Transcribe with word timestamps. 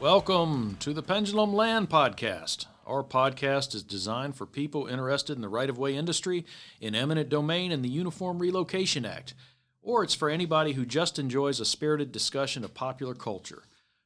Welcome 0.00 0.76
to 0.80 0.94
the 0.94 1.02
Pendulum 1.02 1.52
Land 1.52 1.90
Podcast. 1.90 2.64
Our 2.88 3.04
podcast 3.04 3.74
is 3.74 3.82
designed 3.82 4.34
for 4.34 4.46
people 4.46 4.86
interested 4.86 5.36
in 5.36 5.42
the 5.42 5.48
right 5.50 5.68
of 5.68 5.76
way 5.76 5.94
industry, 5.94 6.46
in 6.80 6.94
eminent 6.94 7.28
domain, 7.28 7.70
and 7.70 7.84
the 7.84 7.90
Uniform 7.90 8.38
Relocation 8.38 9.04
Act, 9.04 9.34
or 9.82 10.02
it's 10.02 10.14
for 10.14 10.30
anybody 10.30 10.72
who 10.72 10.86
just 10.86 11.18
enjoys 11.18 11.60
a 11.60 11.66
spirited 11.66 12.12
discussion 12.12 12.64
of 12.64 12.72
popular 12.72 13.14
culture. 13.14 13.64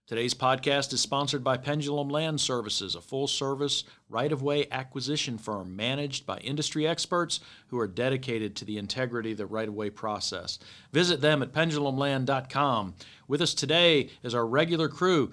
Today's 0.09 0.35
podcast 0.35 0.93
is 0.93 1.01
sponsored 1.01 1.45
by 1.45 1.59
Pendulum 1.59 2.09
Land 2.09 2.41
Services, 2.41 2.97
a 2.97 3.01
full 3.01 3.29
service 3.29 3.85
right 4.09 4.33
of 4.33 4.43
way 4.43 4.67
acquisition 4.73 5.39
firm 5.39 5.77
managed 5.77 6.27
by 6.27 6.39
industry 6.39 6.85
experts 6.85 7.39
who 7.69 7.79
are 7.79 7.87
dedicated 7.87 8.57
to 8.57 8.65
the 8.65 8.79
integrity 8.79 9.31
of 9.31 9.39
the 9.39 9.47
right 9.47 9.69
of 9.69 9.75
way 9.75 9.91
process. 9.91 10.59
Visit 10.91 11.21
them 11.21 11.41
at 11.41 11.53
pendulumland.com. 11.53 12.95
With 13.29 13.41
us 13.41 13.55
today 13.55 14.11
is 14.25 14.35
our 14.35 14.45
regular 14.45 14.89
crew. 14.89 15.33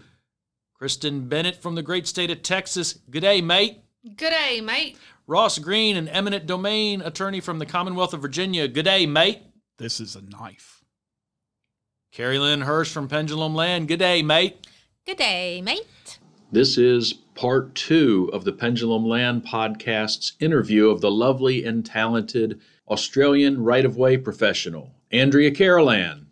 Kristen 0.79 1.27
Bennett 1.27 1.61
from 1.61 1.75
the 1.75 1.83
great 1.83 2.07
state 2.07 2.31
of 2.31 2.41
Texas. 2.41 2.93
Good 3.09 3.19
day, 3.19 3.41
mate. 3.41 3.79
Good 4.15 4.29
day, 4.29 4.61
mate. 4.61 4.97
Ross 5.27 5.59
Green, 5.59 5.97
an 5.97 6.07
eminent 6.07 6.45
domain 6.45 7.02
attorney 7.02 7.41
from 7.41 7.59
the 7.59 7.65
Commonwealth 7.65 8.13
of 8.13 8.21
Virginia. 8.21 8.66
Good 8.69 8.86
day, 8.86 9.05
mate. 9.05 9.41
This 9.77 9.99
is 9.99 10.16
a 10.16 10.21
knife. 10.21 10.86
Carrie 12.13 12.39
Lynn 12.39 12.61
Hirsch 12.61 12.94
from 12.94 13.09
Pendulum 13.09 13.55
Land. 13.55 13.89
Good 13.89 13.99
day, 13.99 14.21
mate. 14.21 14.67
Good 15.05 15.17
day, 15.17 15.61
mate. 15.61 16.17
This 16.49 16.77
is 16.77 17.11
part 17.36 17.75
two 17.75 18.30
of 18.31 18.45
the 18.45 18.53
Pendulum 18.53 19.05
Land 19.05 19.45
podcast's 19.45 20.31
interview 20.39 20.89
of 20.89 21.02
the 21.02 21.11
lovely 21.11 21.66
and 21.66 21.86
talented 21.86 22.61
Australian 22.88 23.61
right 23.61 23.83
of 23.83 23.97
way 23.97 24.16
professional, 24.16 24.95
Andrea 25.11 25.52
Carolan. 25.52 26.27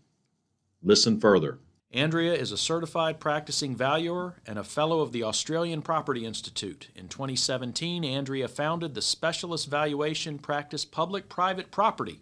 Listen 0.82 1.20
further. 1.20 1.60
Andrea 1.94 2.34
is 2.34 2.52
a 2.52 2.58
certified 2.58 3.18
practicing 3.18 3.74
valuer 3.74 4.36
and 4.46 4.60
a 4.60 4.64
fellow 4.64 5.00
of 5.00 5.14
the 5.14 5.24
Australian 5.24 5.82
Property 5.82 6.26
Institute. 6.26 6.90
In 6.96 7.08
2017, 7.08 8.04
Andrea 8.04 8.50
founded 8.50 8.94
the 8.94 9.02
Specialist 9.02 9.70
Valuation 9.70 10.38
Practice 10.38 10.84
Public 10.84 11.30
Private 11.30 11.72
Property, 11.72 12.20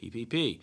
PPP. 0.00 0.60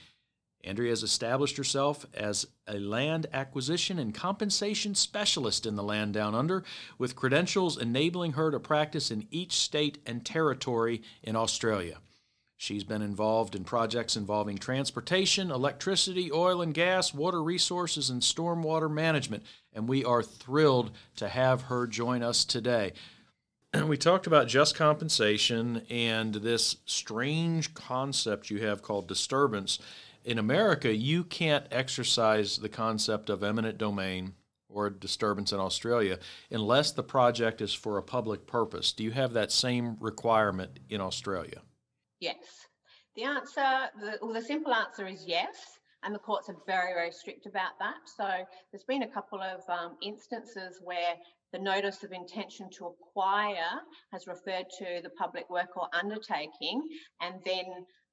Andrea 0.63 0.91
has 0.91 1.03
established 1.03 1.57
herself 1.57 2.05
as 2.13 2.47
a 2.67 2.79
land 2.79 3.27
acquisition 3.33 3.99
and 3.99 4.15
compensation 4.15 4.95
specialist 4.95 5.65
in 5.65 5.75
the 5.75 5.83
land 5.83 6.13
down 6.13 6.33
under, 6.33 6.63
with 6.97 7.17
credentials 7.17 7.77
enabling 7.77 8.33
her 8.33 8.49
to 8.49 8.61
practice 8.61 9.11
in 9.11 9.27
each 9.29 9.53
state 9.53 9.97
and 10.05 10.25
territory 10.25 11.01
in 11.21 11.35
Australia. 11.35 11.99
She's 12.59 12.83
been 12.83 13.03
involved 13.03 13.55
in 13.55 13.63
projects 13.63 14.17
involving 14.17 14.57
transportation, 14.57 15.51
electricity, 15.51 16.31
oil 16.31 16.59
and 16.59 16.73
gas, 16.73 17.13
water 17.13 17.41
resources, 17.41 18.09
and 18.09 18.21
stormwater 18.21 18.91
management, 18.91 19.43
and 19.71 19.87
we 19.87 20.03
are 20.03 20.23
thrilled 20.23 20.89
to 21.17 21.29
have 21.29 21.63
her 21.63 21.85
join 21.85 22.23
us 22.23 22.43
today. 22.43 22.93
And 23.71 23.87
We 23.89 23.95
talked 23.95 24.25
about 24.25 24.47
just 24.47 24.75
compensation 24.75 25.83
and 25.87 26.33
this 26.33 26.77
strange 26.85 27.75
concept 27.75 28.49
you 28.49 28.59
have 28.61 28.81
called 28.81 29.07
disturbance. 29.07 29.77
In 30.25 30.39
America, 30.39 30.93
you 30.93 31.23
can't 31.23 31.67
exercise 31.69 32.57
the 32.57 32.69
concept 32.69 33.29
of 33.29 33.43
eminent 33.43 33.77
domain 33.77 34.33
or 34.67 34.89
disturbance 34.89 35.53
in 35.53 35.59
Australia 35.59 36.17
unless 36.49 36.91
the 36.91 37.03
project 37.03 37.61
is 37.61 37.73
for 37.73 37.99
a 37.99 38.03
public 38.03 38.47
purpose. 38.47 38.91
Do 38.93 39.03
you 39.03 39.11
have 39.11 39.33
that 39.33 39.51
same 39.51 39.95
requirement 39.99 40.79
in 40.89 41.01
Australia? 41.01 41.61
Yes. 42.19 42.37
The 43.15 43.23
answer, 43.23 43.89
the, 43.99 44.19
well, 44.21 44.33
the 44.33 44.41
simple 44.41 44.73
answer 44.73 45.07
is 45.07 45.23
yes. 45.27 45.55
And 46.03 46.13
the 46.13 46.19
courts 46.19 46.47
are 46.47 46.55
very, 46.67 46.93
very 46.93 47.11
strict 47.11 47.47
about 47.47 47.71
that. 47.79 47.95
So 48.15 48.27
there's 48.71 48.83
been 48.87 49.03
a 49.03 49.11
couple 49.11 49.41
of 49.41 49.61
um, 49.67 49.97
instances 50.03 50.79
where 50.83 51.15
the 51.53 51.59
notice 51.59 52.03
of 52.03 52.11
intention 52.11 52.69
to 52.77 52.87
acquire 52.87 53.81
has 54.11 54.27
referred 54.27 54.67
to 54.77 55.01
the 55.01 55.09
public 55.17 55.49
work 55.49 55.75
or 55.75 55.87
undertaking, 55.93 56.87
and 57.21 57.35
then 57.45 57.65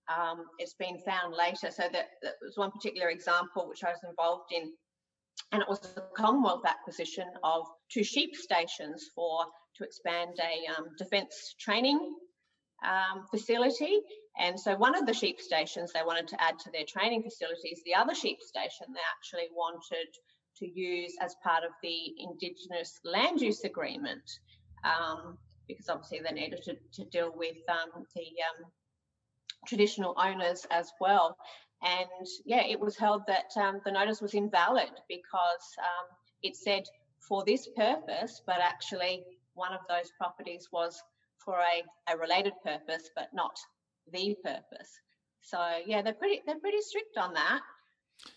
um, 0.08 0.46
it's 0.58 0.74
been 0.74 0.98
found 1.00 1.34
later. 1.34 1.70
So 1.70 1.82
that, 1.92 2.06
that 2.22 2.34
was 2.42 2.56
one 2.56 2.70
particular 2.70 3.10
example 3.10 3.68
which 3.68 3.84
I 3.84 3.90
was 3.90 4.00
involved 4.08 4.52
in, 4.52 4.72
and 5.52 5.62
it 5.62 5.68
was 5.68 5.94
a 5.96 6.02
Commonwealth 6.16 6.64
acquisition 6.66 7.26
of 7.42 7.66
two 7.92 8.04
sheep 8.04 8.34
stations 8.34 9.10
for 9.14 9.44
to 9.76 9.84
expand 9.84 10.38
a 10.40 10.72
um, 10.78 10.86
defence 10.96 11.54
training 11.60 12.14
um, 12.84 13.26
facility. 13.30 14.00
And 14.38 14.58
so 14.58 14.76
one 14.76 14.96
of 14.96 15.06
the 15.06 15.14
sheep 15.14 15.40
stations 15.40 15.92
they 15.92 16.02
wanted 16.04 16.28
to 16.28 16.42
add 16.42 16.58
to 16.60 16.70
their 16.70 16.84
training 16.84 17.22
facilities, 17.22 17.80
the 17.84 17.94
other 17.94 18.14
sheep 18.14 18.40
station 18.40 18.86
they 18.88 19.00
actually 19.16 19.48
wanted 19.54 20.08
to 20.58 20.66
use 20.68 21.14
as 21.20 21.36
part 21.42 21.64
of 21.64 21.70
the 21.82 22.14
Indigenous 22.18 23.00
land 23.04 23.40
use 23.40 23.64
agreement, 23.64 24.22
um, 24.84 25.38
because 25.68 25.88
obviously 25.88 26.20
they 26.20 26.34
needed 26.34 26.62
to, 26.62 26.76
to 26.92 27.08
deal 27.10 27.32
with 27.36 27.56
um, 27.68 28.04
the 28.14 28.22
um, 28.22 28.70
traditional 29.66 30.14
owners 30.18 30.66
as 30.70 30.92
well. 31.00 31.36
And 31.82 32.26
yeah, 32.44 32.64
it 32.66 32.80
was 32.80 32.96
held 32.96 33.22
that 33.26 33.50
um, 33.56 33.80
the 33.84 33.92
notice 33.92 34.20
was 34.20 34.34
invalid 34.34 34.90
because 35.08 35.66
um, 35.78 36.16
it 36.42 36.56
said 36.56 36.84
for 37.28 37.44
this 37.44 37.68
purpose, 37.76 38.42
but 38.46 38.56
actually 38.60 39.24
one 39.54 39.72
of 39.72 39.80
those 39.88 40.10
properties 40.18 40.68
was 40.72 41.02
for 41.44 41.58
a, 41.58 42.12
a 42.12 42.16
related 42.16 42.52
purpose, 42.62 43.10
but 43.14 43.28
not 43.32 43.56
the 44.12 44.36
purpose. 44.42 45.00
So 45.40 45.58
yeah, 45.86 46.02
they're 46.02 46.14
pretty 46.14 46.40
they're 46.46 46.58
pretty 46.58 46.80
strict 46.80 47.16
on 47.18 47.34
that. 47.34 47.60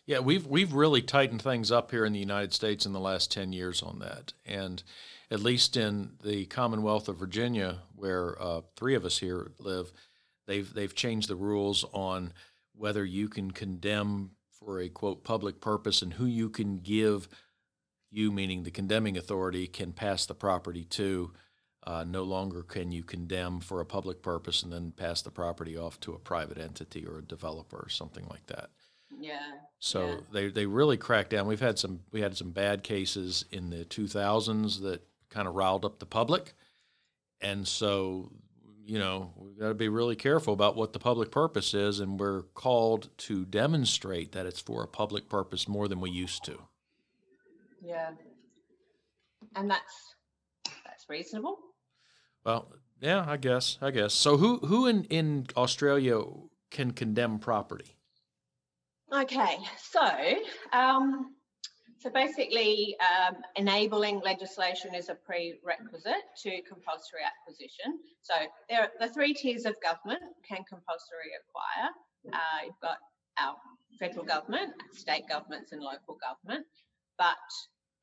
Yeah, 0.05 0.19
we've 0.19 0.45
we've 0.45 0.73
really 0.73 1.01
tightened 1.01 1.41
things 1.41 1.71
up 1.71 1.91
here 1.91 2.05
in 2.05 2.13
the 2.13 2.19
United 2.19 2.53
States 2.53 2.85
in 2.85 2.93
the 2.93 2.99
last 2.99 3.31
ten 3.31 3.53
years 3.53 3.81
on 3.81 3.99
that, 3.99 4.33
and 4.45 4.83
at 5.31 5.39
least 5.41 5.77
in 5.77 6.11
the 6.23 6.45
Commonwealth 6.45 7.07
of 7.07 7.17
Virginia, 7.17 7.79
where 7.95 8.41
uh, 8.41 8.61
three 8.75 8.95
of 8.95 9.05
us 9.05 9.19
here 9.19 9.51
live, 9.59 9.91
they've 10.47 10.71
they've 10.73 10.95
changed 10.95 11.29
the 11.29 11.35
rules 11.35 11.85
on 11.93 12.33
whether 12.75 13.05
you 13.05 13.27
can 13.27 13.51
condemn 13.51 14.31
for 14.51 14.79
a 14.79 14.89
quote 14.89 15.23
public 15.23 15.61
purpose 15.61 16.01
and 16.01 16.13
who 16.13 16.25
you 16.25 16.49
can 16.49 16.79
give 16.79 17.27
you 18.09 18.31
meaning 18.31 18.63
the 18.63 18.71
condemning 18.71 19.17
authority 19.17 19.67
can 19.67 19.91
pass 19.91 20.25
the 20.25 20.33
property 20.33 20.83
to 20.85 21.31
uh, 21.87 22.03
no 22.03 22.23
longer 22.23 22.63
can 22.63 22.91
you 22.91 23.01
condemn 23.01 23.61
for 23.61 23.79
a 23.79 23.85
public 23.85 24.21
purpose 24.21 24.61
and 24.61 24.73
then 24.73 24.91
pass 24.91 25.21
the 25.21 25.31
property 25.31 25.77
off 25.77 25.97
to 26.01 26.11
a 26.11 26.19
private 26.19 26.57
entity 26.57 27.05
or 27.05 27.19
a 27.19 27.23
developer 27.23 27.77
or 27.77 27.87
something 27.87 28.25
like 28.29 28.45
that. 28.47 28.69
Yeah. 29.17 29.39
So 29.79 30.05
yeah. 30.05 30.15
they, 30.33 30.47
they 30.49 30.65
really 30.65 30.97
cracked 30.97 31.29
down. 31.29 31.47
We've 31.47 31.61
had 31.61 31.79
some 31.79 32.01
we 32.11 32.19
had 32.19 32.35
some 32.35 32.51
bad 32.51 32.83
cases 32.83 33.45
in 33.53 33.69
the 33.69 33.85
2000s 33.85 34.81
that 34.81 35.01
kind 35.29 35.47
of 35.47 35.55
riled 35.55 35.85
up 35.85 35.99
the 35.99 36.05
public, 36.05 36.53
and 37.39 37.65
so 37.65 38.33
you 38.85 38.99
know 38.99 39.31
we've 39.37 39.57
got 39.57 39.69
to 39.69 39.73
be 39.73 39.87
really 39.87 40.17
careful 40.17 40.53
about 40.53 40.75
what 40.75 40.91
the 40.91 40.99
public 40.99 41.31
purpose 41.31 41.73
is, 41.73 42.01
and 42.01 42.19
we're 42.19 42.41
called 42.53 43.09
to 43.19 43.45
demonstrate 43.45 44.33
that 44.33 44.45
it's 44.45 44.59
for 44.59 44.83
a 44.83 44.87
public 44.87 45.29
purpose 45.29 45.69
more 45.69 45.87
than 45.87 46.01
we 46.01 46.09
used 46.09 46.43
to. 46.43 46.59
Yeah, 47.81 48.09
and 49.55 49.69
that's 49.69 50.15
that's 50.85 51.05
reasonable. 51.07 51.59
Well, 52.47 52.71
yeah, 53.01 53.25
I 53.27 53.35
guess. 53.35 53.77
I 53.81 53.91
guess. 53.91 54.13
So 54.13 54.37
who 54.37 54.57
who 54.59 54.87
in 54.87 55.03
in 55.05 55.47
Australia 55.57 56.23
can 56.71 56.91
condemn 56.91 57.39
property? 57.39 57.97
Okay, 59.13 59.57
so 59.91 60.07
um, 60.71 61.35
so 61.99 62.09
basically, 62.09 62.95
um, 63.03 63.35
enabling 63.57 64.21
legislation 64.21 64.95
is 64.95 65.09
a 65.09 65.15
prerequisite 65.15 66.23
to 66.43 66.61
compulsory 66.61 67.23
acquisition. 67.27 67.99
So 68.21 68.33
there 68.69 68.81
are 68.83 68.91
the 69.01 69.13
three 69.13 69.33
tiers 69.33 69.65
of 69.65 69.75
government 69.83 70.23
can 70.47 70.63
compulsory 70.69 71.31
acquire. 71.41 71.89
Uh, 72.31 72.65
you've 72.65 72.81
got 72.81 72.97
our 73.39 73.55
federal 73.99 74.23
government, 74.23 74.71
state 74.93 75.23
governments, 75.27 75.73
and 75.73 75.81
local 75.81 76.17
government. 76.23 76.65
But 77.17 77.35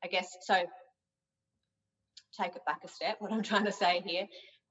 I 0.03 0.07
guess 0.07 0.27
so 0.41 0.65
take 2.39 2.55
it 2.55 2.65
back 2.65 2.81
a 2.83 2.87
step, 2.87 3.17
what 3.19 3.31
I'm 3.31 3.43
trying 3.43 3.65
to 3.65 3.71
say 3.71 4.01
here. 4.05 4.27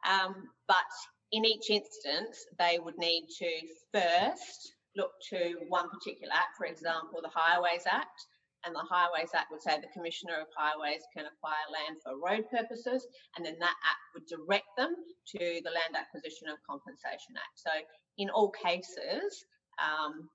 Um, 0.08 0.34
but 0.68 0.90
in 1.32 1.44
each 1.44 1.70
instance, 1.70 2.44
they 2.58 2.78
would 2.78 2.98
need 2.98 3.26
to 3.38 3.50
first 3.92 4.74
look 4.96 5.10
to 5.30 5.56
one 5.68 5.88
particular 5.90 6.32
act, 6.32 6.56
for 6.56 6.66
example, 6.66 7.20
the 7.22 7.32
Highways 7.34 7.82
Act, 7.90 8.20
and 8.64 8.74
the 8.74 8.86
Highways 8.88 9.30
Act 9.34 9.50
would 9.50 9.62
say 9.62 9.76
the 9.80 9.92
Commissioner 9.92 10.40
of 10.40 10.46
Highways 10.56 11.02
can 11.16 11.26
acquire 11.26 11.66
land 11.72 11.98
for 12.02 12.16
road 12.16 12.44
purposes, 12.50 13.06
and 13.36 13.44
then 13.44 13.56
that 13.58 13.76
act 13.84 14.04
would 14.14 14.26
direct 14.26 14.68
them 14.76 14.94
to 15.36 15.38
the 15.38 15.70
Land 15.70 15.96
Acquisition 15.96 16.48
and 16.48 16.58
Compensation 16.68 17.34
Act. 17.36 17.56
So 17.56 17.70
in 18.18 18.30
all 18.30 18.50
cases, 18.50 19.44
um, 19.82 20.30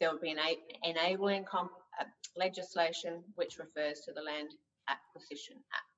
there 0.00 0.12
would 0.12 0.20
be 0.20 0.32
an 0.32 0.38
enabling 0.82 1.44
comp- 1.44 1.70
uh, 2.00 2.04
legislation 2.36 3.22
which 3.36 3.58
refers 3.58 4.00
to 4.04 4.12
the 4.12 4.22
Land 4.22 4.50
Acquisition 4.88 5.56
Act. 5.72 5.93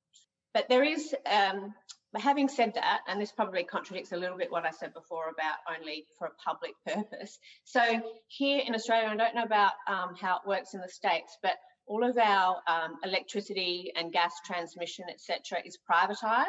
But 0.56 0.70
there 0.70 0.84
is, 0.84 1.14
um, 1.30 1.74
having 2.16 2.48
said 2.48 2.72
that, 2.76 3.00
and 3.08 3.20
this 3.20 3.30
probably 3.30 3.62
contradicts 3.62 4.12
a 4.12 4.16
little 4.16 4.38
bit 4.38 4.50
what 4.50 4.64
I 4.64 4.70
said 4.70 4.94
before 4.94 5.28
about 5.28 5.56
only 5.78 6.06
for 6.18 6.28
a 6.28 6.30
public 6.42 6.72
purpose. 6.86 7.38
So 7.64 7.82
here 8.28 8.62
in 8.66 8.74
Australia, 8.74 9.10
I 9.10 9.16
don't 9.16 9.34
know 9.34 9.42
about 9.42 9.72
um, 9.86 10.14
how 10.18 10.36
it 10.36 10.48
works 10.48 10.72
in 10.72 10.80
the 10.80 10.88
States, 10.88 11.36
but 11.42 11.56
all 11.86 12.02
of 12.02 12.16
our 12.16 12.56
um, 12.66 12.96
electricity 13.04 13.92
and 13.96 14.14
gas 14.14 14.32
transmission, 14.46 15.04
etc., 15.10 15.58
is 15.62 15.76
privatised. 15.86 16.46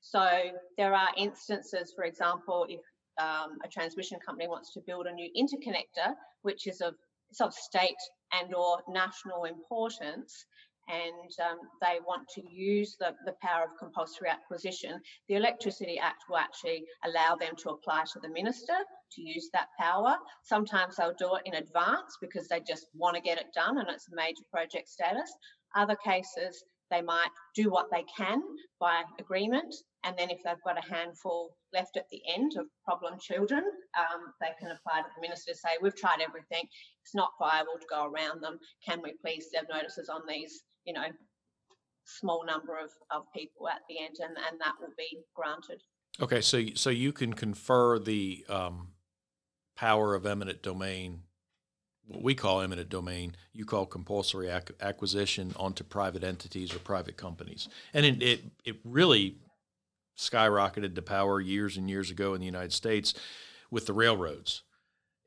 So 0.00 0.30
there 0.78 0.94
are 0.94 1.08
instances, 1.16 1.92
for 1.96 2.04
example, 2.04 2.66
if 2.68 2.82
um, 3.20 3.58
a 3.64 3.68
transmission 3.68 4.20
company 4.24 4.46
wants 4.46 4.72
to 4.74 4.80
build 4.86 5.06
a 5.06 5.12
new 5.12 5.28
interconnector, 5.36 6.14
which 6.42 6.68
is 6.68 6.80
of, 6.80 6.94
it's 7.30 7.40
of 7.40 7.52
state 7.52 7.96
and 8.32 8.54
or 8.54 8.78
national 8.88 9.42
importance, 9.42 10.46
and 10.88 11.30
um, 11.50 11.58
they 11.80 11.98
want 12.06 12.28
to 12.34 12.42
use 12.50 12.96
the, 12.98 13.14
the 13.24 13.34
power 13.42 13.64
of 13.64 13.78
compulsory 13.78 14.28
acquisition, 14.28 15.00
the 15.28 15.36
Electricity 15.36 15.98
Act 15.98 16.24
will 16.28 16.36
actually 16.36 16.84
allow 17.04 17.36
them 17.36 17.54
to 17.58 17.70
apply 17.70 18.04
to 18.12 18.20
the 18.20 18.28
minister 18.28 18.74
to 19.12 19.22
use 19.22 19.48
that 19.52 19.68
power. 19.78 20.16
Sometimes 20.42 20.96
they'll 20.96 21.14
do 21.18 21.36
it 21.36 21.42
in 21.44 21.54
advance 21.54 22.16
because 22.20 22.48
they 22.48 22.60
just 22.60 22.86
want 22.94 23.16
to 23.16 23.22
get 23.22 23.38
it 23.38 23.46
done 23.54 23.78
and 23.78 23.88
it's 23.88 24.08
a 24.08 24.16
major 24.16 24.42
project 24.52 24.88
status. 24.88 25.32
Other 25.76 25.96
cases, 25.96 26.64
they 26.90 27.02
might 27.02 27.30
do 27.54 27.70
what 27.70 27.86
they 27.90 28.04
can 28.16 28.42
by 28.78 29.02
agreement, 29.18 29.74
and 30.04 30.16
then 30.18 30.30
if 30.30 30.42
they've 30.44 30.62
got 30.64 30.78
a 30.78 30.94
handful 30.94 31.56
left 31.72 31.96
at 31.96 32.08
the 32.10 32.20
end 32.32 32.52
of 32.58 32.66
problem 32.84 33.18
children, 33.18 33.64
um, 33.98 34.32
they 34.40 34.50
can 34.60 34.70
apply 34.70 35.00
to 35.00 35.08
the 35.16 35.20
minister 35.20 35.52
to 35.52 35.58
say, 35.58 35.70
We've 35.80 35.96
tried 35.96 36.20
everything, 36.20 36.68
it's 37.02 37.14
not 37.14 37.30
viable 37.38 37.78
to 37.80 37.86
go 37.90 38.04
around 38.04 38.42
them. 38.42 38.58
Can 38.86 39.00
we 39.02 39.14
please 39.20 39.46
serve 39.52 39.66
notices 39.68 40.08
on 40.08 40.20
these 40.28 40.62
you 40.84 40.92
know, 40.92 41.04
small 42.04 42.44
number 42.46 42.78
of, 42.78 42.90
of 43.10 43.24
people 43.34 43.68
at 43.68 43.80
the 43.88 43.98
end, 43.98 44.16
and, 44.20 44.36
and 44.36 44.60
that 44.60 44.74
will 44.80 44.92
be 44.96 45.18
granted. 45.34 45.80
Okay, 46.20 46.40
so 46.40 46.62
so 46.74 46.90
you 46.90 47.12
can 47.12 47.32
confer 47.32 47.98
the 47.98 48.44
um, 48.48 48.88
power 49.76 50.14
of 50.14 50.26
eminent 50.26 50.62
domain, 50.62 51.22
what 52.06 52.22
we 52.22 52.34
call 52.34 52.60
eminent 52.60 52.88
domain, 52.88 53.34
you 53.52 53.64
call 53.64 53.86
compulsory 53.86 54.48
ac- 54.48 54.74
acquisition 54.80 55.52
onto 55.56 55.82
private 55.82 56.22
entities 56.22 56.74
or 56.74 56.78
private 56.78 57.16
companies, 57.16 57.68
and 57.92 58.06
it, 58.06 58.22
it 58.22 58.44
it 58.64 58.76
really 58.84 59.38
skyrocketed 60.16 60.94
to 60.94 61.02
power 61.02 61.40
years 61.40 61.76
and 61.76 61.90
years 61.90 62.10
ago 62.10 62.34
in 62.34 62.40
the 62.40 62.46
United 62.46 62.72
States 62.72 63.14
with 63.70 63.86
the 63.86 63.92
railroads, 63.92 64.62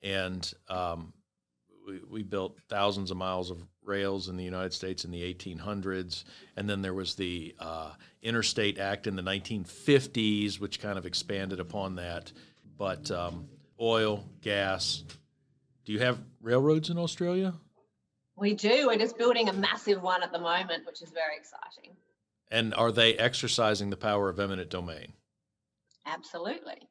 and 0.01 0.54
um, 0.69 1.12
we, 1.88 2.01
we 2.10 2.24
built 2.24 2.57
thousands 2.68 3.10
of 3.10 3.18
miles 3.18 3.50
of 3.50 3.63
rails 3.84 4.28
in 4.28 4.36
the 4.36 4.44
United 4.44 4.74
States 4.74 5.06
in 5.06 5.12
the 5.12 5.34
1800s, 5.34 6.25
and 6.57 6.69
then 6.69 6.81
there 6.81 6.94
was 6.94 7.16
the 7.16 7.56
uh, 7.60 7.92
Interstate 8.22 8.78
Act 8.78 9.07
in 9.07 9.16
the 9.16 9.22
1950s, 9.22 10.60
which 10.60 10.81
kind 10.81 10.98
of 10.98 11.06
expanded 11.06 11.60
upon 11.60 11.95
that. 11.95 12.31
But 12.78 13.10
um, 13.10 13.48
oil, 13.80 14.25
gas. 14.42 15.04
Do 15.86 15.94
you 15.94 16.00
have 16.00 16.19
railroads 16.42 16.89
in 16.89 16.98
Australia? 16.98 17.54
We 18.36 18.54
do. 18.54 18.88
We're 18.88 18.98
just 18.98 19.18
building 19.18 19.50
a 19.50 19.54
massive 19.54 20.04
one 20.04 20.22
at 20.22 20.31
the 20.31 20.40
moment, 20.40 20.86
which 20.86 21.01
is 21.01 21.10
very 21.10 21.38
exciting. 21.38 21.95
And 22.51 22.74
are 22.75 22.92
they 22.92 23.16
exercising 23.16 23.90
the 23.90 23.98
power 23.98 24.30
of 24.30 24.40
eminent 24.40 24.69
domain? 24.69 25.13
Absolutely. 26.06 26.88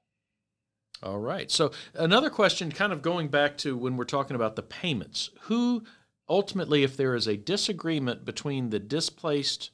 All 1.03 1.19
right. 1.19 1.51
So 1.51 1.73
another 1.95 2.31
question, 2.31 2.73
kind 2.73 2.93
of 2.93 3.03
going 3.03 3.29
back 3.29 3.59
to 3.59 3.77
when 3.77 3.97
we're 3.97 4.05
talking 4.05 4.35
about 4.35 4.57
the 4.57 4.63
payments, 4.63 5.31
who 5.43 5.85
ultimately, 6.29 6.83
if 6.83 6.97
there 6.97 7.15
is 7.15 7.27
a 7.27 7.37
disagreement 7.37 8.25
between 8.25 8.71
the 8.71 8.79
displaced 8.79 9.71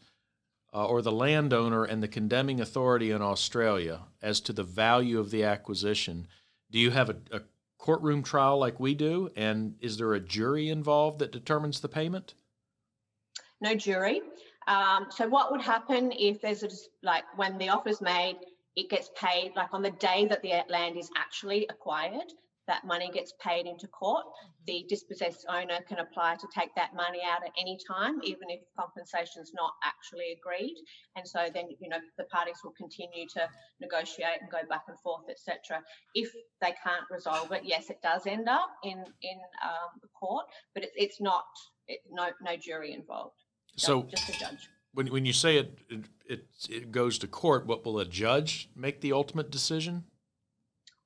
uh, 0.75 0.87
or 0.87 1.01
the 1.03 1.13
landowner 1.13 1.85
and 1.85 2.03
the 2.03 2.09
condemning 2.09 2.61
authority 2.61 3.11
in 3.11 3.23
Australia 3.23 4.01
as 4.21 4.41
to 4.41 4.53
the 4.53 4.65
value 4.65 5.19
of 5.21 5.31
the 5.31 5.45
acquisition, 5.45 6.27
do 6.71 6.79
you 6.79 6.91
have 6.91 7.11
a, 7.11 7.17
a 7.31 7.41
courtroom 7.79 8.23
trial 8.23 8.59
like 8.59 8.81
we 8.81 8.95
do? 8.95 9.31
And 9.37 9.75
is 9.81 9.99
there 9.99 10.15
a 10.15 10.21
jury 10.21 10.71
involved 10.71 11.21
that 11.21 11.33
determines 11.33 11.81
the 11.81 11.89
payment? 11.89 12.35
No 13.61 13.75
jury. 13.75 14.23
Um, 14.67 15.07
so 15.11 15.29
what 15.29 15.51
would 15.51 15.61
happen 15.61 16.13
if 16.13 16.41
there's 16.41 16.63
a 16.63 16.69
like 17.03 17.25
when 17.37 17.59
the 17.59 17.69
offer 17.69 17.89
is 17.89 18.01
made, 18.01 18.37
it 18.77 18.91
gets 18.91 19.11
paid 19.17 19.53
like 19.57 19.73
on 19.73 19.83
the 19.83 19.91
day 19.91 20.27
that 20.27 20.43
the 20.43 20.63
land 20.69 20.97
is 20.97 21.11
actually 21.17 21.67
acquired 21.69 22.33
that 22.69 22.85
money 22.85 23.11
gets 23.13 23.33
paid 23.41 23.67
into 23.67 23.89
court. 23.89 24.25
The 24.67 24.87
dispossessed 24.89 25.45
owner 25.49 25.81
can 25.89 25.99
apply 25.99 26.37
to 26.37 26.47
take 26.55 26.75
that 26.77 26.95
money 26.95 27.21
out 27.29 27.45
at 27.45 27.53
any 27.61 27.79
time, 27.89 28.21
even 28.23 28.51
if 28.51 28.61
compensation 28.79 29.43
is 29.43 29.53
not 29.55 29.73
actually 29.85 30.39
agreed. 30.39 30.77
And 31.17 31.27
so 31.27 31.49
then, 31.53 31.71
you 31.81 31.89
know, 31.89 31.99
the 32.19 32.25
parties 32.25 32.57
will 32.63 32.73
continue 32.73 33.27
to 33.35 33.49
negotiate 33.81 34.41
and 34.41 34.51
go 34.51 34.59
back 34.69 34.85
and 34.89 34.99
forth, 35.01 35.25
etc. 35.29 35.83
If 36.15 36.31
they 36.61 36.75
can't 36.83 37.05
resolve 37.11 37.51
it, 37.53 37.63
yes, 37.65 37.91
it 37.91 38.01
does 38.03 38.27
end 38.27 38.49
up 38.49 38.71
in 38.85 38.99
in 38.99 39.39
um, 39.65 39.91
the 40.01 40.09
court, 40.19 40.47
but 40.75 40.85
it, 40.85 40.91
it's 40.95 41.21
not 41.21 41.45
it, 41.89 42.01
no 42.11 42.31
no 42.43 42.57
jury 42.57 42.93
involved. 42.93 43.35
So 43.77 44.03
just 44.03 44.29
a 44.29 44.39
judge. 44.39 44.69
When 44.95 45.07
when 45.09 45.25
you 45.25 45.33
say 45.33 45.57
it, 45.57 45.79
it 46.27 46.45
it 46.69 46.93
goes 46.93 47.19
to 47.19 47.27
court, 47.27 47.67
what 47.67 47.85
will 47.85 47.99
a 47.99 48.05
judge 48.05 48.69
make 48.77 49.01
the 49.01 49.13
ultimate 49.13 49.51
decision? 49.51 50.05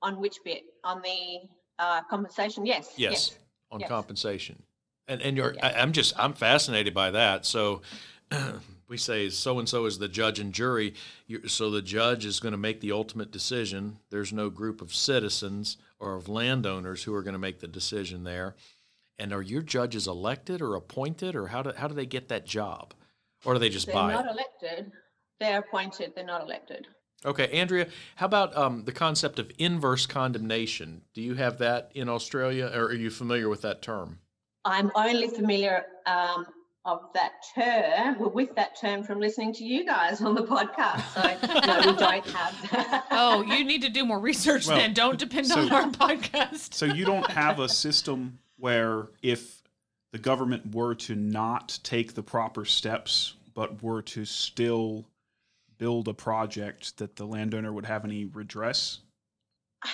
On 0.03 0.21
which 0.21 0.39
bit? 0.45 0.65
On 0.85 1.01
the 1.03 1.49
uh, 1.79 2.03
compensation? 2.03 2.67
Yes. 2.67 2.95
Yes. 2.97 3.13
yes. 3.13 3.39
On 3.71 3.81
yes. 3.81 3.89
compensation. 3.89 4.63
And 5.09 5.23
and 5.23 5.37
you're 5.37 5.55
yes. 5.55 5.63
I, 5.63 5.83
am 5.83 5.93
just 5.93 6.19
I'm 6.19 6.33
fascinated 6.33 6.95
by 6.95 7.13
that. 7.13 7.47
So 7.47 7.83
we 8.89 8.97
say 8.97 9.29
so 9.29 9.59
and 9.59 9.69
so 9.69 9.87
is 9.87 9.99
the 9.99 10.09
judge 10.09 10.39
and 10.39 10.53
jury. 10.53 10.95
You're, 11.27 11.49
so 11.49 11.71
the 11.71 11.83
judge 11.83 12.25
is 12.25 12.41
going 12.41 12.53
to 12.53 12.59
make 12.59 12.81
the 12.81 12.93
ultimate 12.93 13.31
decision. 13.31 13.99
There's 14.11 14.33
no 14.33 14.51
group 14.51 14.81
of 14.81 14.95
citizens 14.95 15.77
or 15.99 16.15
of 16.15 16.29
landowners 16.29 17.05
who 17.05 17.15
are 17.15 17.23
going 17.23 17.35
to 17.35 17.39
make 17.39 17.61
the 17.61 17.69
decision 17.69 18.25
there. 18.25 18.55
And 19.19 19.33
are 19.33 19.43
your 19.43 19.63
judges 19.63 20.07
elected 20.07 20.61
or 20.61 20.75
appointed, 20.75 21.35
or 21.35 21.47
how 21.47 21.63
do 21.63 21.73
how 21.77 21.89
do 21.89 21.95
they 21.95 22.05
get 22.05 22.29
that 22.29 22.47
job, 22.47 22.93
or 23.47 23.55
do 23.55 23.61
they 23.61 23.69
just 23.69 23.87
They're 23.87 23.95
buy? 23.95 24.09
They're 24.09 24.25
not 24.25 24.33
elected. 24.33 24.93
They're 25.41 25.59
appointed. 25.61 26.13
They're 26.15 26.25
not 26.25 26.43
elected. 26.43 26.87
Okay, 27.25 27.49
Andrea, 27.49 27.89
how 28.17 28.27
about 28.27 28.57
um, 28.57 28.85
the 28.85 28.93
concept 28.93 29.39
of 29.39 29.51
inverse 29.59 30.07
condemnation? 30.07 31.03
Do 31.15 31.23
you 31.23 31.35
have 31.35 31.59
that 31.59 31.91
in 31.95 32.09
Australia, 32.09 32.71
or 32.73 32.87
are 32.87 32.95
you 32.95 33.11
familiar 33.11 33.49
with 33.49 33.63
that 33.63 33.83
term? 33.83 34.19
I'm 34.65 34.91
only 34.95 35.29
familiar 35.29 35.85
um, 36.07 36.47
of 36.85 37.01
that 37.15 37.33
term, 37.55 38.19
well, 38.19 38.31
with 38.31 38.55
that 38.57 38.79
term 38.79 39.03
from 39.03 39.21
listening 39.21 39.53
to 39.55 39.65
you 39.65 39.85
guys 39.87 40.21
on 40.21 40.35
the 40.35 40.43
podcast. 40.43 41.03
So, 41.15 41.67
no, 41.67 41.91
we 41.91 41.97
don't 41.99 42.27
have 42.27 42.71
that. 42.71 43.07
Oh, 43.11 43.43
you 43.43 43.65
need 43.65 43.83
to 43.83 43.89
do 43.89 44.05
more 44.05 44.21
research 44.21 44.67
well, 44.67 44.77
then. 44.77 44.93
Don't 44.93 45.19
depend 45.19 45.47
so, 45.47 45.61
on 45.61 45.73
our 45.73 45.91
podcast. 45.91 46.75
so, 46.75 46.85
you 46.85 47.05
don't 47.05 47.31
have 47.31 47.61
a 47.61 47.69
system 47.85 48.39
where 48.59 49.09
if 49.23 49.63
the 50.13 50.19
government 50.19 50.75
were 50.75 50.95
to 50.95 51.15
not 51.15 51.79
take 51.83 52.15
the 52.15 52.23
proper 52.23 52.65
steps, 52.65 53.35
but 53.57 53.83
were 53.83 54.03
to 54.03 54.25
still 54.25 55.07
build 55.79 56.07
a 56.07 56.15
project 56.15 56.99
that 56.99 57.17
the 57.17 57.25
landowner 57.25 57.73
would 57.73 57.87
have 57.87 58.05
any 58.05 58.27
redress? 58.27 59.01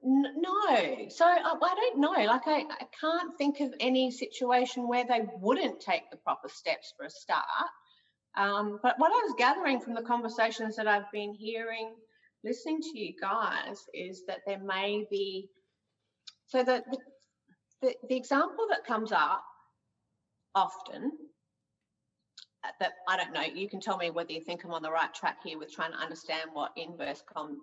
No. 0.00 1.06
So 1.10 1.26
uh, 1.26 1.54
I 1.62 1.74
don't 1.74 1.98
know. 1.98 2.12
Like, 2.12 2.46
I, 2.46 2.60
I 2.60 2.86
can't 2.98 3.36
think 3.36 3.60
of 3.60 3.74
any 3.78 4.10
situation 4.10 4.88
where 4.88 5.04
they 5.06 5.22
wouldn't 5.38 5.80
take 5.80 6.10
the 6.10 6.16
proper 6.16 6.48
steps 6.48 6.94
for 6.96 7.04
a 7.04 7.10
start. 7.10 7.44
Um, 8.36 8.78
but 8.82 8.94
what 8.98 9.10
I 9.10 9.16
was 9.16 9.34
gathering 9.36 9.80
from 9.80 9.94
the 9.94 10.02
conversations 10.02 10.76
that 10.76 10.86
I've 10.86 11.10
been 11.12 11.34
hearing, 11.34 11.94
listening 12.42 12.80
to 12.80 12.98
you 12.98 13.12
guys, 13.20 13.84
is 13.92 14.24
that 14.28 14.38
there 14.46 14.60
may 14.60 15.04
be. 15.10 15.48
So 16.46 16.62
the, 16.62 16.82
the, 16.90 16.98
the, 17.82 17.94
the 18.08 18.16
example 18.16 18.66
that 18.70 18.86
comes 18.86 19.12
up 19.12 19.44
often 20.54 21.12
Uh, 22.64 22.70
that 22.80 22.92
I 23.08 23.16
don't 23.16 23.32
know. 23.32 23.42
You 23.42 23.68
can 23.68 23.80
tell 23.80 23.96
me 23.96 24.10
whether 24.10 24.32
you 24.32 24.40
think 24.40 24.64
I'm 24.64 24.72
on 24.72 24.82
the 24.82 24.90
right 24.90 25.12
track 25.14 25.38
here 25.44 25.58
with 25.58 25.72
trying 25.72 25.92
to 25.92 25.98
understand 25.98 26.50
what 26.52 26.72
inverse 26.76 27.22
con- 27.32 27.58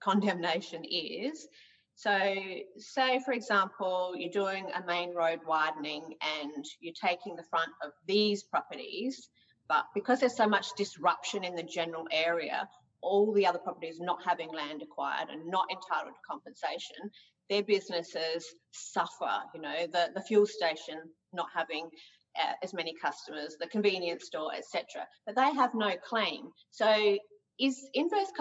condemnation 0.00 0.84
is. 0.84 1.48
So, 1.96 2.34
say 2.78 3.20
for 3.24 3.32
example, 3.32 4.14
you're 4.16 4.30
doing 4.30 4.66
a 4.74 4.86
main 4.86 5.12
road 5.14 5.40
widening 5.46 6.14
and 6.44 6.64
you're 6.80 6.94
taking 6.94 7.34
the 7.34 7.42
front 7.42 7.70
of 7.84 7.92
these 8.06 8.44
properties, 8.44 9.28
but 9.68 9.86
because 9.94 10.20
there's 10.20 10.36
so 10.36 10.48
much 10.48 10.68
disruption 10.76 11.42
in 11.44 11.56
the 11.56 11.62
general 11.62 12.06
area, 12.12 12.68
all 13.02 13.32
the 13.32 13.46
other 13.46 13.58
properties 13.58 13.98
not 14.00 14.22
having 14.24 14.52
land 14.52 14.82
acquired 14.82 15.30
and 15.30 15.46
not 15.46 15.66
entitled 15.70 16.14
to 16.14 16.28
compensation, 16.28 17.10
their 17.48 17.62
businesses 17.62 18.54
suffer. 18.70 19.42
You 19.54 19.60
know, 19.60 19.86
the, 19.86 20.10
the 20.14 20.22
fuel 20.22 20.46
station 20.46 20.98
not 21.32 21.48
having 21.54 21.90
uh, 22.38 22.52
as 22.62 22.72
many 22.72 22.94
customers, 22.94 23.56
the 23.60 23.66
convenience 23.66 24.26
store, 24.26 24.54
etc. 24.54 25.06
But 25.26 25.36
they 25.36 25.52
have 25.54 25.74
no 25.74 25.96
claim. 25.96 26.50
So 26.70 27.18
is 27.58 27.88
inverse 27.94 28.32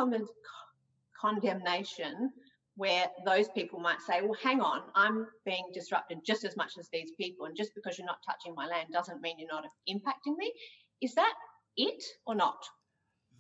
condemnation 1.19 2.31
where 2.75 3.08
those 3.25 3.50
people 3.50 3.79
might 3.79 4.01
say, 4.01 4.22
well, 4.22 4.38
hang 4.41 4.62
on, 4.62 4.84
I'm 4.96 5.27
being 5.46 5.65
disrupted 5.74 6.19
just 6.25 6.46
as 6.46 6.55
much 6.55 6.77
as 6.79 6.88
these 6.93 7.12
people, 7.19 7.46
and 7.46 7.55
just 7.55 7.75
because 7.75 7.98
you're 7.98 8.08
not 8.08 8.19
touching 8.25 8.55
my 8.55 8.67
land 8.67 8.88
doesn't 8.93 9.22
mean 9.22 9.36
you're 9.38 9.50
not 9.51 9.65
impacting 9.89 10.38
me. 10.38 10.53
Is 11.01 11.13
that 11.15 11.34
it 11.75 12.01
or 12.25 12.36
not? 12.36 12.63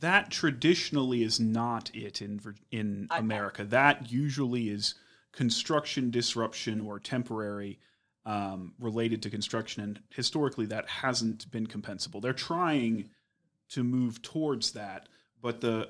That 0.01 0.29
traditionally 0.29 1.23
is 1.23 1.39
not 1.39 1.89
it 1.93 2.21
in 2.21 2.41
in 2.71 3.07
okay. 3.11 3.19
America. 3.19 3.63
That 3.63 4.11
usually 4.11 4.69
is 4.69 4.95
construction 5.31 6.09
disruption 6.09 6.81
or 6.81 6.99
temporary 6.99 7.79
um, 8.25 8.73
related 8.79 9.21
to 9.23 9.29
construction, 9.29 9.83
and 9.83 9.99
historically 10.09 10.65
that 10.67 10.87
hasn't 10.87 11.49
been 11.51 11.67
compensable. 11.67 12.21
They're 12.21 12.33
trying 12.33 13.09
to 13.69 13.83
move 13.83 14.21
towards 14.21 14.71
that, 14.71 15.07
but 15.41 15.61
the 15.61 15.89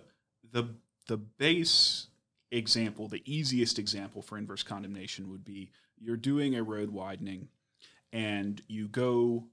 the 0.51 0.75
the 1.07 1.17
base 1.17 2.07
example, 2.51 3.07
the 3.07 3.23
easiest 3.25 3.79
example 3.79 4.21
for 4.21 4.37
inverse 4.37 4.63
condemnation 4.63 5.29
would 5.29 5.43
be 5.43 5.71
you're 5.99 6.17
doing 6.17 6.55
a 6.55 6.63
road 6.63 6.89
widening 6.89 7.47
and 8.11 8.61
you 8.67 8.87
go, 8.87 9.45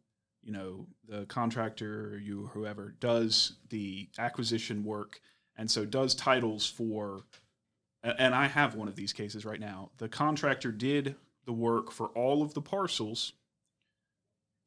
you 0.42 0.52
know, 0.52 0.86
the 1.08 1.26
contractor, 1.26 2.20
you 2.22 2.46
whoever 2.52 2.94
does 3.00 3.54
the 3.70 4.08
acquisition 4.18 4.84
work 4.84 5.20
and 5.56 5.70
so 5.70 5.84
does 5.84 6.14
titles 6.14 6.66
for 6.66 7.24
and 8.02 8.34
I 8.34 8.46
have 8.46 8.76
one 8.76 8.86
of 8.86 8.94
these 8.94 9.12
cases 9.12 9.44
right 9.44 9.58
now. 9.58 9.90
The 9.98 10.08
contractor 10.08 10.70
did 10.70 11.16
the 11.46 11.52
work 11.52 11.90
for 11.90 12.08
all 12.08 12.42
of 12.42 12.54
the 12.54 12.60
parcels 12.60 13.32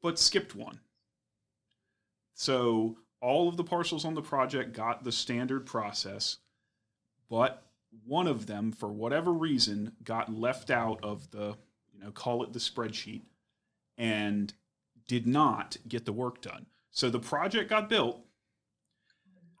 but 0.02 0.18
skipped 0.18 0.54
one. 0.54 0.80
So 2.34 2.96
all 3.20 3.48
of 3.48 3.56
the 3.56 3.64
parcels 3.64 4.04
on 4.04 4.14
the 4.14 4.22
project 4.22 4.72
got 4.72 5.04
the 5.04 5.12
standard 5.12 5.66
process, 5.66 6.38
but 7.28 7.62
one 8.06 8.26
of 8.26 8.46
them, 8.46 8.72
for 8.72 8.88
whatever 8.88 9.32
reason, 9.32 9.92
got 10.04 10.32
left 10.32 10.70
out 10.70 11.00
of 11.02 11.30
the, 11.30 11.56
you 11.92 12.00
know, 12.00 12.10
call 12.10 12.42
it 12.42 12.52
the 12.52 12.58
spreadsheet, 12.58 13.22
and 13.98 14.52
did 15.06 15.26
not 15.26 15.76
get 15.86 16.04
the 16.04 16.12
work 16.12 16.40
done. 16.40 16.66
So 16.92 17.10
the 17.10 17.18
project 17.18 17.68
got 17.68 17.88
built, 17.88 18.20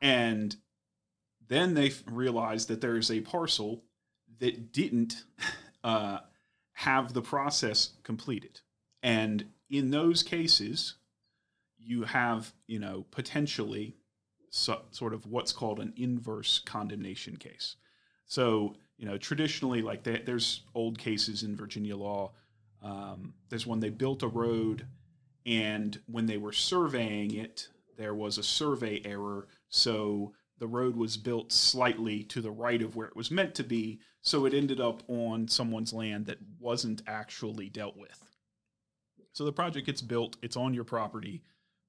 and 0.00 0.56
then 1.48 1.74
they 1.74 1.92
realized 2.06 2.68
that 2.68 2.80
there 2.80 2.96
is 2.96 3.10
a 3.10 3.20
parcel 3.20 3.84
that 4.38 4.72
didn't 4.72 5.24
uh, 5.84 6.20
have 6.80 7.12
the 7.12 7.20
process 7.20 7.90
completed. 8.04 8.60
And 9.02 9.44
in 9.68 9.90
those 9.90 10.22
cases, 10.22 10.94
you 11.78 12.04
have, 12.04 12.54
you 12.66 12.78
know, 12.78 13.04
potentially 13.10 13.96
so, 14.48 14.80
sort 14.90 15.12
of 15.12 15.26
what's 15.26 15.52
called 15.52 15.78
an 15.78 15.92
inverse 15.98 16.58
condemnation 16.64 17.36
case. 17.36 17.76
So, 18.24 18.76
you 18.96 19.04
know, 19.04 19.18
traditionally, 19.18 19.82
like 19.82 20.04
they, 20.04 20.22
there's 20.24 20.62
old 20.74 20.98
cases 20.98 21.42
in 21.42 21.54
Virginia 21.54 21.98
law. 21.98 22.32
Um, 22.82 23.34
there's 23.50 23.66
one 23.66 23.80
they 23.80 23.90
built 23.90 24.22
a 24.22 24.28
road, 24.28 24.86
and 25.44 26.00
when 26.06 26.24
they 26.24 26.38
were 26.38 26.52
surveying 26.52 27.34
it, 27.34 27.68
there 27.98 28.14
was 28.14 28.38
a 28.38 28.42
survey 28.42 29.02
error. 29.04 29.48
So 29.68 30.32
the 30.58 30.66
road 30.66 30.96
was 30.96 31.18
built 31.18 31.52
slightly 31.52 32.24
to 32.24 32.40
the 32.40 32.50
right 32.50 32.80
of 32.80 32.96
where 32.96 33.06
it 33.06 33.16
was 33.16 33.30
meant 33.30 33.54
to 33.56 33.64
be. 33.64 34.00
So 34.22 34.44
it 34.44 34.54
ended 34.54 34.80
up 34.80 35.02
on 35.08 35.48
someone's 35.48 35.92
land 35.92 36.26
that 36.26 36.38
wasn't 36.58 37.02
actually 37.06 37.68
dealt 37.68 37.96
with. 37.96 38.24
So 39.32 39.44
the 39.44 39.52
project 39.52 39.86
gets 39.86 40.02
built, 40.02 40.36
it's 40.42 40.56
on 40.56 40.74
your 40.74 40.84
property, 40.84 41.42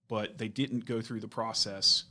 but 0.08 0.38
they 0.38 0.48
didn't 0.48 0.86
go 0.86 1.02
through 1.02 1.20
the 1.20 1.28
process 1.28 2.06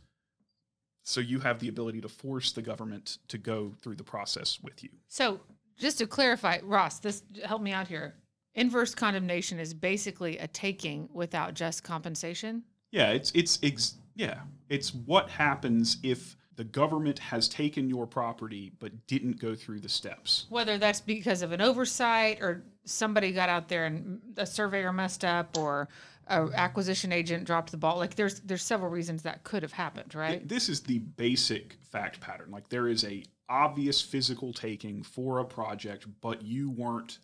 so 1.02 1.20
you 1.20 1.40
have 1.40 1.58
the 1.58 1.68
ability 1.68 2.00
to 2.02 2.08
force 2.08 2.52
the 2.52 2.62
government 2.62 3.18
to 3.28 3.38
go 3.38 3.72
through 3.80 3.96
the 3.96 4.04
process 4.04 4.58
with 4.62 4.82
you. 4.82 4.90
So 5.08 5.40
just 5.78 5.98
to 5.98 6.06
clarify, 6.06 6.58
Ross, 6.62 7.00
this 7.00 7.22
help 7.44 7.62
me 7.62 7.72
out 7.72 7.88
here. 7.88 8.14
Inverse 8.54 8.94
condemnation 8.94 9.58
is 9.58 9.72
basically 9.72 10.38
a 10.38 10.46
taking 10.46 11.08
without 11.12 11.54
just 11.54 11.82
compensation. 11.82 12.64
Yeah, 12.90 13.10
it's 13.10 13.30
it's 13.34 13.58
ex- 13.62 13.94
yeah, 14.14 14.40
it's 14.68 14.94
what 14.94 15.30
happens 15.30 15.98
if 16.02 16.36
the 16.60 16.64
government 16.64 17.18
has 17.18 17.48
taken 17.48 17.88
your 17.88 18.06
property 18.06 18.70
but 18.80 19.06
didn't 19.06 19.40
go 19.40 19.54
through 19.54 19.80
the 19.80 19.88
steps. 19.88 20.44
Whether 20.50 20.76
that's 20.76 21.00
because 21.00 21.40
of 21.40 21.52
an 21.52 21.62
oversight 21.62 22.42
or 22.42 22.62
somebody 22.84 23.32
got 23.32 23.48
out 23.48 23.70
there 23.70 23.86
and 23.86 24.20
a 24.36 24.44
surveyor 24.44 24.92
messed 24.92 25.24
up 25.24 25.56
or 25.56 25.88
a 26.26 26.50
acquisition 26.52 27.12
agent 27.12 27.44
dropped 27.44 27.70
the 27.70 27.78
ball. 27.78 27.96
Like 27.96 28.14
there's 28.14 28.40
there's 28.40 28.62
several 28.62 28.90
reasons 28.90 29.22
that 29.22 29.42
could 29.42 29.62
have 29.62 29.72
happened, 29.72 30.14
right? 30.14 30.46
This 30.46 30.68
is 30.68 30.82
the 30.82 30.98
basic 30.98 31.78
fact 31.80 32.20
pattern. 32.20 32.50
Like 32.50 32.68
there 32.68 32.88
is 32.88 33.06
a 33.06 33.24
obvious 33.48 34.02
physical 34.02 34.52
taking 34.52 35.02
for 35.02 35.38
a 35.38 35.46
project, 35.46 36.06
but 36.20 36.42
you 36.42 36.68
weren't 36.68 37.20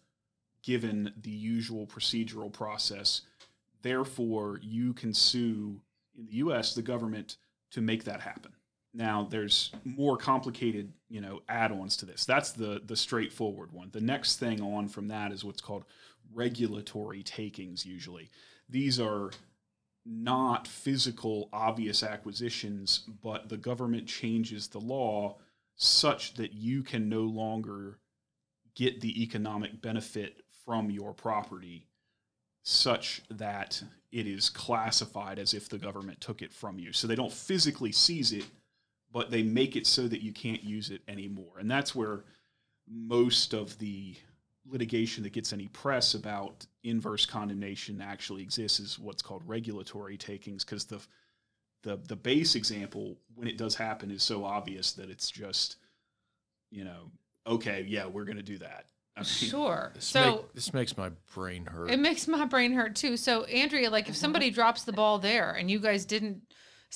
given 0.63 1.13
the 1.21 1.31
usual 1.31 1.87
procedural 1.87 2.51
process. 2.51 3.21
Therefore, 3.83 4.61
you 4.63 4.95
can 4.95 5.13
sue 5.13 5.83
in 6.17 6.25
the 6.25 6.37
US 6.37 6.75
the 6.75 6.81
government 6.81 7.37
to 7.73 7.83
make 7.83 8.05
that 8.05 8.23
happen. 8.23 8.56
Now 8.97 9.29
there's 9.31 9.71
more 9.85 10.17
complicated, 10.17 10.93
you 11.09 11.21
know, 11.21 11.43
add-ons 11.49 11.97
to 11.99 12.07
this. 12.07 12.25
That's 12.25 12.53
the 12.53 12.81
the 12.85 12.97
straightforward 12.97 13.73
one. 13.73 13.91
The 13.93 14.01
next 14.01 14.39
thing 14.39 14.61
on 14.61 14.89
from 14.89 15.09
that 15.09 15.33
is 15.33 15.45
what's 15.45 15.61
called 15.61 15.85
regulatory 16.35 17.23
takings 17.23 17.87
usually 17.87 18.31
these 18.69 18.99
are 19.01 19.31
not 20.05 20.69
physical 20.69 21.49
obvious 21.53 22.03
acquisitions, 22.03 23.09
but 23.23 23.49
the 23.49 23.57
government 23.57 24.07
changes 24.07 24.69
the 24.69 24.81
law 24.81 25.37
such 25.77 26.35
that 26.35 26.53
you 26.53 26.83
can 26.83 27.09
no 27.09 27.23
longer 27.23 27.99
get 28.75 29.01
the 29.01 29.23
economic 29.23 29.81
benefit 29.83 30.43
from 30.65 30.91
your 30.91 31.13
property 31.13 31.87
such 32.63 33.23
that 33.31 33.83
it 34.11 34.27
is 34.27 34.49
classified 34.49 35.39
as 35.39 35.55
if 35.55 35.69
the 35.69 35.79
government 35.79 36.21
took 36.21 36.43
it 36.43 36.53
from 36.53 36.79
you. 36.79 36.93
So 36.93 37.07
they 37.07 37.15
don't 37.15 37.33
physically 37.33 37.93
seize 37.93 38.33
it, 38.33 38.45
but 39.13 39.31
they 39.31 39.43
make 39.43 39.77
it 39.77 39.87
so 39.87 40.09
that 40.09 40.23
you 40.23 40.33
can't 40.33 40.63
use 40.63 40.91
it 40.91 41.03
anymore. 41.09 41.59
And 41.59 41.71
that's 41.71 41.95
where 41.95 42.25
most 42.89 43.55
of 43.55 43.79
the 43.79 44.15
litigation 44.69 45.23
that 45.23 45.33
gets 45.33 45.53
any 45.53 45.69
press 45.69 46.15
about 46.15 46.67
inverse 46.85 47.25
condemnation 47.27 48.01
actually 48.01 48.43
exists 48.43 48.81
is 48.81 48.99
what's 48.99 49.23
called 49.23 49.43
regulatory 49.47 50.17
takings 50.17 50.65
because 50.65 50.85
the 50.85 51.01
the 51.83 51.99
the 52.09 52.17
base 52.17 52.55
example 52.55 53.17
when 53.35 53.47
it 53.47 53.57
does 53.57 53.75
happen 53.75 54.11
is 54.11 54.23
so 54.23 54.45
obvious 54.45 54.93
that 54.93 55.09
it's 55.09 55.31
just 55.31 55.77
you 56.71 56.85
know 56.85 57.11
okay 57.47 57.85
yeah 57.89 58.07
we're 58.07 58.25
going 58.25 58.37
to 58.37 58.43
do 58.43 58.59
that. 58.59 58.87
I 59.17 59.21
mean, 59.21 59.27
sure. 59.27 59.93
This 59.95 60.05
so 60.05 60.25
make, 60.25 60.53
this 60.53 60.75
makes 60.75 60.97
my 60.99 61.11
brain 61.35 61.65
hurt. 61.65 61.91
It 61.91 61.99
makes 61.99 62.29
my 62.29 62.45
brain 62.45 62.73
hurt 62.73 62.97
too. 62.97 63.17
So 63.17 63.45
andrea 63.45 63.89
like 63.89 64.09
if 64.09 64.17
somebody 64.17 64.51
drops 64.51 64.83
the 64.83 64.93
ball 64.93 65.19
there 65.19 65.53
and 65.53 65.71
you 65.71 65.79
guys 65.79 66.05
didn't 66.05 66.43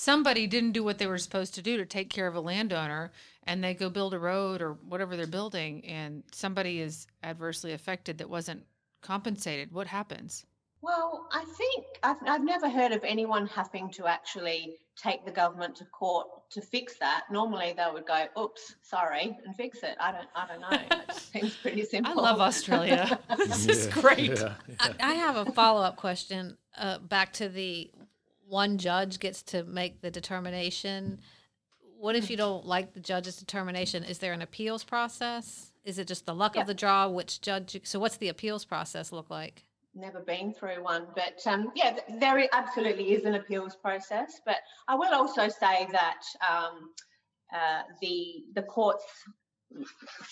somebody 0.01 0.47
didn't 0.47 0.73
do 0.73 0.83
what 0.83 0.97
they 0.97 1.07
were 1.07 1.19
supposed 1.19 1.55
to 1.55 1.61
do 1.61 1.77
to 1.77 1.85
take 1.85 2.09
care 2.09 2.27
of 2.27 2.35
a 2.35 2.41
landowner 2.41 3.13
and 3.45 3.63
they 3.63 3.75
go 3.75 3.91
build 3.91 4.15
a 4.15 4.19
road 4.19 4.63
or 4.63 4.73
whatever 4.89 5.15
they're 5.15 5.27
building 5.27 5.85
and 5.85 6.23
somebody 6.33 6.81
is 6.81 7.07
adversely 7.23 7.75
affected 7.75 8.17
that 8.17 8.31
wasn't 8.31 8.63
compensated, 9.03 9.71
what 9.73 9.87
happens? 9.87 10.47
Well, 10.81 11.29
I 11.31 11.45
think 11.45 11.85
I've, 12.03 12.17
I've 12.27 12.43
never 12.43 12.71
heard 12.71 12.93
of 12.93 13.05
anyone 13.05 13.47
having 13.47 13.91
to 13.91 14.07
actually 14.07 14.79
take 14.97 15.27
the 15.27 15.31
government 15.31 15.77
to 15.77 15.85
court 15.85 16.27
to 16.53 16.63
fix 16.63 16.97
that. 16.99 17.25
Normally, 17.31 17.75
they 17.77 17.85
would 17.93 18.07
go, 18.07 18.25
"Oops, 18.41 18.77
sorry," 18.81 19.37
and 19.45 19.55
fix 19.55 19.83
it. 19.83 19.97
I 20.01 20.11
don't, 20.11 20.29
I 20.35 20.47
don't 20.47 20.61
know. 20.63 20.97
It 20.97 21.15
seems 21.33 21.57
pretty 21.57 21.85
simple. 21.85 22.19
I 22.19 22.31
love 22.31 22.41
Australia. 22.41 23.19
this 23.37 23.67
yeah, 23.67 23.73
is 23.73 23.87
great. 23.89 24.31
Yeah, 24.31 24.55
yeah. 24.69 24.75
I, 24.81 24.95
I, 25.01 25.15
have 25.15 25.37
a 25.37 25.53
follow 25.53 25.83
up 25.83 25.97
question 25.97 26.57
uh, 26.79 26.99
back 26.99 27.35
to 27.35 27.51
the 27.51 27.91
one 28.51 28.79
judge 28.79 29.19
gets 29.21 29.43
to 29.45 29.65
make 29.65 30.03
the 30.03 30.11
determination 30.11 31.21
what 32.01 32.17
if 32.17 32.31
you 32.31 32.37
don't 32.37 32.65
like 32.65 32.95
the 32.95 33.01
judge's 33.01 33.37
determination? 33.37 34.05
Is 34.05 34.19
there 34.19 34.33
an 34.33 34.41
appeals 34.41 34.83
process? 34.83 35.71
Is 35.85 35.99
it 35.99 36.09
just 36.09 36.25
the 36.25 36.35
luck 36.35 36.57
of 36.57 36.67
the 36.67 36.75
draw? 36.75 37.09
Which 37.09 37.43
judge? 37.43 37.79
So, 37.85 38.01
what's 38.01 38.17
the 38.17 38.29
appeals 38.29 38.65
process 38.65 39.13
look 39.13 39.29
like? 39.29 39.65
Never 39.95 40.21
been 40.21 40.55
through 40.55 40.83
one, 40.83 41.09
but 41.15 41.41
um, 41.47 41.73
yeah, 41.75 41.99
there 42.19 42.49
absolutely 42.53 43.13
is 43.13 43.25
an 43.25 43.35
appeals 43.35 43.77
process. 43.77 44.41
But 44.47 44.57
I 44.89 44.95
will 44.95 45.13
also 45.13 45.49
say 45.49 45.89
that 45.93 46.23
um, 46.49 46.91
uh, 47.55 47.83
the 48.01 48.45
the 48.55 48.63
courts 48.63 49.05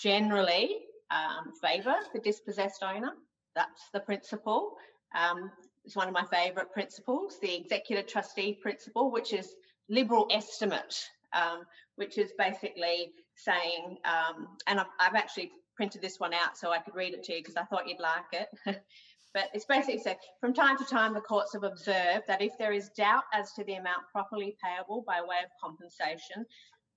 generally 0.01 0.77
um, 1.11 1.53
favour 1.61 1.95
the 2.13 2.19
dispossessed 2.19 2.81
owner. 2.81 3.11
That's 3.55 3.89
the 3.93 3.99
principle. 3.99 4.75
Um, 5.15 5.51
it's 5.85 5.95
one 5.95 6.07
of 6.07 6.13
my 6.13 6.25
favourite 6.25 6.71
principles, 6.71 7.37
the 7.41 7.55
executor 7.55 8.03
trustee 8.03 8.53
principle, 8.61 9.11
which 9.11 9.33
is 9.33 9.55
liberal 9.89 10.27
estimate 10.31 10.95
um, 11.33 11.63
which 11.95 12.17
is 12.17 12.31
basically 12.37 13.11
saying, 13.35 13.97
um, 14.05 14.47
and 14.67 14.79
I've, 14.79 14.87
I've, 14.99 15.15
actually 15.15 15.51
printed 15.75 16.01
this 16.01 16.19
one 16.19 16.33
out 16.33 16.57
so 16.57 16.71
I 16.71 16.79
could 16.79 16.95
read 16.95 17.13
it 17.13 17.23
to 17.23 17.33
you 17.33 17.39
because 17.39 17.55
I 17.55 17.63
thought 17.63 17.87
you'd 17.87 17.99
like 17.99 18.25
it. 18.33 18.81
But 19.31 19.49
it's 19.53 19.65
basically 19.65 19.99
said 19.99 20.17
from 20.41 20.55
time 20.55 20.75
to 20.79 20.85
time 20.85 21.13
the 21.13 21.21
courts 21.21 21.53
have 21.53 21.61
observed 21.61 22.23
that 22.27 22.41
if 22.41 22.57
there 22.57 22.73
is 22.73 22.89
doubt 22.97 23.25
as 23.31 23.53
to 23.53 23.63
the 23.63 23.73
amount 23.73 24.01
properly 24.11 24.57
payable 24.59 25.03
by 25.05 25.21
way 25.21 25.35
of 25.43 25.51
compensation, 25.61 26.47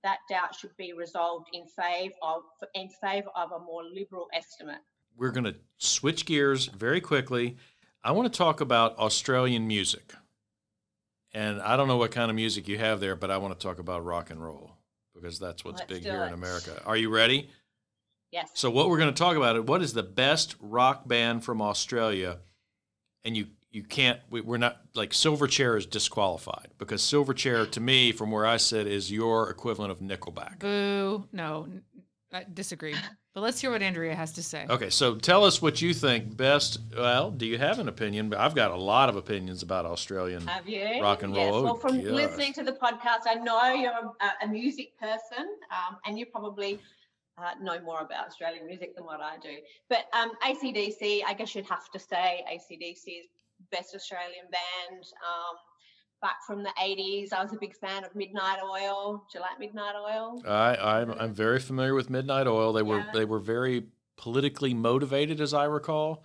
that 0.01 0.17
doubt 0.27 0.55
should 0.55 0.75
be 0.75 0.93
resolved 0.93 1.49
in 1.53 1.67
favour 1.67 2.15
of 2.23 2.41
in 2.73 2.89
favour 2.99 3.29
of 3.35 3.51
a 3.51 3.59
more 3.59 3.83
liberal 3.83 4.29
estimate. 4.33 4.79
We're 5.15 5.29
going 5.29 5.43
to 5.43 5.55
switch 5.77 6.25
gears 6.25 6.65
very 6.65 6.99
quickly. 6.99 7.57
I 8.03 8.11
want 8.11 8.31
to 8.31 8.37
talk 8.37 8.61
about 8.61 8.97
Australian 8.97 9.67
music. 9.67 10.13
And 11.33 11.61
I 11.61 11.77
don't 11.77 11.87
know 11.87 11.97
what 11.97 12.11
kind 12.11 12.29
of 12.29 12.35
music 12.35 12.67
you 12.67 12.77
have 12.77 12.99
there, 12.99 13.15
but 13.15 13.31
I 13.31 13.37
want 13.37 13.57
to 13.57 13.67
talk 13.67 13.79
about 13.79 14.05
rock 14.05 14.29
and 14.29 14.43
roll 14.43 14.77
because 15.15 15.39
that's 15.39 15.65
what's 15.65 15.79
Let's 15.79 15.91
big 15.91 16.03
do 16.03 16.11
here 16.11 16.25
in. 16.25 16.33
America. 16.33 16.81
Are 16.85 16.97
you 16.97 17.09
ready? 17.09 17.49
Yes. 18.31 18.49
So 18.53 18.69
what 18.69 18.89
we're 18.89 18.97
going 18.97 19.13
to 19.13 19.17
talk 19.17 19.35
about 19.35 19.55
it. 19.55 19.65
What 19.65 19.81
is 19.81 19.93
the 19.93 20.03
best 20.03 20.55
rock 20.59 21.07
band 21.07 21.43
from 21.43 21.61
Australia? 21.61 22.39
And 23.23 23.37
you 23.37 23.47
you 23.71 23.83
can't. 23.83 24.19
We, 24.29 24.41
we're 24.41 24.57
not 24.57 24.81
like 24.93 25.11
Silverchair 25.11 25.77
is 25.77 25.85
disqualified 25.85 26.69
because 26.77 27.01
Silverchair 27.01 27.69
to 27.71 27.79
me, 27.79 28.11
from 28.11 28.29
where 28.31 28.45
I 28.45 28.57
sit, 28.57 28.85
is 28.85 29.11
your 29.11 29.49
equivalent 29.49 29.91
of 29.91 29.99
Nickelback. 29.99 30.59
Boo. 30.59 31.27
No, 31.31 31.67
I 32.31 32.45
disagree. 32.53 32.95
But 33.33 33.41
let's 33.41 33.59
hear 33.59 33.71
what 33.71 33.81
Andrea 33.81 34.13
has 34.13 34.31
to 34.33 34.43
say. 34.43 34.67
Okay, 34.69 34.91
so 34.91 35.15
tell 35.15 35.43
us 35.43 35.59
what 35.59 35.81
you 35.81 35.91
think 35.95 36.37
best. 36.37 36.77
Well, 36.95 37.31
do 37.31 37.47
you 37.47 37.57
have 37.57 37.79
an 37.79 37.87
opinion? 37.87 38.29
But 38.29 38.39
I've 38.39 38.53
got 38.53 38.69
a 38.69 38.75
lot 38.75 39.09
of 39.09 39.15
opinions 39.15 39.63
about 39.63 39.85
Australian. 39.85 40.45
Have 40.45 40.69
you? 40.69 41.01
Rock 41.01 41.23
and 41.23 41.33
Yes. 41.35 41.51
roll. 41.51 41.63
Well, 41.63 41.75
from 41.75 41.99
Gosh. 41.99 42.11
listening 42.11 42.53
to 42.53 42.63
the 42.63 42.73
podcast, 42.73 43.21
I 43.25 43.33
know 43.35 43.73
you're 43.73 43.91
a, 43.91 44.45
a 44.45 44.47
music 44.47 44.97
person, 44.99 45.47
um, 45.71 45.97
and 46.05 46.19
you 46.19 46.27
probably 46.27 46.79
uh, 47.39 47.53
know 47.59 47.81
more 47.81 48.01
about 48.01 48.27
Australian 48.27 48.67
music 48.67 48.95
than 48.95 49.03
what 49.05 49.19
I 49.19 49.37
do. 49.41 49.55
But 49.89 50.05
um, 50.13 50.31
ACDC, 50.45 51.21
I 51.25 51.33
guess 51.33 51.55
you'd 51.55 51.65
have 51.65 51.89
to 51.89 51.97
say 51.99 52.43
ACDC 52.47 53.07
is 53.07 53.27
best 53.71 53.95
Australian 53.95 54.45
band. 54.51 55.01
Um, 55.01 55.55
back 56.23 56.43
from 56.47 56.63
the 56.63 56.71
80s, 56.81 57.31
I 57.33 57.43
was 57.43 57.53
a 57.53 57.57
big 57.57 57.75
fan 57.75 58.03
of 58.03 58.15
Midnight 58.15 58.57
Oil. 58.63 59.23
Do 59.31 59.37
you 59.37 59.41
like 59.41 59.59
Midnight 59.59 59.93
Oil? 59.95 60.41
I, 60.47 60.75
I'm 60.75 61.11
I'm 61.11 61.33
very 61.35 61.59
familiar 61.59 61.93
with 61.93 62.09
Midnight 62.09 62.47
Oil. 62.47 62.73
They 62.73 62.81
were 62.81 62.99
Yeah. 62.99 63.11
they 63.13 63.25
were 63.25 63.39
very 63.39 63.83
politically 64.17 64.73
motivated, 64.73 65.39
as 65.41 65.53
I 65.53 65.65
recall. 65.65 66.23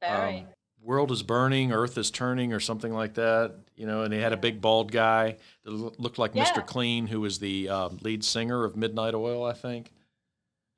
Very. 0.00 0.38
Um, 0.40 0.46
World 0.80 1.10
is 1.10 1.22
burning, 1.24 1.72
Earth 1.72 1.98
is 1.98 2.10
turning, 2.10 2.52
or 2.52 2.60
something 2.60 2.92
like 2.94 3.14
that. 3.14 3.56
You 3.76 3.84
know, 3.86 4.02
and 4.04 4.12
they 4.12 4.20
had 4.20 4.32
a 4.32 4.36
big 4.36 4.60
bald 4.60 4.90
guy 4.92 5.36
that 5.64 5.70
looked 5.70 6.18
like 6.18 6.34
Yeah. 6.34 6.44
Mr. 6.46 6.64
Clean, 6.64 7.06
who 7.06 7.20
was 7.20 7.38
the 7.40 7.68
um, 7.68 7.98
lead 8.00 8.24
singer 8.24 8.64
of 8.64 8.76
Midnight 8.76 9.14
Oil. 9.14 9.44
I 9.44 9.52
think. 9.52 9.92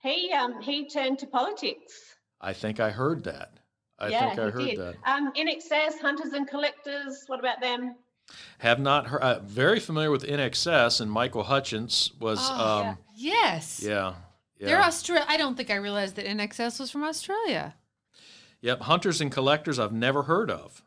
he 0.03 0.33
um, 0.33 0.61
he 0.63 0.89
turned 0.89 1.19
to 1.21 1.27
politics. 1.27 2.17
I 2.41 2.53
think 2.55 2.81
I 2.81 2.91
heard 2.91 3.25
that. 3.25 3.53
I 3.99 4.09
yeah, 4.09 4.29
think 4.35 4.41
I 4.41 4.45
he 4.47 4.51
heard 4.51 4.65
did. 4.71 4.79
that. 4.79 4.95
Um, 5.05 5.33
INXS, 5.35 6.01
hunters 6.01 6.33
and 6.33 6.49
collectors. 6.49 7.25
What 7.27 7.39
about 7.39 7.61
them? 7.61 7.95
Have 8.59 8.81
not 8.81 9.07
heard. 9.07 9.23
Uh, 9.23 9.41
very 9.41 9.81
familiar 9.81 10.11
with 10.11 10.25
INXS, 10.25 11.01
and 11.01 11.11
Michael 11.11 11.45
Hutchence 11.45 12.13
was. 12.21 12.39
Oh, 12.41 12.83
um, 12.85 12.99
Yes. 13.15 13.83
yeah. 13.83 14.15
Yeah. 14.59 14.67
They're 14.67 14.83
Australia. 14.83 15.25
I 15.27 15.39
don't 15.39 15.57
think 15.57 15.71
I 15.71 15.77
realized 15.77 16.17
that 16.17 16.27
INXS 16.27 16.79
was 16.81 16.91
from 16.91 17.03
Australia. 17.03 17.75
Yep, 18.61 18.81
Hunters 18.83 19.21
and 19.23 19.33
Collectors 19.33 19.79
I've 19.79 19.93
never 19.93 20.23
heard 20.23 20.51
of. 20.51 20.83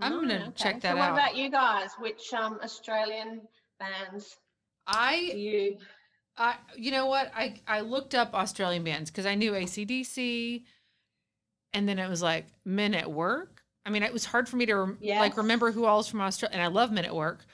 I'm 0.00 0.12
gonna 0.12 0.46
okay. 0.48 0.52
check 0.56 0.80
that 0.80 0.92
so 0.92 0.96
what 0.96 1.10
out. 1.10 1.12
about 1.12 1.36
you 1.36 1.50
guys? 1.50 1.90
Which 1.98 2.32
um, 2.32 2.58
Australian 2.62 3.42
bands 3.78 4.30
do 4.30 4.98
I, 4.98 5.14
you? 5.14 5.76
I, 6.38 6.56
you 6.76 6.90
know 6.90 7.06
what? 7.06 7.30
I 7.36 7.60
I 7.68 7.80
looked 7.82 8.14
up 8.14 8.34
Australian 8.34 8.82
bands 8.84 9.10
because 9.10 9.26
I 9.26 9.34
knew 9.34 9.52
ACDC, 9.52 10.64
and 11.74 11.86
then 11.86 11.98
it 11.98 12.08
was 12.08 12.22
like 12.22 12.46
Men 12.64 12.94
at 12.94 13.12
Work. 13.12 13.51
I 13.84 13.90
mean, 13.90 14.02
it 14.02 14.12
was 14.12 14.24
hard 14.24 14.48
for 14.48 14.56
me 14.56 14.66
to 14.66 14.76
rem- 14.76 14.98
like 15.20 15.36
remember 15.36 15.72
who 15.72 15.84
all 15.84 16.00
is 16.00 16.08
from 16.08 16.20
Australia, 16.20 16.54
and 16.54 16.62
I 16.62 16.68
love 16.68 16.92
Men 16.92 17.04
at 17.04 17.14
Work. 17.14 17.44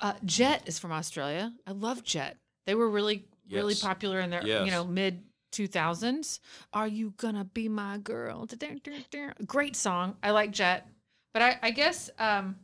Uh, 0.00 0.14
Jet 0.24 0.62
is 0.66 0.78
from 0.78 0.92
Australia. 0.92 1.52
I 1.66 1.72
love 1.72 2.02
Jet. 2.04 2.36
They 2.66 2.74
were 2.74 2.88
really 2.88 3.24
really 3.50 3.74
popular 3.74 4.20
in 4.20 4.30
their 4.30 4.46
Yes. 4.46 4.64
you 4.64 4.70
know 4.70 4.84
mid 4.84 5.22
2000s. 5.52 6.38
Are 6.72 6.88
you 6.88 7.12
gonna 7.16 7.44
be 7.44 7.68
my 7.68 7.98
girl? 7.98 8.46
Great 9.46 9.76
song. 9.76 10.16
I 10.22 10.30
like 10.30 10.50
Jet, 10.52 10.86
but 11.34 11.42
I 11.42 11.58
I 11.62 11.70
guess 11.70 12.10
um, 12.18 12.56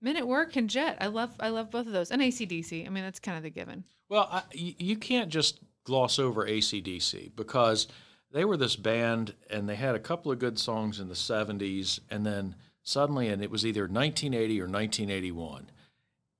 Men 0.00 0.16
at 0.16 0.26
Work 0.26 0.56
and 0.56 0.68
Jet. 0.68 0.98
I 1.00 1.06
love 1.06 1.34
I 1.38 1.48
love 1.50 1.70
both 1.70 1.86
of 1.86 1.92
those, 1.92 2.10
and 2.10 2.20
ACDC. 2.20 2.86
I 2.86 2.88
mean, 2.90 3.04
that's 3.04 3.20
kind 3.20 3.36
of 3.36 3.42
the 3.44 3.50
given. 3.50 3.84
Well, 4.08 4.28
I, 4.30 4.42
you, 4.52 4.74
you 4.78 4.96
can't 4.96 5.30
just 5.30 5.60
gloss 5.84 6.18
over 6.18 6.46
ACDC 6.46 7.34
because 7.36 7.88
they 8.32 8.44
were 8.44 8.56
this 8.56 8.76
band 8.76 9.34
and 9.50 9.68
they 9.68 9.76
had 9.76 9.94
a 9.94 10.00
couple 10.00 10.32
of 10.32 10.38
good 10.38 10.58
songs 10.58 10.98
in 10.98 11.08
the 11.08 11.14
70s, 11.14 12.00
and 12.10 12.24
then 12.24 12.54
suddenly, 12.82 13.28
and 13.28 13.42
it 13.42 13.50
was 13.50 13.64
either 13.64 13.82
1980 13.82 14.60
or 14.60 14.64
1981, 14.64 15.70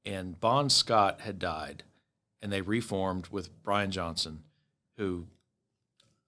and 0.05 0.41
Bon 0.41 0.69
Scott 0.69 1.21
had 1.21 1.39
died, 1.39 1.85
and 2.41 2.53
they 2.53 2.61
reformed 2.61 3.29
with 3.29 3.63
Brian 3.63 3.91
Johnson, 3.91 4.43
who 4.97 5.27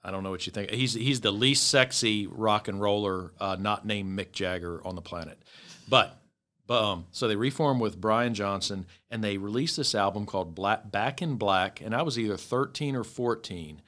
I 0.02 0.10
don't 0.10 0.22
know 0.22 0.30
what 0.30 0.46
you 0.46 0.52
think. 0.52 0.70
He's 0.70 0.92
he's 0.92 1.22
the 1.22 1.32
least 1.32 1.68
sexy 1.68 2.26
rock 2.26 2.68
and 2.68 2.80
roller 2.80 3.32
uh, 3.40 3.56
not 3.58 3.86
named 3.86 4.16
Mick 4.16 4.32
Jagger 4.32 4.86
on 4.86 4.94
the 4.94 5.00
planet, 5.00 5.42
but 5.88 6.20
but 6.66 6.84
um, 6.84 7.06
so 7.10 7.26
they 7.26 7.36
reformed 7.36 7.80
with 7.80 8.00
Brian 8.00 8.34
Johnson, 8.34 8.86
and 9.10 9.24
they 9.24 9.38
released 9.38 9.76
this 9.76 9.94
album 9.94 10.26
called 10.26 10.54
Black, 10.54 10.90
Back 10.90 11.22
in 11.22 11.36
Black, 11.36 11.80
and 11.80 11.94
I 11.94 12.02
was 12.02 12.18
either 12.18 12.36
13 12.36 12.96
or 12.96 13.04
14, 13.04 13.82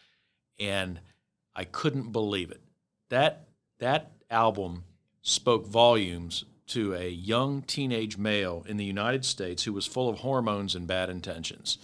and 0.59 1.01
I 1.57 1.65
couldn't 1.65 2.13
believe 2.13 2.51
it. 2.51 2.61
That 3.09 3.49
that 3.79 4.13
album 4.31 4.85
spoke 5.23 5.67
volumes 5.67 6.45
to 6.69 6.95
a 6.95 7.09
young 7.09 7.63
teenage 7.63 8.19
male 8.19 8.65
in 8.69 8.77
the 8.77 8.85
United 8.85 9.25
States 9.25 9.63
who 9.63 9.73
was 9.73 9.87
full 9.87 10.09
of 10.09 10.19
hormones 10.19 10.75
and 10.75 10.87
bad 10.87 11.09
intentions. 11.09 11.79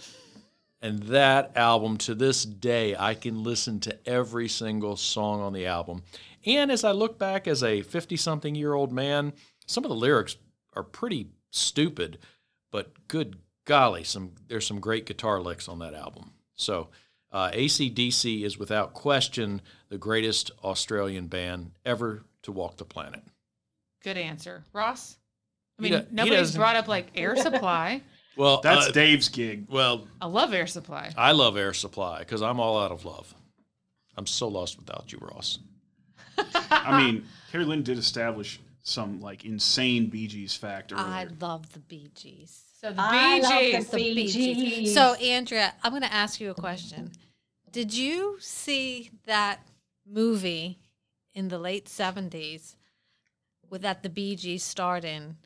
And 0.81 1.03
that 1.03 1.55
album, 1.55 1.97
to 1.99 2.13
this 2.13 2.43
day, 2.43 2.93
I 2.97 3.13
can 3.13 3.41
listen 3.41 3.79
to 3.81 3.97
every 4.05 4.49
single 4.49 4.97
song 4.97 5.39
on 5.41 5.53
the 5.53 5.65
album. 5.65 6.03
And 6.45 6.69
as 6.69 6.83
I 6.83 6.91
look 6.91 7.17
back 7.17 7.47
as 7.47 7.63
a 7.63 7.81
50 7.81 8.17
something 8.17 8.53
year 8.53 8.73
old 8.73 8.91
man, 8.91 9.31
some 9.65 9.85
of 9.85 9.89
the 9.89 9.95
lyrics 9.95 10.35
are 10.73 10.83
pretty 10.83 11.29
stupid, 11.51 12.19
but 12.69 13.07
good 13.07 13.37
golly, 13.65 14.03
some 14.03 14.33
there's 14.49 14.67
some 14.67 14.81
great 14.81 15.05
guitar 15.05 15.39
licks 15.39 15.69
on 15.69 15.79
that 15.79 15.93
album. 15.93 16.31
So 16.55 16.89
uh, 17.33 17.49
ACDC 17.51 18.43
is 18.45 18.57
without 18.57 18.93
question 18.93 19.61
the 19.89 19.97
greatest 19.97 20.51
Australian 20.63 21.27
band 21.27 21.71
ever 21.85 22.23
to 22.43 22.51
walk 22.51 22.77
the 22.77 22.85
planet. 22.85 23.23
Good 24.03 24.17
answer, 24.17 24.63
Ross. 24.71 25.17
I 25.79 25.81
mean, 25.81 25.91
do- 25.91 25.97
he 25.99 26.05
nobody's 26.11 26.37
doesn't- 26.39 26.59
brought 26.59 26.75
up 26.77 26.87
like 26.87 27.07
Air 27.15 27.35
Supply. 27.35 28.01
Well, 28.35 28.61
That's 28.61 28.87
uh, 28.87 28.91
Dave's 28.91 29.29
gig. 29.29 29.67
well, 29.69 30.07
I 30.19 30.25
love 30.25 30.55
Air 30.55 30.65
Supply. 30.65 31.11
I 31.15 31.33
love 31.33 31.55
Air 31.55 31.71
Supply 31.71 32.17
because 32.17 32.41
I'm 32.41 32.59
all 32.59 32.79
out 32.83 32.91
of 32.91 33.05
love. 33.05 33.31
I'm 34.17 34.25
so 34.25 34.47
lost 34.47 34.79
without 34.79 35.11
you, 35.11 35.19
Ross. 35.21 35.59
I 36.71 36.97
mean, 37.05 37.25
Carrie 37.51 37.65
Lynn 37.65 37.83
did 37.83 37.99
establish 37.99 38.59
some 38.81 39.21
like 39.21 39.45
insane 39.45 40.07
Bee 40.07 40.25
Gees 40.25 40.55
fact 40.55 40.91
earlier. 40.91 41.05
I 41.05 41.27
love 41.39 41.71
the 41.73 41.79
Bee 41.79 42.09
Gees. 42.15 42.63
So 42.83 42.91
the 42.91 43.01
I 43.01 43.39
Bee 43.39 43.41
love 43.41 43.51
the 43.51 43.71
Gees. 43.71 43.87
The 43.87 43.97
Bee 43.97 44.15
Bee 44.15 44.27
Gees. 44.27 44.75
Gees. 44.75 44.93
So, 44.93 45.13
Andrea, 45.13 45.73
I'm 45.83 45.93
going 45.93 46.01
to 46.01 46.13
ask 46.13 46.41
you 46.41 46.51
a 46.51 46.53
question. 46.53 47.11
Did 47.71 47.93
you 47.93 48.37
see 48.41 49.09
that 49.25 49.65
movie 50.05 50.79
in 51.33 51.47
the 51.47 51.57
late 51.57 51.85
70s 51.85 52.75
with 53.69 53.83
that 53.83 54.03
the 54.03 54.09
Bee 54.09 54.35
Gees 54.35 54.63
starred 54.63 55.05
in 55.05 55.37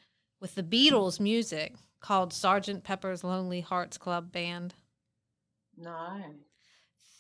with 0.42 0.56
the 0.56 0.64
Beatles 0.64 1.20
music 1.20 1.76
called 2.00 2.34
Sergeant 2.34 2.84
Pepper's 2.84 3.24
Lonely 3.24 3.62
Hearts 3.62 4.00
Club 4.00 4.32
Band? 4.32 4.74
No. 5.78 6.20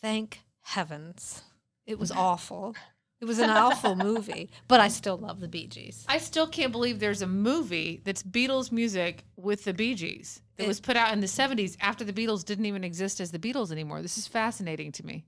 Thank 0.01 0.41
heavens. 0.63 1.43
It 1.85 1.99
was 1.99 2.11
awful. 2.11 2.75
It 3.19 3.25
was 3.25 3.39
an 3.39 3.49
awful 3.49 3.95
movie, 3.95 4.51
but 4.67 4.79
I 4.79 4.89
still 4.89 5.17
love 5.17 5.39
the 5.39 5.47
Bee 5.47 5.65
Gees. 5.67 6.05
I 6.07 6.19
still 6.19 6.45
can't 6.47 6.71
believe 6.71 6.99
there's 6.99 7.23
a 7.23 7.27
movie 7.27 8.01
that's 8.03 8.21
Beatles 8.21 8.71
music 8.71 9.23
with 9.35 9.63
the 9.63 9.73
Bee 9.73 9.95
Gees 9.95 10.41
that 10.57 10.65
It- 10.65 10.67
was 10.67 10.79
put 10.79 10.95
out 10.95 11.13
in 11.13 11.19
the 11.19 11.27
70s 11.27 11.77
after 11.81 12.03
the 12.03 12.13
Beatles 12.13 12.45
didn't 12.45 12.65
even 12.67 12.83
exist 12.83 13.19
as 13.19 13.31
the 13.31 13.39
Beatles 13.39 13.71
anymore. 13.71 14.01
This 14.03 14.17
is 14.19 14.27
fascinating 14.27 14.91
to 14.93 15.05
me. 15.05 15.25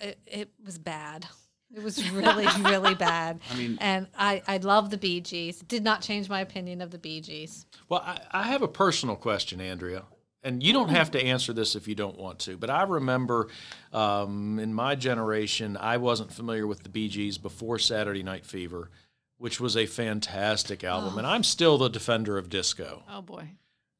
It, 0.00 0.20
it 0.26 0.50
was 0.64 0.78
bad. 0.78 1.26
It 1.74 1.82
was 1.82 2.08
really, 2.12 2.46
really 2.62 2.94
bad. 3.10 3.40
I 3.50 3.56
mean- 3.56 3.78
and 3.80 4.06
I, 4.16 4.40
I 4.46 4.58
love 4.58 4.90
the 4.90 4.96
Bee 4.98 5.20
Gees. 5.20 5.58
Did 5.62 5.82
not 5.82 6.02
change 6.02 6.28
my 6.28 6.40
opinion 6.40 6.80
of 6.80 6.92
the 6.92 6.98
Bee 6.98 7.20
Gees. 7.20 7.66
Well, 7.88 8.02
I, 8.04 8.20
I 8.30 8.42
have 8.44 8.62
a 8.62 8.68
personal 8.68 9.16
question, 9.16 9.60
Andrea, 9.60 10.04
and 10.46 10.62
you 10.62 10.72
don't 10.72 10.90
have 10.90 11.10
to 11.10 11.22
answer 11.22 11.52
this 11.52 11.74
if 11.74 11.88
you 11.88 11.96
don't 11.96 12.18
want 12.18 12.38
to. 12.40 12.56
But 12.56 12.70
I 12.70 12.84
remember 12.84 13.48
um, 13.92 14.58
in 14.60 14.72
my 14.72 14.94
generation, 14.94 15.76
I 15.76 15.96
wasn't 15.96 16.32
familiar 16.32 16.66
with 16.66 16.84
the 16.84 16.88
Bee 16.88 17.08
Gees 17.08 17.36
before 17.36 17.80
Saturday 17.80 18.22
Night 18.22 18.46
Fever, 18.46 18.90
which 19.38 19.60
was 19.60 19.76
a 19.76 19.86
fantastic 19.86 20.84
album, 20.84 21.18
and 21.18 21.26
I'm 21.26 21.42
still 21.42 21.76
the 21.78 21.88
defender 21.88 22.38
of 22.38 22.48
disco. 22.48 23.02
Oh 23.10 23.22
boy. 23.22 23.50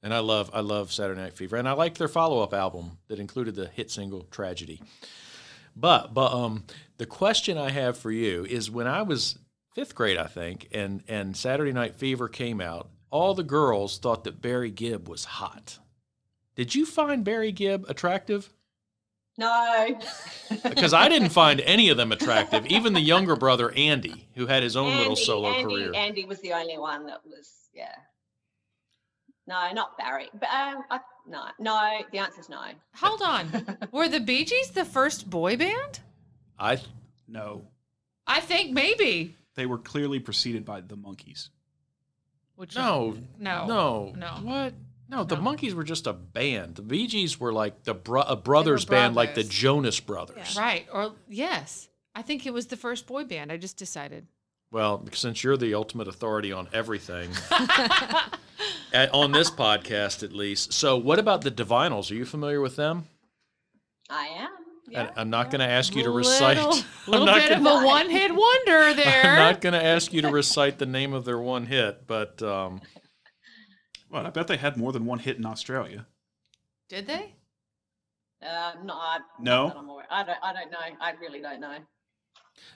And 0.03 0.15
I 0.15 0.21
love 0.21 0.51
I 0.55 0.61
love 0.61 0.93
Saturday 0.93 1.21
Night 1.21 1.37
Fever, 1.37 1.57
and 1.57 1.69
I 1.69 1.73
liked 1.73 1.99
their 1.99 2.07
follow 2.07 2.41
up 2.41 2.55
album 2.55 2.99
that 3.09 3.19
included 3.19 3.57
the 3.57 3.67
hit 3.67 3.91
single 3.91 4.23
Tragedy. 4.31 4.81
But 5.75 6.15
but 6.15 6.33
um, 6.33 6.65
the 6.97 7.07
question 7.07 7.59
I 7.59 7.71
have 7.71 7.99
for 7.99 8.13
you 8.13 8.45
is 8.45 8.71
when 8.71 8.87
I 8.87 9.03
was 9.03 9.37
fifth 9.75 9.97
grade, 9.97 10.17
I 10.17 10.27
think, 10.27 10.69
and 10.73 11.03
and 11.09 11.37
Saturday 11.37 11.73
Night 11.73 11.97
Fever 11.97 12.29
came 12.29 12.61
out. 12.61 12.89
All 13.11 13.35
the 13.35 13.43
girls 13.43 13.99
thought 13.99 14.25
that 14.25 14.41
Barry 14.41 14.71
Gibb 14.71 15.09
was 15.09 15.25
hot. 15.25 15.79
Did 16.57 16.75
you 16.75 16.87
find 16.87 17.23
Barry 17.23 17.53
Gibb 17.53 17.85
attractive? 17.89 18.53
No. 19.39 19.99
Because 20.65 20.95
I 20.95 21.09
didn't 21.09 21.29
find 21.29 21.61
any 21.61 21.91
of 21.91 21.99
them 21.99 22.11
attractive. 22.11 22.67
Even 22.71 22.95
the 22.95 23.01
younger 23.01 23.37
brother 23.37 23.71
Andy, 23.73 24.27
who 24.35 24.47
had 24.47 24.63
his 24.63 24.77
own 24.77 24.97
little 24.97 25.17
solo 25.17 25.51
Andy, 25.51 25.65
career. 25.65 25.93
Andy 25.95 26.25
was 26.25 26.41
the 26.41 26.55
only 26.55 26.79
one 26.79 27.07
that 27.07 27.21
was, 27.25 27.53
yeah. 27.75 27.95
No, 29.47 29.71
not 29.73 29.97
Barry. 29.99 30.29
But 30.33 30.49
um, 30.49 30.83
I, 30.91 31.01
no, 31.29 31.45
no. 31.61 31.99
The 32.11 32.19
answer's 32.19 32.49
no. 32.49 32.63
Hold 32.95 33.23
on. 33.23 33.79
Were 33.93 34.09
the 34.09 34.19
Bee 34.21 34.45
Gees 34.45 34.71
the 34.71 34.85
first 34.85 35.29
boy 35.29 35.57
band? 35.57 36.01
I 36.59 36.81
No, 37.29 37.67
I 38.27 38.41
think 38.41 38.73
maybe. 38.73 39.37
they 39.55 39.67
were 39.67 39.79
clearly 39.79 40.19
preceded 40.19 40.65
by 40.65 40.81
the 40.81 40.97
Monkees. 40.97 41.51
Which 42.57 42.75
no, 42.75 43.19
no, 43.39 43.67
no, 43.67 44.15
no. 44.17 44.27
What? 44.43 44.75
No, 45.09 45.23
the 45.25 45.37
No. 45.37 45.43
Monkees 45.43 45.73
were 45.75 45.85
just 45.85 46.07
a 46.07 46.13
band. 46.13 46.77
The 46.77 46.83
Bee 46.83 47.07
Gees 47.07 47.39
were 47.39 47.53
like 47.53 47.85
the 47.85 47.95
bro- 47.95 48.23
a 48.23 48.35
brothers 48.37 48.85
band, 48.85 49.15
like 49.15 49.31
the 49.35 49.43
brothers. 49.43 49.55
Jonas 49.55 50.01
Brothers. 50.01 50.57
Right. 50.57 50.87
Or 50.93 51.15
yes. 51.29 51.89
I 52.15 52.23
think 52.23 52.47
it 52.47 52.53
was 52.53 52.67
the 52.67 52.77
first 52.77 53.07
boy 53.07 53.25
band. 53.25 53.53
I 53.53 53.57
just 53.57 53.77
decided. 53.77 54.27
Well, 54.73 55.05
since 55.13 55.45
you're 55.45 55.57
the 55.57 55.75
ultimate 55.75 56.09
authority 56.09 56.51
on 56.51 56.69
everything, 56.73 57.31
at, 58.93 59.13
on 59.15 59.33
this 59.33 59.51
podcast 59.51 60.23
at 60.23 60.33
least. 60.33 60.73
So, 60.73 60.97
what 60.97 61.19
about 61.19 61.43
the 61.43 61.51
Divinyls? 61.51 62.11
Are 62.11 62.15
you 62.15 62.25
familiar 62.25 62.61
with 62.61 62.77
them? 62.77 63.05
I 64.11 64.27
am. 64.27 64.51
And 64.87 64.93
Yeah. 64.93 65.11
I'm 65.17 65.31
not 65.31 65.51
going 65.51 65.61
to 65.61 65.67
ask 65.69 65.95
you 65.95 66.03
to 66.05 66.11
recite. 66.11 66.57
Little, 66.57 66.73
I'm 67.07 67.11
little 67.11 67.27
not 67.27 67.37
bit 67.43 67.49
gonna- 67.51 67.71
of 67.77 67.83
a 67.83 67.87
one 67.87 68.11
hit 68.11 68.35
wonder 68.35 68.95
there. 68.95 69.23
I'm 69.25 69.37
not 69.53 69.61
going 69.61 69.73
to 69.75 69.85
ask 69.85 70.13
you 70.13 70.23
to 70.23 70.31
recite 70.31 70.79
the 70.79 70.87
name 70.87 71.13
of 71.13 71.25
their 71.25 71.39
one 71.39 71.67
hit, 71.67 72.07
but 72.07 72.41
um, 72.43 72.81
Well, 74.11 74.27
I 74.27 74.31
bet 74.31 74.47
they 74.47 74.57
had 74.57 74.77
more 74.77 74.93
than 74.93 75.05
one 75.05 75.19
hit 75.19 75.37
in 75.37 75.47
Australia. 75.47 76.07
Did 76.89 77.07
they? 77.07 77.35
Uh, 78.43 78.73
no, 78.85 78.95
I, 78.95 79.19
No? 79.41 79.69
not 79.69 79.77
I'm 79.77 79.89
aware. 79.89 80.07
I 80.11 80.23
don't. 80.25 80.39
I 80.43 80.53
don't 80.53 80.71
know. 80.71 80.79
I 81.01 81.13
really 81.21 81.41
don't 81.41 81.61
know. 81.61 81.79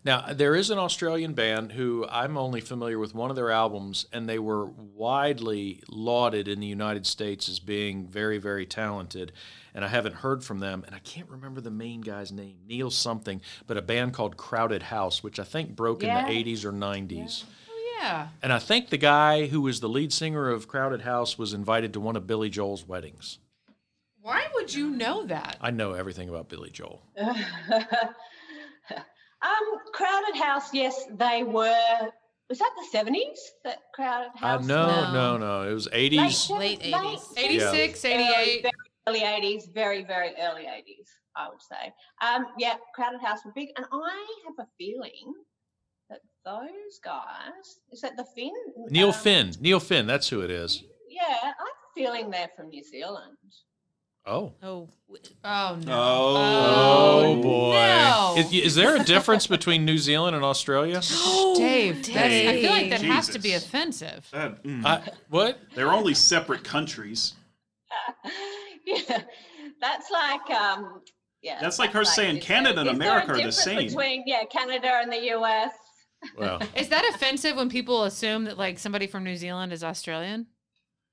Now, 0.05 0.33
there 0.33 0.55
is 0.55 0.69
an 0.71 0.79
Australian 0.79 1.33
band 1.33 1.73
who 1.73 2.07
I'm 2.11 2.37
only 2.37 2.61
familiar 2.61 2.99
with 2.99 3.15
one 3.15 3.31
of 3.31 3.37
their 3.37 3.51
albums, 3.51 4.07
and 4.13 4.29
they 4.29 4.39
were 4.39 4.67
widely 4.67 5.83
lauded 5.89 6.49
in 6.49 6.61
the 6.61 6.67
United 6.67 7.07
States 7.07 7.49
as 7.49 7.59
being 7.61 8.07
very, 8.07 8.37
very 8.37 8.67
talented. 8.67 9.33
And 9.75 9.83
I 9.85 9.89
haven't 9.89 10.17
heard 10.17 10.45
from 10.45 10.59
them, 10.61 10.83
and 10.87 10.95
I 10.95 10.99
can't 10.99 11.29
remember 11.31 11.61
the 11.63 11.71
main 11.71 12.03
guy's 12.03 12.31
name, 12.31 12.59
Neil 12.67 12.91
something, 12.91 13.41
but 13.67 13.79
a 13.79 13.83
band 13.83 14.13
called 14.13 14.37
Crowded 14.37 14.83
House, 14.85 15.23
which 15.23 15.39
I 15.39 15.45
think 15.45 15.75
broke 15.77 16.03
Yeah. 16.03 16.21
in 16.21 16.27
the 16.27 16.33
80s 16.53 16.65
or 16.65 16.73
90s. 16.73 17.45
Oh 17.47 17.70
yeah. 18.01 18.29
And 18.43 18.53
I 18.53 18.59
think 18.59 18.89
the 18.91 18.97
guy 18.99 19.47
who 19.47 19.61
was 19.61 19.81
the 19.81 19.89
lead 19.89 20.13
singer 20.13 20.49
of 20.49 20.67
Crowded 20.69 21.03
House 21.03 21.37
was 21.39 21.53
invited 21.53 21.93
to 21.93 22.01
one 22.01 22.17
of 22.17 22.27
Billy 22.27 22.51
Joel's 22.51 22.87
weddings. 22.87 23.39
Why 24.23 24.47
would 24.55 24.75
you 24.75 24.91
know 24.91 25.25
that? 25.27 25.57
I 25.61 25.71
know 25.71 25.93
everything 25.93 26.29
about 26.29 26.49
Billy 26.49 26.71
Joel. 26.71 27.03
um, 27.19 27.31
Crowded 29.93 30.37
House. 30.37 30.73
Yes, 30.75 31.05
they 31.19 31.43
were. 31.43 32.11
Was 32.49 32.59
that 32.59 32.71
the 32.77 32.87
seventies? 32.91 33.39
That 33.65 33.79
Crowded 33.95 34.31
Uh, 34.37 34.39
House. 34.59 34.67
no, 34.67 34.87
No. 34.87 35.13
no, 35.13 35.39
no. 35.39 35.71
It 35.71 35.75
was 35.75 35.89
80s. 35.89 36.51
Late 36.51 36.81
80s. 36.81 37.39
86, 37.39 38.05
Early, 38.05 38.15
88. 38.15 38.63
very 38.63 38.73
early 39.07 39.23
eighties, 39.25 39.69
very 39.73 40.05
very 40.05 40.33
early 40.41 40.67
eighties. 40.67 41.09
I 41.37 41.49
would 41.49 41.63
say. 41.63 41.93
Um, 42.21 42.47
yeah, 42.59 42.75
Crowded 42.95 43.21
House 43.23 43.45
were 43.45 43.53
big, 43.55 43.69
and 43.77 43.87
I 43.93 44.27
have 44.47 44.67
a 44.67 44.69
feeling 44.77 45.33
that 45.33 45.50
those 46.45 46.99
guys 47.05 47.81
is 47.93 48.01
that 48.01 48.17
the 48.17 48.25
Finn. 48.35 48.51
Neil 48.89 49.09
um, 49.09 49.15
Finn. 49.15 49.53
Neil 49.61 49.81
Finn, 49.81 50.07
that's 50.07 50.29
who 50.29 50.41
it 50.41 50.51
is. 50.51 50.83
Yeah, 51.09 51.23
I 51.43 51.47
have 51.47 51.55
a 51.59 51.95
feeling 51.95 52.31
they're 52.31 52.51
from 52.57 52.69
New 52.69 52.83
Zealand. 52.83 53.37
Oh. 54.27 54.53
Oh, 54.63 54.89
w- 55.09 55.25
Oh 55.45 55.79
no. 55.85 55.93
Oh, 55.93 57.23
Oh, 57.25 57.43
boy. 57.43 57.73
no. 57.73 58.35
Is, 58.39 58.53
is 58.53 58.75
there 58.75 58.97
a 58.97 59.05
difference 59.05 59.47
between 59.47 59.85
New 59.85 59.99
Zealand 59.99 60.37
and 60.37 60.45
Australia? 60.45 61.01
Dave, 61.57 61.97
that's, 62.07 62.17
I 62.17 62.61
feel 62.61 62.71
like 62.71 62.91
that 62.91 63.03
has 63.03 63.29
to 63.29 63.39
be 63.39 63.55
offensive. 63.55 64.29
Uh, 64.33 64.51
mm. 64.65 64.85
I, 64.85 65.03
what? 65.31 65.59
They're 65.75 65.93
only 65.93 66.15
separate 66.15 66.65
countries. 66.65 67.35
yeah, 68.87 69.23
that's 69.81 70.11
like 70.11 70.49
um, 70.51 71.01
yeah. 71.43 71.59
That's 71.61 71.79
like 71.79 71.91
her 71.91 72.05
saying 72.05 72.41
Canada 72.41 72.81
and 72.81 72.91
is 72.91 72.99
there 72.99 73.09
a 73.09 73.23
America 73.23 73.41
are 73.41 73.47
the 73.47 73.53
same. 73.53 73.89
Between 73.89 74.25
yeah, 74.27 74.45
Canada 74.45 75.01
and 75.03 75.11
the 75.11 75.31
US. 75.37 75.73
Well, 76.37 76.61
Is 76.77 76.89
that 76.89 77.05
offensive 77.15 77.57
when 77.57 77.69
people 77.69 78.05
assume 78.05 78.45
that 78.45 78.59
like 78.59 78.79
somebody 78.79 79.07
from 79.07 79.25
New 79.25 79.37
Zealand 79.37 79.73
is 79.73 79.83
Australian? 79.83 80.47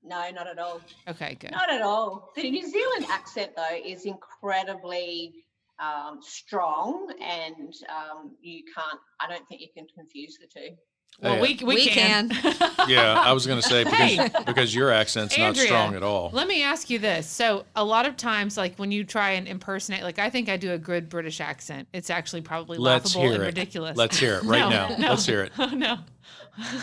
No, 0.02 0.30
not 0.30 0.46
at 0.46 0.58
all. 0.58 0.80
Okay, 1.08 1.36
good. 1.40 1.50
Not 1.50 1.70
at 1.70 1.82
all. 1.82 2.30
The 2.36 2.50
New 2.50 2.66
Zealand 2.70 3.06
accent, 3.10 3.52
though, 3.56 3.76
is 3.84 4.04
incredibly 4.04 5.44
um, 5.80 6.20
strong, 6.22 7.12
and 7.20 7.74
um, 7.88 8.36
you 8.40 8.62
can't. 8.74 9.00
I 9.20 9.28
don't 9.28 9.46
think 9.48 9.60
you 9.60 9.68
can 9.74 9.86
confuse 9.94 10.38
the 10.38 10.46
two. 10.46 10.76
Well, 11.20 11.34
Yeah. 11.34 11.42
we 11.42 11.54
we, 11.62 11.74
We 11.74 11.86
can. 11.88 12.30
yeah, 12.88 13.20
I 13.24 13.32
was 13.32 13.44
going 13.46 13.60
to 13.60 13.68
say 13.68 13.82
because, 13.82 13.98
Hey. 13.98 14.28
because 14.46 14.72
your 14.74 14.92
accent's 14.92 15.36
not 15.36 15.56
strong 15.56 15.96
at 15.96 16.04
all. 16.04 16.30
Let 16.32 16.46
me 16.46 16.62
ask 16.62 16.88
you 16.90 17.00
this. 17.00 17.26
So, 17.26 17.64
a 17.74 17.84
lot 17.84 18.06
of 18.06 18.16
times, 18.16 18.56
like 18.56 18.76
when 18.76 18.92
you 18.92 19.02
try 19.02 19.30
and 19.30 19.48
impersonate, 19.48 20.04
like 20.04 20.20
I 20.20 20.30
think 20.30 20.48
I 20.48 20.56
do 20.56 20.72
a 20.72 20.78
good 20.78 21.08
British 21.08 21.40
accent. 21.40 21.88
It's 21.92 22.08
actually 22.08 22.42
probably 22.42 22.78
Let's 22.78 23.16
laughable 23.16 23.22
hear 23.22 23.32
and 23.34 23.42
it. 23.42 23.46
ridiculous. 23.46 23.96
Let's 23.96 24.16
hear 24.16 24.36
it 24.36 24.42
right 24.44 24.60
No, 24.60 24.68
now. 24.70 24.88
no. 24.96 25.08
Let's 25.10 25.26
hear 25.26 25.42
it. 25.42 25.52
Oh 25.58 25.66
no. 25.74 25.98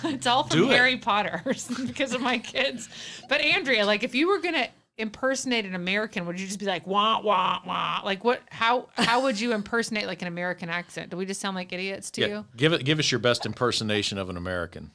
it's 0.03 0.27
all 0.27 0.43
from 0.43 0.57
Do 0.57 0.71
it. 0.71 0.75
Harry 0.75 0.97
Potter 0.97 1.41
because 1.85 2.13
of 2.13 2.21
my 2.21 2.37
kids. 2.37 2.89
But 3.29 3.39
Andrea, 3.41 3.85
like 3.85 4.03
if 4.03 4.13
you 4.15 4.27
were 4.27 4.39
gonna 4.39 4.67
impersonate 4.97 5.65
an 5.65 5.75
American, 5.75 6.25
would 6.25 6.39
you 6.39 6.45
just 6.47 6.59
be 6.59 6.65
like 6.65 6.85
wah 6.87 7.19
wah 7.21 7.59
wah? 7.65 8.01
Like 8.03 8.23
what 8.23 8.41
how 8.49 8.87
how 8.95 9.21
would 9.23 9.39
you 9.39 9.51
impersonate 9.53 10.07
like 10.07 10.21
an 10.21 10.27
American 10.27 10.69
accent? 10.69 11.09
Do 11.11 11.17
we 11.17 11.25
just 11.25 11.41
sound 11.41 11.55
like 11.55 11.73
idiots 11.73 12.11
to 12.11 12.21
Yeah, 12.21 12.27
you? 12.27 12.45
give 12.55 12.73
it. 12.73 12.83
Give 12.85 12.99
us 12.99 13.11
your 13.11 13.19
best 13.19 13.45
impersonation 13.45 14.17
of 14.17 14.29
an 14.29 14.37
American. 14.37 14.91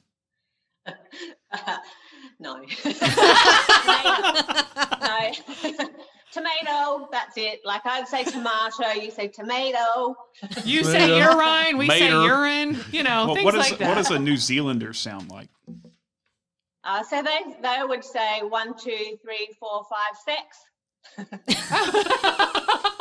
no. 2.40 2.56
no. 5.02 5.30
tomato, 6.32 7.08
that's 7.10 7.36
it. 7.36 7.60
Like 7.64 7.82
I'd 7.84 8.06
say 8.08 8.24
tomato, 8.24 8.92
you 9.00 9.10
say 9.10 9.28
tomato. 9.28 10.16
You 10.64 10.82
Tomato. 10.82 10.98
say 10.98 11.18
urine, 11.18 11.78
we 11.78 11.88
say 11.88 12.08
urine, 12.10 12.78
you 12.92 13.02
know, 13.02 13.26
Well, 13.26 13.34
things 13.34 13.44
what, 13.44 13.54
is, 13.54 13.70
like 13.70 13.78
that. 13.78 13.88
what 13.88 13.94
does 13.96 14.10
a 14.10 14.18
New 14.18 14.36
Zealander 14.36 14.92
sound 14.92 15.28
like? 15.30 15.48
Uh, 16.84 17.02
so 17.02 17.22
they, 17.22 17.38
they 17.62 17.78
would 17.82 18.04
say 18.04 18.40
one, 18.42 18.74
two, 18.78 19.18
three, 19.22 19.48
four, 19.58 19.84
five, 19.90 20.16
six. 20.24 20.58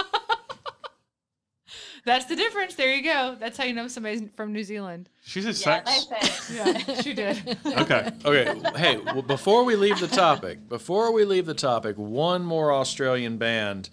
That's 2.06 2.26
the 2.26 2.36
difference. 2.36 2.76
There 2.76 2.94
you 2.94 3.04
go. 3.04 3.36
That's 3.40 3.58
how 3.58 3.66
you 3.66 3.74
know 3.74 3.88
somebody's 3.88 4.24
from 4.36 4.52
New 4.54 4.64
Zealand. 4.64 5.10
She 5.22 5.42
said 5.42 5.56
Yeah, 5.56 5.84
sex. 5.84 6.06
they 6.06 6.28
say. 6.28 6.56
Yeah, 6.56 7.02
she 7.02 7.14
did. 7.14 7.58
Okay. 7.66 8.10
Okay. 8.26 8.60
Hey, 8.78 8.98
well, 8.98 9.22
before 9.22 9.64
we 9.64 9.76
leave 9.76 10.00
the 10.00 10.08
topic, 10.08 10.68
before 10.68 11.12
we 11.12 11.26
leave 11.26 11.46
the 11.46 11.54
topic, 11.54 11.98
one 11.98 12.44
more 12.44 12.72
Australian 12.74 13.38
band 13.38 13.90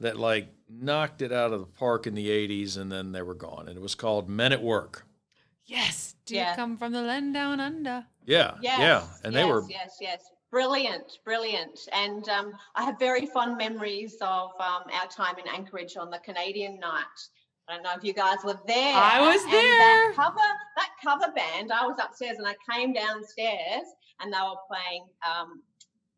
that 0.00 0.18
like 0.18 0.48
knocked 0.68 1.22
it 1.22 1.32
out 1.32 1.52
of 1.52 1.60
the 1.60 1.66
park 1.66 2.06
in 2.06 2.14
the 2.14 2.28
'80s, 2.28 2.76
and 2.78 2.90
then 2.90 3.12
they 3.12 3.22
were 3.22 3.34
gone, 3.34 3.68
and 3.68 3.76
it 3.76 3.82
was 3.82 3.94
called 3.94 4.28
Men 4.28 4.52
at 4.52 4.62
Work. 4.62 5.06
Yes. 5.66 6.14
Do 6.26 6.34
Yeah. 6.34 6.50
you 6.50 6.56
come 6.56 6.76
from 6.76 6.92
the 6.92 7.02
land 7.02 7.34
down 7.34 7.60
under? 7.60 8.06
Yeah, 8.30 8.54
Yes, 8.62 8.78
yeah, 8.78 9.02
and 9.24 9.34
they 9.34 9.44
were 9.44 9.64
yes, 9.68 9.96
yes, 10.00 10.22
brilliant, 10.52 11.18
brilliant. 11.24 11.80
And 11.92 12.28
um, 12.28 12.52
I 12.76 12.84
have 12.84 12.96
very 12.98 13.26
fond 13.26 13.58
memories 13.58 14.16
of 14.20 14.50
um, 14.60 14.84
our 14.92 15.08
time 15.10 15.34
in 15.44 15.52
Anchorage 15.52 15.96
on 15.96 16.10
the 16.10 16.18
Canadian 16.18 16.78
night. 16.78 17.18
I 17.68 17.74
don't 17.74 17.82
know 17.82 17.90
if 17.96 18.04
you 18.04 18.12
guys 18.12 18.38
were 18.44 18.58
there. 18.68 18.94
I 18.94 19.20
was 19.20 19.42
and 19.42 19.52
there. 19.52 19.68
That 19.78 20.12
cover, 20.14 20.48
that 20.76 20.90
cover 21.02 21.32
band. 21.32 21.72
I 21.72 21.84
was 21.86 21.96
upstairs 22.00 22.36
and 22.38 22.46
I 22.46 22.54
came 22.72 22.92
downstairs 22.92 23.86
and 24.20 24.32
they 24.32 24.38
were 24.38 24.56
playing 24.68 25.06
um, 25.28 25.62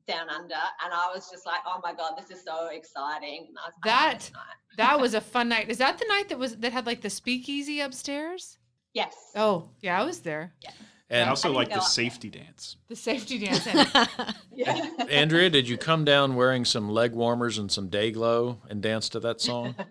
Down 0.06 0.28
Under, 0.28 0.54
and 0.84 0.92
I 0.92 1.10
was 1.14 1.30
just 1.30 1.46
like, 1.46 1.60
"Oh 1.66 1.80
my 1.82 1.94
god, 1.94 2.12
this 2.18 2.30
is 2.30 2.44
so 2.44 2.68
exciting!" 2.68 3.46
And 3.48 3.56
I 3.58 3.68
was 3.68 3.74
That- 3.84 4.30
that 4.76 5.00
was 5.00 5.14
a 5.14 5.20
fun 5.34 5.48
night. 5.48 5.70
Is 5.70 5.78
that 5.78 5.98
the 5.98 6.06
night 6.08 6.28
that 6.28 6.38
was 6.38 6.56
that 6.58 6.72
had 6.72 6.84
like 6.84 7.00
the 7.00 7.10
speakeasy 7.10 7.80
upstairs? 7.80 8.58
Yes. 8.92 9.14
Oh, 9.34 9.70
yeah, 9.80 9.98
I 9.98 10.04
was 10.04 10.20
there. 10.20 10.52
I 10.66 10.72
and 11.12 11.30
also 11.30 11.48
didn't 11.48 11.56
like 11.56 11.68
the 11.68 11.74
up 11.76 11.80
there. 11.82 11.88
safety 11.88 12.30
dance. 12.30 12.76
The 12.88 12.96
safety 12.96 13.38
dance. 13.44 13.66
Yeah. 14.54 14.90
Andrea, 15.10 15.50
did 15.50 15.68
you 15.68 15.76
come 15.76 16.04
down 16.04 16.34
wearing 16.34 16.64
some 16.64 16.88
leg 16.88 17.12
warmers 17.12 17.58
and 17.58 17.70
some 17.70 17.88
day 17.88 18.10
glow 18.10 18.58
and 18.68 18.82
dance 18.82 19.08
to 19.10 19.20
that 19.20 19.40
song? 19.40 19.74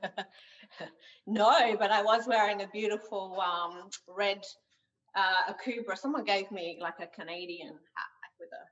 No, 1.27 1.75
but 1.77 1.91
I 1.91 2.01
was 2.01 2.23
wearing 2.27 2.61
a 2.61 2.67
beautiful 2.67 3.39
um, 3.39 3.89
red 4.07 4.41
uh, 5.15 5.53
Akubra. 5.53 5.95
Someone 5.95 6.23
gave 6.23 6.51
me 6.51 6.79
like 6.81 6.95
a 6.99 7.07
Canadian 7.07 7.69
hat 7.69 8.31
with 8.39 8.49
a 8.51 8.63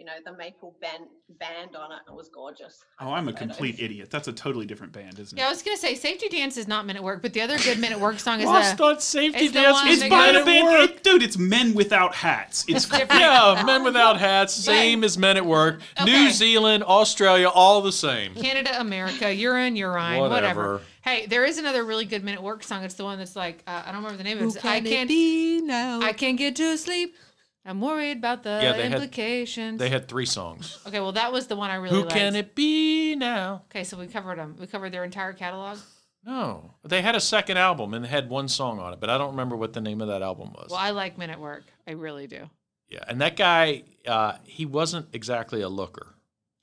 you 0.00 0.06
know, 0.06 0.12
the 0.24 0.32
maple 0.32 0.74
band 0.80 1.04
band 1.38 1.76
on 1.76 1.92
it. 1.92 1.98
It 2.08 2.14
was 2.14 2.30
gorgeous. 2.30 2.82
Oh, 3.00 3.12
I'm 3.12 3.28
a 3.28 3.32
took 3.32 3.40
photos. 3.40 3.56
complete 3.56 3.80
idiot. 3.80 4.10
That's 4.10 4.28
a 4.28 4.32
totally 4.32 4.64
different 4.64 4.94
band, 4.94 5.18
isn't 5.18 5.36
it? 5.38 5.40
Yeah, 5.40 5.48
I 5.48 5.50
was 5.50 5.62
gonna 5.62 5.76
say 5.76 5.94
Safety 5.94 6.30
Dance 6.30 6.56
is 6.56 6.66
not 6.66 6.86
Men 6.86 6.96
at 6.96 7.04
Work, 7.04 7.20
but 7.20 7.34
the 7.34 7.42
other 7.42 7.58
good 7.58 7.78
Men 7.78 7.92
at 7.92 8.00
Work 8.00 8.18
song 8.18 8.40
is 8.40 8.46
Ross 8.46 8.70
the 8.70 8.76
thought 8.78 9.02
safety 9.02 9.44
it's 9.44 9.52
dance 9.52 9.78
It's 9.84 10.02
by 10.08 10.08
men 10.08 10.34
the 10.34 10.40
at 10.40 10.46
band, 10.46 10.66
work. 10.66 10.90
it- 10.90 11.02
dude. 11.04 11.22
It's 11.22 11.36
Men 11.36 11.74
Without 11.74 12.14
Hats. 12.14 12.64
It's 12.66 12.86
different. 12.86 13.20
Yeah, 13.20 13.62
men 13.66 13.84
without 13.84 14.18
hats, 14.18 14.54
same 14.54 15.04
as 15.04 15.18
men 15.18 15.36
at 15.36 15.44
work. 15.44 15.82
New 16.02 16.30
Zealand, 16.30 16.82
Australia, 16.82 17.48
all 17.50 17.82
the 17.82 17.92
same. 17.92 18.34
Canada, 18.34 18.80
America, 18.80 19.30
urine, 19.34 19.76
urine, 19.76 20.18
whatever. 20.18 20.28
Whatever. 20.30 20.80
Hey, 21.02 21.26
there 21.26 21.44
is 21.44 21.58
another 21.58 21.84
really 21.84 22.04
good 22.06 22.24
Men 22.24 22.34
at 22.34 22.42
Work 22.42 22.62
song. 22.62 22.84
It's 22.84 22.94
the 22.94 23.04
one 23.04 23.18
that's 23.18 23.36
like 23.36 23.62
uh, 23.66 23.82
I 23.84 23.92
don't 23.92 23.96
remember 24.02 24.16
the 24.16 24.24
name 24.24 24.38
of 24.38 24.44
it. 24.44 24.46
It's, 24.56 24.64
I 24.64 24.80
can't 24.80 25.08
be 25.08 25.60
now? 25.60 26.00
I 26.00 26.12
can't 26.12 26.38
get 26.38 26.56
to 26.56 26.76
sleep. 26.78 27.14
I'm 27.64 27.80
worried 27.80 28.16
about 28.18 28.42
the 28.42 28.58
Yeah, 28.62 28.72
they 28.72 28.84
had- 28.84 28.92
implications. 28.94 29.78
They 29.78 29.90
had 29.90 30.08
three 30.08 30.26
songs. 30.26 30.78
okay, 30.86 31.00
well 31.00 31.12
that 31.12 31.30
was 31.32 31.46
the 31.46 31.56
one 31.56 31.70
I 31.70 31.74
really 31.76 31.94
Who 31.96 32.00
liked. 32.02 32.12
can 32.12 32.34
it 32.36 32.54
be 32.54 33.14
now? 33.16 33.62
Okay, 33.70 33.84
so 33.84 33.96
we 33.98 34.06
covered 34.06 34.38
them. 34.38 34.56
We 34.58 34.66
covered 34.66 34.92
their 34.92 35.04
entire 35.04 35.32
catalog. 35.34 35.78
No, 36.24 36.74
they 36.84 37.00
had 37.02 37.14
a 37.14 37.20
second 37.20 37.56
album 37.56 37.94
and 37.94 38.04
they 38.04 38.08
had 38.08 38.28
one 38.28 38.48
song 38.48 38.78
on 38.78 38.92
it, 38.92 39.00
but 39.00 39.08
I 39.10 39.16
don't 39.18 39.30
remember 39.30 39.56
what 39.56 39.72
the 39.72 39.80
name 39.80 40.00
of 40.00 40.08
that 40.08 40.20
album 40.22 40.52
was. 40.52 40.68
Well, 40.70 40.78
I 40.78 40.90
like 40.90 41.16
Men 41.16 41.30
at 41.30 41.40
Work. 41.40 41.64
I 41.86 41.92
really 41.92 42.26
do. 42.26 42.48
Yeah, 42.88 43.04
and 43.08 43.20
that 43.20 43.36
guy, 43.36 43.84
uh, 44.06 44.34
he 44.44 44.66
wasn't 44.66 45.06
exactly 45.14 45.60
a 45.62 45.68
looker. 45.68 46.14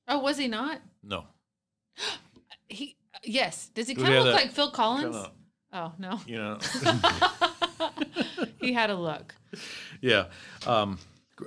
Oh, 0.07 0.19
was 0.19 0.37
he 0.37 0.47
not? 0.47 0.79
No. 1.03 1.25
He 2.69 2.97
yes. 3.23 3.69
Does 3.73 3.87
he 3.87 3.95
kind 3.95 4.13
of 4.13 4.25
look 4.25 4.35
like 4.35 4.51
Phil 4.51 4.69
Collins? 4.71 5.15
Kinda, 5.15 5.31
Oh 5.73 5.93
no, 5.97 6.19
you 6.27 6.37
know. 6.37 6.57
he 8.59 8.73
had 8.73 8.89
a 8.89 8.95
look. 8.95 9.33
yeah. 10.01 10.25
Um, 10.65 10.99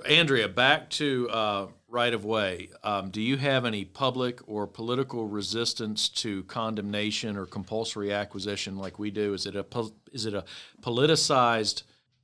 Andrea, 0.07 0.47
back 0.47 0.89
to 0.91 1.29
uh, 1.29 1.67
right 1.89 2.13
of 2.13 2.23
way. 2.23 2.69
Um, 2.83 3.09
do 3.09 3.21
you 3.21 3.37
have 3.37 3.65
any 3.65 3.83
public 3.83 4.39
or 4.47 4.65
political 4.65 5.27
resistance 5.27 6.07
to 6.09 6.43
condemnation 6.43 7.35
or 7.35 7.45
compulsory 7.45 8.13
acquisition 8.13 8.77
like 8.77 8.97
we 8.97 9.11
do? 9.11 9.33
Is 9.33 9.45
it 9.45 9.55
a 9.55 9.65
is 10.13 10.25
it 10.25 10.33
a 10.33 10.45
politicized 10.81 11.83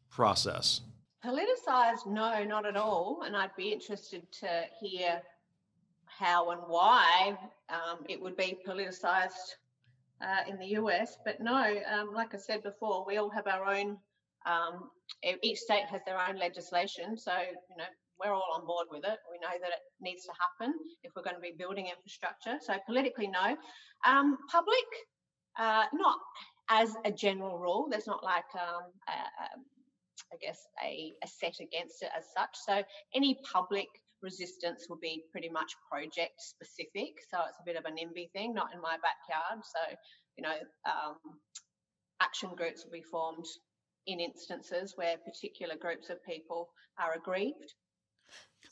process? 0.10 0.82
Politicized? 1.24 2.06
No, 2.06 2.44
not 2.46 2.66
at 2.66 2.78
all. 2.78 3.24
And 3.26 3.36
I'd 3.36 3.56
be 3.58 3.74
interested 3.74 4.32
to 4.40 4.64
hear 4.80 5.22
how 6.06 6.52
and 6.52 6.62
why 6.68 7.38
um, 7.70 8.00
it 8.08 8.22
would 8.22 8.38
be 8.38 8.58
politicized 8.66 9.56
uh, 10.22 10.50
in 10.50 10.58
the 10.58 10.68
US. 10.82 11.18
But 11.26 11.42
no, 11.42 11.76
um, 11.92 12.14
like 12.14 12.34
I 12.34 12.38
said 12.38 12.64
before, 12.64 13.06
we 13.06 13.18
all 13.18 13.30
have 13.30 13.48
our 13.48 13.66
own. 13.66 13.98
Um, 14.48 14.90
each 15.44 15.60
state 15.60 15.86
has 15.92 16.02
their 16.06 16.20
own 16.20 16.38
legislation, 16.38 17.18
so 17.18 17.34
you 17.36 17.78
know 17.78 17.92
we're 18.20 18.34
all 18.34 18.56
on 18.56 18.66
board 18.66 18.88
with 18.90 19.04
it. 19.04 19.20
We 19.30 19.38
know 19.40 19.54
that 19.62 19.70
it 19.70 19.84
needs 20.02 20.24
to 20.24 20.32
happen 20.40 20.74
if 21.04 21.12
we're 21.16 21.24
going 21.24 21.36
to 21.36 21.42
be 21.42 21.54
building 21.58 21.88
infrastructure. 21.88 22.58
So 22.62 22.74
politically, 22.86 23.28
no. 23.28 23.56
Um, 24.08 24.38
public, 24.52 24.90
uh, 25.60 25.86
not 25.94 26.18
as 26.70 26.96
a 27.06 27.12
general 27.12 27.60
rule. 27.60 27.88
There's 27.92 28.08
not 28.08 28.24
like 28.24 28.50
um, 28.56 28.90
a, 29.08 29.12
a 29.12 29.48
I 30.34 30.38
guess, 30.42 30.60
a, 30.84 31.14
a 31.24 31.28
set 31.28 31.56
against 31.62 32.02
it 32.02 32.10
as 32.18 32.26
such. 32.36 32.50
So 32.66 32.84
any 33.16 33.40
public 33.52 33.88
resistance 34.22 34.88
will 34.90 35.00
be 35.00 35.24
pretty 35.32 35.50
much 35.50 35.72
project 35.90 36.42
specific. 36.42 37.22
So 37.30 37.40
it's 37.48 37.60
a 37.60 37.66
bit 37.66 37.78
of 37.78 37.86
a 37.86 37.92
NIMBY 37.92 38.32
thing, 38.32 38.54
not 38.54 38.74
in 38.74 38.82
my 38.82 38.98
backyard. 38.98 39.64
So, 39.64 39.96
you 40.38 40.44
know, 40.44 40.58
um, 40.86 41.16
action 42.22 42.50
groups 42.56 42.84
will 42.84 42.92
be 42.92 43.04
formed 43.04 43.46
in 44.08 44.20
instances 44.20 44.94
where 44.96 45.18
particular 45.18 45.76
groups 45.76 46.10
of 46.10 46.24
people 46.26 46.70
are 47.00 47.14
aggrieved. 47.14 47.74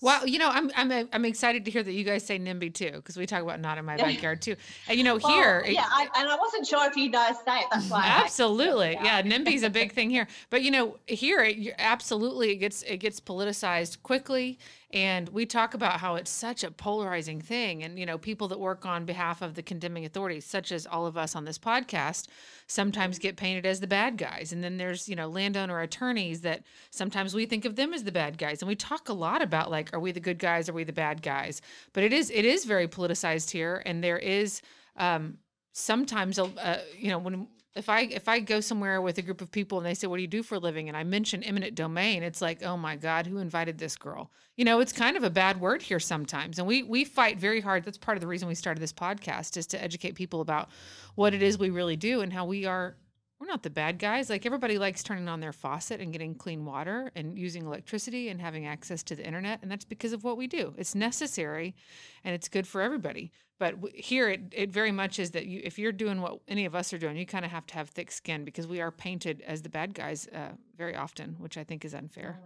Well, 0.01 0.27
you 0.27 0.39
know, 0.39 0.49
I'm 0.49 0.71
I'm 0.75 1.07
I'm 1.13 1.25
excited 1.25 1.65
to 1.65 1.71
hear 1.71 1.81
that 1.81 1.93
you 1.93 2.03
guys 2.03 2.25
say 2.25 2.37
NIMBY 2.37 2.73
too, 2.73 2.91
because 2.91 3.15
we 3.15 3.25
talk 3.25 3.41
about 3.41 3.61
not 3.61 3.77
in 3.77 3.85
my 3.85 3.95
backyard 3.97 4.41
too. 4.41 4.55
And 4.89 4.97
you 4.97 5.03
know, 5.03 5.17
Well, 5.17 5.33
here, 5.33 5.63
yeah, 5.67 5.85
I, 5.87 6.07
and 6.17 6.29
I 6.29 6.35
wasn't 6.35 6.67
sure 6.67 6.85
if 6.89 6.97
you 6.97 7.09
guys 7.09 7.35
say 7.45 7.59
it. 7.59 7.65
That's 7.71 7.89
why. 7.89 7.99
I 7.99 8.01
like 8.01 8.17
to 8.17 8.23
absolutely 8.25 8.97
yeah 9.01 9.21
nimby's 9.21 9.63
a 9.63 9.69
big 9.69 9.91
thing 9.93 10.09
here 10.09 10.27
but 10.49 10.63
you 10.63 10.71
know 10.71 10.97
here 11.07 11.41
it, 11.41 11.73
absolutely 11.77 12.51
it 12.51 12.57
gets 12.57 12.81
it 12.83 12.97
gets 12.97 13.19
politicized 13.19 14.01
quickly 14.03 14.59
and 14.91 15.29
we 15.29 15.45
talk 15.45 15.73
about 15.73 15.99
how 15.99 16.15
it's 16.15 16.31
such 16.31 16.63
a 16.63 16.71
polarizing 16.71 17.41
thing. 17.41 17.83
And 17.83 17.97
you 17.97 18.05
know 18.05 18.17
people 18.17 18.47
that 18.49 18.59
work 18.59 18.85
on 18.85 19.05
behalf 19.05 19.41
of 19.41 19.55
the 19.55 19.63
condemning 19.63 20.05
authorities 20.05 20.45
such 20.45 20.71
as 20.71 20.85
all 20.85 21.05
of 21.05 21.17
us 21.17 21.35
on 21.35 21.45
this 21.45 21.57
podcast 21.57 22.27
sometimes 22.67 23.19
get 23.19 23.35
painted 23.35 23.65
as 23.65 23.79
the 23.79 23.87
bad 23.87 24.17
guys. 24.17 24.53
And 24.53 24.63
then 24.63 24.77
there's 24.77 25.09
you 25.09 25.15
know 25.15 25.27
landowner 25.27 25.79
attorneys 25.81 26.41
that 26.41 26.63
sometimes 26.91 27.33
we 27.33 27.45
think 27.45 27.65
of 27.65 27.75
them 27.75 27.93
as 27.93 28.03
the 28.03 28.11
bad 28.11 28.37
guys. 28.37 28.61
And 28.61 28.69
we 28.69 28.75
talk 28.75 29.09
a 29.09 29.13
lot 29.13 29.41
about 29.41 29.71
like 29.71 29.93
are 29.93 29.99
we 29.99 30.11
the 30.11 30.19
good 30.19 30.39
guys? 30.39 30.69
Are 30.69 30.73
we 30.73 30.83
the 30.83 30.93
bad 30.93 31.21
guys? 31.21 31.61
But 31.93 32.03
it 32.03 32.13
is 32.13 32.29
it 32.29 32.45
is 32.45 32.65
very 32.65 32.87
politicized 32.87 33.51
here. 33.51 33.81
And 33.85 34.03
there 34.03 34.19
is 34.19 34.61
um 34.97 35.37
sometimes 35.73 36.39
uh, 36.39 36.81
you 36.97 37.09
know 37.09 37.19
when 37.19 37.47
if 37.75 37.89
I 37.89 38.01
if 38.01 38.27
I 38.29 38.39
go 38.39 38.61
somewhere 38.61 39.01
with 39.01 39.17
a 39.17 39.21
group 39.21 39.41
of 39.41 39.51
people 39.51 39.77
and 39.77 39.85
they 39.85 39.93
say, 39.93 40.07
"What 40.07 40.17
do 40.17 40.21
you 40.21 40.27
do 40.27 40.43
for 40.43 40.55
a 40.55 40.59
living?" 40.59 40.87
and 40.87 40.97
I 40.97 41.03
mention 41.03 41.43
eminent 41.43 41.75
domain, 41.75 42.23
it's 42.23 42.41
like, 42.41 42.63
"Oh 42.63 42.77
my 42.77 42.95
God, 42.95 43.27
who 43.27 43.37
invited 43.37 43.77
this 43.77 43.95
girl?" 43.97 44.31
You 44.55 44.63
know, 44.65 44.79
it's 44.79 44.93
kind 44.93 45.17
of 45.17 45.23
a 45.23 45.29
bad 45.29 45.59
word 45.59 45.81
here 45.81 45.99
sometimes, 45.99 46.57
and 46.57 46.67
we 46.67 46.83
we 46.83 47.03
fight 47.03 47.37
very 47.37 47.61
hard. 47.61 47.83
That's 47.83 47.97
part 47.97 48.17
of 48.17 48.21
the 48.21 48.27
reason 48.27 48.47
we 48.47 48.55
started 48.55 48.81
this 48.81 48.93
podcast 48.93 49.57
is 49.57 49.67
to 49.67 49.83
educate 49.83 50.15
people 50.15 50.41
about 50.41 50.69
what 51.15 51.33
it 51.33 51.43
is 51.43 51.57
we 51.57 51.69
really 51.69 51.97
do 51.97 52.21
and 52.21 52.31
how 52.31 52.45
we 52.45 52.65
are. 52.65 52.95
We're 53.39 53.47
not 53.47 53.63
the 53.63 53.69
bad 53.69 53.99
guys. 53.99 54.29
Like 54.29 54.45
everybody 54.45 54.77
likes 54.77 55.03
turning 55.03 55.27
on 55.27 55.41
their 55.41 55.51
faucet 55.51 55.99
and 55.99 56.11
getting 56.11 56.35
clean 56.35 56.63
water 56.63 57.11
and 57.15 57.37
using 57.37 57.65
electricity 57.65 58.29
and 58.29 58.39
having 58.39 58.65
access 58.65 59.03
to 59.03 59.15
the 59.15 59.25
internet, 59.25 59.59
and 59.61 59.69
that's 59.69 59.85
because 59.85 60.13
of 60.13 60.23
what 60.23 60.37
we 60.37 60.47
do. 60.47 60.73
It's 60.77 60.95
necessary, 60.95 61.75
and 62.23 62.33
it's 62.33 62.47
good 62.47 62.65
for 62.65 62.81
everybody. 62.81 63.31
But 63.57 63.75
here, 63.93 64.29
it, 64.29 64.53
it 64.53 64.71
very 64.71 64.91
much 64.91 65.19
is 65.19 65.31
that 65.31 65.45
you, 65.45 65.61
if 65.63 65.79
you're 65.79 65.91
doing 65.91 66.21
what 66.21 66.39
any 66.47 66.65
of 66.65 66.75
us 66.75 66.91
are 66.93 66.97
doing, 66.97 67.17
you 67.17 67.25
kind 67.25 67.45
of 67.45 67.51
have 67.51 67.65
to 67.67 67.73
have 67.75 67.89
thick 67.89 68.11
skin 68.11 68.43
because 68.43 68.67
we 68.67 68.81
are 68.81 68.91
painted 68.91 69.41
as 69.45 69.61
the 69.61 69.69
bad 69.69 69.93
guys 69.93 70.27
uh, 70.27 70.51
very 70.77 70.95
often, 70.95 71.35
which 71.39 71.57
I 71.57 71.63
think 71.63 71.85
is 71.85 71.93
unfair. 71.93 72.39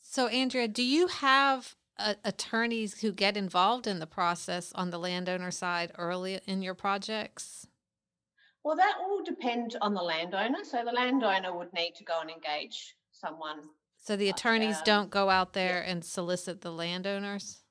So, 0.00 0.26
Andrea, 0.28 0.68
do 0.68 0.82
you 0.82 1.06
have 1.06 1.74
uh, 1.98 2.14
attorneys 2.24 3.00
who 3.00 3.12
get 3.12 3.36
involved 3.36 3.86
in 3.86 3.98
the 3.98 4.06
process 4.06 4.72
on 4.74 4.90
the 4.90 4.98
landowner 4.98 5.50
side 5.50 5.92
early 5.96 6.40
in 6.46 6.60
your 6.62 6.74
projects? 6.74 7.66
Well, 8.64 8.76
that 8.76 8.96
will 9.00 9.24
depend 9.24 9.76
on 9.80 9.92
the 9.94 10.02
landowner. 10.02 10.64
So 10.64 10.84
the 10.84 10.92
landowner 10.92 11.56
would 11.56 11.72
need 11.72 11.94
to 11.96 12.04
go 12.04 12.20
and 12.20 12.30
engage 12.30 12.94
someone 13.10 13.60
So 13.98 14.16
the 14.16 14.26
Like, 14.26 14.36
attorneys 14.36 14.78
um, 14.78 14.82
don't 14.84 15.10
go 15.10 15.30
out 15.30 15.52
there 15.52 15.80
and 15.82 16.04
solicit 16.04 16.60
the 16.60 16.72
landowners? 16.72 17.62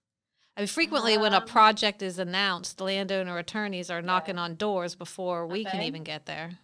I 0.55 0.61
mean, 0.61 0.67
frequently 0.67 1.17
when 1.17 1.33
a 1.33 1.37
Um, 1.37 1.47
project 1.47 2.01
is 2.01 2.19
announced, 2.19 2.77
the 2.77 2.83
landowner 2.85 3.37
attorneys 3.37 3.89
are 3.89 4.01
knocking 4.01 4.37
on 4.37 4.55
doors 4.55 4.95
before 4.95 5.47
we 5.47 5.63
can 5.65 5.81
even 5.81 6.03
get 6.03 6.25
there. 6.25 6.59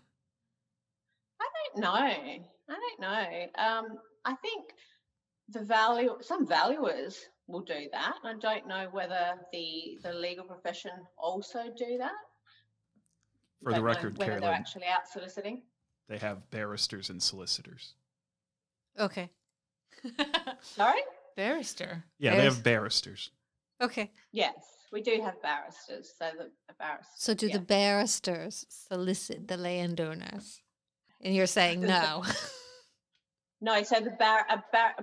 I 1.42 1.48
don't 1.56 1.82
know. 1.82 1.94
I 1.94 2.42
don't 2.68 3.00
know. 3.00 3.48
Um, 3.56 4.00
I 4.26 4.36
think 4.36 4.74
the 5.50 5.64
value, 5.64 6.18
some 6.22 6.46
valuers 6.46 7.26
will 7.48 7.62
do 7.62 7.88
that. 7.92 8.16
I 8.24 8.34
don't 8.34 8.68
know 8.68 8.90
whether 8.92 9.40
the 9.54 9.98
the 10.04 10.14
legal 10.14 10.46
profession 10.46 10.92
also 11.18 11.72
do 11.78 11.98
that. 11.98 12.12
For 13.64 13.74
the 13.74 13.82
record, 13.82 14.18
whether 14.18 14.40
they're 14.40 14.52
actually 14.52 14.86
out 14.86 15.08
soliciting. 15.12 15.64
they 16.08 16.18
have 16.18 16.50
barristers 16.52 17.10
and 17.10 17.22
solicitors. 17.22 17.96
Okay. 19.00 19.30
Sorry. 20.62 21.02
Barrister. 21.36 22.04
Yeah, 22.20 22.36
they 22.36 22.44
have 22.44 22.64
barristers. 22.64 23.32
Okay. 23.82 24.12
Yes, 24.32 24.56
we 24.92 25.02
do 25.02 25.22
have 25.24 25.42
barristers. 25.42 26.14
So 26.18 26.30
the, 26.38 26.52
the 26.68 26.74
barristers. 26.80 27.16
So 27.18 27.34
do 27.34 27.48
yeah. 27.48 27.54
the 27.54 27.64
barristers 27.64 28.66
solicit 28.70 29.48
the 29.48 29.58
landowners? 29.58 30.62
And 31.22 31.36
you're 31.36 31.48
saying 31.48 31.82
no. 31.82 32.24
No, 33.60 33.82
so 33.82 34.00
the 34.00 34.12
bar, 34.12 34.46
a, 34.50 34.64
bar, 34.72 34.96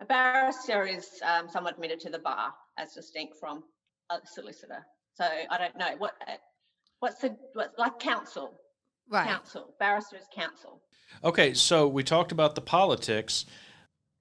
a 0.00 0.04
barrister 0.04 0.86
is 0.86 1.08
um, 1.24 1.48
someone 1.48 1.74
admitted 1.74 2.00
to 2.00 2.10
the 2.10 2.18
bar 2.18 2.52
as 2.78 2.92
distinct 2.92 3.36
from 3.38 3.64
a 4.10 4.18
solicitor. 4.24 4.86
So 5.14 5.24
I 5.24 5.58
don't 5.58 5.76
know 5.76 5.96
what 5.98 6.14
uh, 6.28 6.34
what's 7.00 7.20
the 7.20 7.36
what's 7.54 7.78
like 7.78 7.98
counsel. 7.98 8.54
right. 9.10 9.26
Counsel. 9.26 9.74
Barrister 9.78 10.16
is 10.16 10.26
counsel. 10.34 10.80
Okay, 11.24 11.54
so 11.54 11.88
we 11.88 12.04
talked 12.04 12.30
about 12.30 12.54
the 12.54 12.60
politics. 12.60 13.44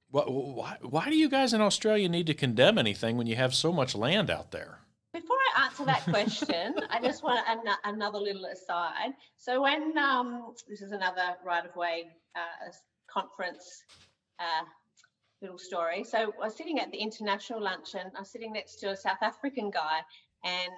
Why, 0.10 0.24
why, 0.24 0.78
why 0.82 1.06
do 1.06 1.15
you 1.15 1.30
guys 1.30 1.54
in 1.54 1.62
Australia 1.62 2.10
need 2.10 2.26
to 2.28 2.34
condemn 2.34 2.80
anything 2.80 3.15
when 3.15 3.28
you 3.28 3.36
have 3.36 3.54
so 3.54 3.72
much 3.72 3.96
land 3.96 4.32
out 4.32 4.52
there? 4.52 4.80
Before 5.13 5.38
I 5.56 5.65
answer 5.65 5.86
that 5.86 6.02
question, 6.04 6.76
I 6.89 7.00
just 7.00 7.24
want 7.24 7.48
an- 7.48 7.94
another 7.94 8.18
little 8.18 8.46
aside. 8.46 9.12
So 9.38 9.62
when 9.62 9.96
um, 9.98 10.54
this 10.68 10.82
is 10.82 10.92
another 10.92 11.36
right 11.46 11.63
of 11.63 11.76
way 11.76 12.08
uh, 12.36 12.72
conference 13.08 13.84
uh, 14.39 14.65
little 15.42 15.58
story. 15.58 16.04
So 16.04 16.18
I 16.18 16.46
was 16.46 16.56
sitting 16.56 16.80
at 16.80 16.92
the 16.92 16.98
international 16.98 17.62
luncheon. 17.62 18.12
I 18.15 18.20
was 18.20 18.30
sitting 18.30 18.54
next 18.54 18.76
to 18.78 18.92
a 18.92 18.98
South 18.98 19.22
African 19.22 19.70
guy, 19.70 20.00
and 20.44 20.72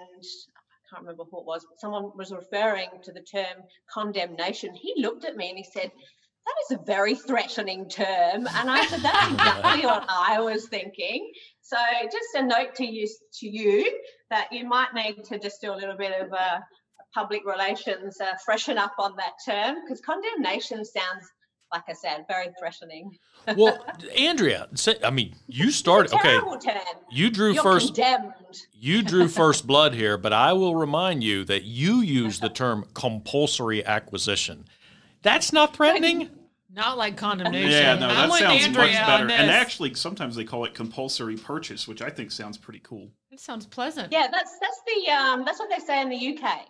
I 0.55 0.60
can't 0.91 1.03
remember 1.03 1.23
who 1.29 1.39
it 1.39 1.45
was. 1.45 1.65
But 1.69 1.79
someone 1.79 2.11
was 2.15 2.31
referring 2.31 2.89
to 3.03 3.11
the 3.11 3.21
term 3.21 3.63
condemnation. 3.89 4.73
He 4.73 4.93
looked 4.97 5.25
at 5.25 5.35
me 5.35 5.49
and 5.49 5.57
he 5.57 5.63
said, 5.63 5.91
that 6.45 6.55
is 6.65 6.79
a 6.79 6.83
very 6.85 7.15
threatening 7.15 7.87
term. 7.87 8.47
And 8.47 8.69
I 8.69 8.85
said, 8.87 9.01
that's 9.01 9.31
exactly 9.33 9.85
what 9.85 10.05
I 10.09 10.39
was 10.41 10.67
thinking. 10.67 11.31
So 11.61 11.77
just 12.05 12.35
a 12.35 12.43
note 12.43 12.75
to 12.75 12.85
you, 12.85 13.07
to 13.39 13.47
you 13.47 13.99
that 14.29 14.51
you 14.51 14.67
might 14.67 14.93
need 14.93 15.23
to 15.25 15.39
just 15.39 15.61
do 15.61 15.71
a 15.71 15.75
little 15.75 15.97
bit 15.97 16.19
of 16.19 16.31
a, 16.33 16.63
public 17.13 17.41
relations 17.45 18.19
uh, 18.21 18.33
freshen 18.43 18.77
up 18.77 18.93
on 18.97 19.15
that 19.17 19.33
term 19.45 19.75
because 19.83 20.01
condemnation 20.01 20.85
sounds 20.85 21.29
like 21.71 21.83
I 21.87 21.93
said, 21.93 22.25
very 22.27 22.47
threatening. 22.59 23.17
well, 23.55 23.83
Andrea, 24.17 24.67
say, 24.75 24.95
I 25.03 25.09
mean, 25.09 25.35
you 25.47 25.71
started. 25.71 26.13
Okay, 26.13 26.37
term. 26.37 26.59
you 27.09 27.29
drew 27.29 27.53
You're 27.53 27.63
first. 27.63 27.95
Condemned. 27.95 28.33
You 28.73 29.01
drew 29.01 29.27
first 29.27 29.65
blood 29.65 29.93
here, 29.93 30.17
but 30.17 30.33
I 30.33 30.53
will 30.53 30.75
remind 30.75 31.23
you 31.23 31.43
that 31.45 31.63
you 31.63 32.01
use 32.01 32.39
the 32.39 32.49
term 32.49 32.85
compulsory 32.93 33.85
acquisition. 33.85 34.65
That's 35.21 35.53
not 35.53 35.75
threatening. 35.75 36.29
Not 36.73 36.97
like 36.97 37.17
condemnation. 37.17 37.69
Yeah, 37.69 37.95
no, 37.95 38.07
I'm 38.07 38.15
that 38.15 38.29
with 38.29 38.39
sounds 38.39 38.63
Andrea 38.63 38.85
much 38.85 39.05
better. 39.05 39.29
And 39.29 39.51
actually, 39.51 39.93
sometimes 39.93 40.35
they 40.35 40.45
call 40.45 40.63
it 40.63 40.73
compulsory 40.73 41.35
purchase, 41.35 41.85
which 41.87 42.01
I 42.01 42.09
think 42.09 42.31
sounds 42.31 42.57
pretty 42.57 42.79
cool. 42.79 43.09
it 43.29 43.41
sounds 43.41 43.65
pleasant. 43.65 44.11
Yeah, 44.11 44.27
that's 44.31 44.57
that's 44.59 44.81
the 44.85 45.11
um, 45.11 45.43
that's 45.45 45.59
what 45.59 45.69
they 45.69 45.83
say 45.83 46.01
in 46.01 46.09
the 46.09 46.37
UK. 46.37 46.61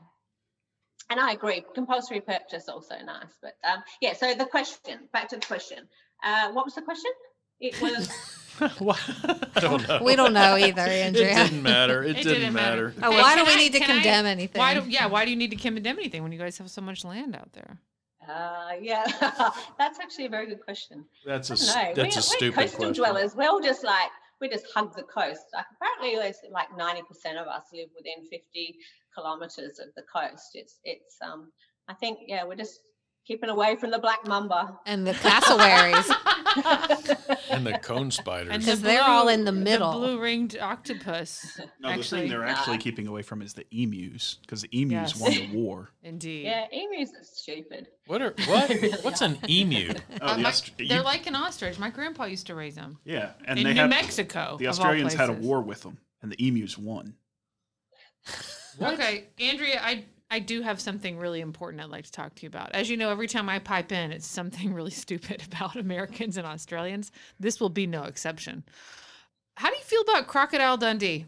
And 1.11 1.19
I 1.19 1.33
agree, 1.33 1.63
compulsory 1.75 2.21
purchase 2.21 2.69
also 2.69 2.95
nice. 3.05 3.33
But 3.41 3.53
um, 3.69 3.83
yeah, 4.01 4.13
so 4.13 4.33
the 4.33 4.45
question, 4.45 5.09
back 5.11 5.27
to 5.29 5.35
the 5.35 5.45
question. 5.45 5.79
Uh, 6.23 6.51
what 6.53 6.63
was 6.65 6.75
the 6.75 6.81
question? 6.81 7.11
It 7.59 7.79
was 7.81 8.09
I 8.61 9.59
don't 9.59 9.87
know. 9.87 9.99
We 10.03 10.15
don't 10.15 10.33
know 10.33 10.55
either, 10.67 10.81
Andrea. 10.81 11.31
It 11.31 11.49
didn't 11.49 11.63
matter. 11.63 12.01
It, 12.03 12.11
It 12.11 12.13
didn't, 12.23 12.33
didn't 12.39 12.53
matter. 12.53 12.93
matter. 12.97 13.01
Oh, 13.03 13.11
why 13.11 13.35
do 13.35 13.43
we 13.45 13.51
I- 13.51 13.55
need 13.55 13.73
to 13.73 13.79
can 13.79 13.89
I- 13.91 13.93
condemn 13.95 14.25
anything? 14.25 14.59
Why 14.59 14.73
do 14.73 14.83
yeah? 14.87 15.07
Why 15.07 15.25
do 15.25 15.31
you 15.31 15.37
need 15.37 15.51
to 15.51 15.57
condemn 15.57 15.97
anything 15.99 16.23
when 16.23 16.31
you 16.31 16.39
guys 16.39 16.57
have 16.59 16.71
so 16.71 16.81
much 16.81 17.03
land 17.03 17.35
out 17.35 17.51
there? 17.53 17.77
uh, 18.29 18.71
yeah, 18.81 19.03
that's 19.77 19.99
actually 19.99 20.25
a 20.25 20.29
very 20.29 20.47
good 20.47 20.63
question. 20.63 21.03
That's 21.25 21.49
a 21.49 21.53
I 21.53 21.55
s- 21.55 21.95
that's 21.95 22.15
we're, 22.15 22.19
a 22.19 22.23
stupid 22.23 22.57
we're 22.57 22.63
coastal 22.63 22.77
question. 22.85 22.93
dwellers. 23.03 23.35
We're 23.35 23.49
all 23.49 23.61
just 23.61 23.83
like 23.83 24.11
we 24.39 24.47
just 24.49 24.65
hug 24.73 24.95
the 24.95 25.03
coast. 25.03 25.41
Like 25.53 25.65
apparently, 25.75 26.33
like 26.51 26.69
ninety 26.77 27.01
percent 27.07 27.37
of 27.37 27.47
us 27.47 27.63
live 27.73 27.89
within 27.97 28.25
fifty 28.29 28.77
kilometers 29.15 29.79
of 29.79 29.87
the 29.95 30.03
coast. 30.13 30.51
It's 30.53 30.79
it's 30.83 31.17
um. 31.23 31.51
I 31.87 31.93
think 31.93 32.19
yeah, 32.27 32.43
we're 32.45 32.55
just 32.55 32.79
keeping 33.27 33.49
away 33.49 33.75
from 33.75 33.91
the 33.91 33.99
black 33.99 34.25
mamba. 34.27 34.77
And 34.85 35.05
the 35.05 35.13
cassowaries. 35.13 36.09
And 37.49 37.65
the 37.65 37.77
cone 37.79 38.11
spiders. 38.11 38.57
Because 38.57 38.81
the 38.81 38.87
they're 38.89 39.03
all 39.03 39.29
in 39.29 39.45
the 39.45 39.51
middle. 39.53 39.93
blue 39.93 40.19
ringed 40.19 40.57
octopus. 40.59 41.57
No, 41.79 41.87
the 41.89 41.93
actually, 41.95 42.21
thing 42.21 42.29
they're 42.29 42.43
actually 42.43 42.77
keeping 42.77 43.07
away 43.07 43.21
from 43.21 43.41
is 43.41 43.53
the 43.53 43.65
emus, 43.71 44.37
because 44.41 44.61
the 44.61 44.69
emus 44.81 45.13
Yes. 45.13 45.19
won 45.19 45.31
the 45.31 45.49
war. 45.57 45.91
indeed. 46.03 46.43
Yeah, 46.45 46.65
emus 46.71 47.09
are 47.11 47.23
stupid. 47.23 47.87
what 48.07 48.21
are 48.21 48.33
what? 48.47 48.67
Really 48.69 48.89
What's 49.01 49.21
an 49.21 49.37
emu? 49.49 49.93
Oh, 50.21 50.25
Uh, 50.25 50.35
the 50.37 50.41
my- 50.43 50.53
they're 50.77 50.97
you- 50.97 51.03
like 51.03 51.25
an 51.27 51.35
ostrich. 51.35 51.79
My 51.79 51.89
grandpa 51.89 52.25
used 52.25 52.47
to 52.47 52.55
raise 52.55 52.75
them 52.75 52.97
yeah, 53.05 53.31
and 53.45 53.57
in 53.59 53.65
they 53.65 53.73
New 53.73 53.81
had 53.81 53.89
Mexico. 53.89 54.57
the 54.59 54.67
Australians 54.67 55.13
had 55.13 55.29
a 55.29 55.33
war 55.33 55.61
with 55.61 55.81
them, 55.83 55.97
and 56.21 56.31
the 56.31 56.47
emus 56.47 56.77
won. 56.77 57.15
Okay, 58.79 59.27
Andrea, 59.39 59.81
I 59.81 60.05
I 60.33 60.39
do 60.39 60.61
have 60.61 60.79
something 60.79 61.17
really 61.17 61.41
important 61.41 61.83
I'd 61.83 61.89
like 61.89 62.05
to 62.05 62.11
talk 62.11 62.35
to 62.35 62.43
you 62.43 62.47
about. 62.47 62.71
As 62.71 62.89
you 62.89 62.95
know, 62.95 63.09
every 63.09 63.27
time 63.27 63.49
I 63.49 63.59
pipe 63.59 63.91
in, 63.91 64.13
it's 64.13 64.25
something 64.25 64.73
really 64.73 64.91
stupid 64.91 65.43
about 65.51 65.75
Americans 65.75 66.37
and 66.37 66.47
Australians. 66.47 67.11
This 67.39 67.59
will 67.59 67.69
be 67.69 67.85
no 67.85 68.03
exception. 68.03 68.63
How 69.55 69.69
do 69.69 69.75
you 69.75 69.83
feel 69.83 70.01
about 70.01 70.27
Crocodile 70.27 70.77
Dundee? 70.77 71.25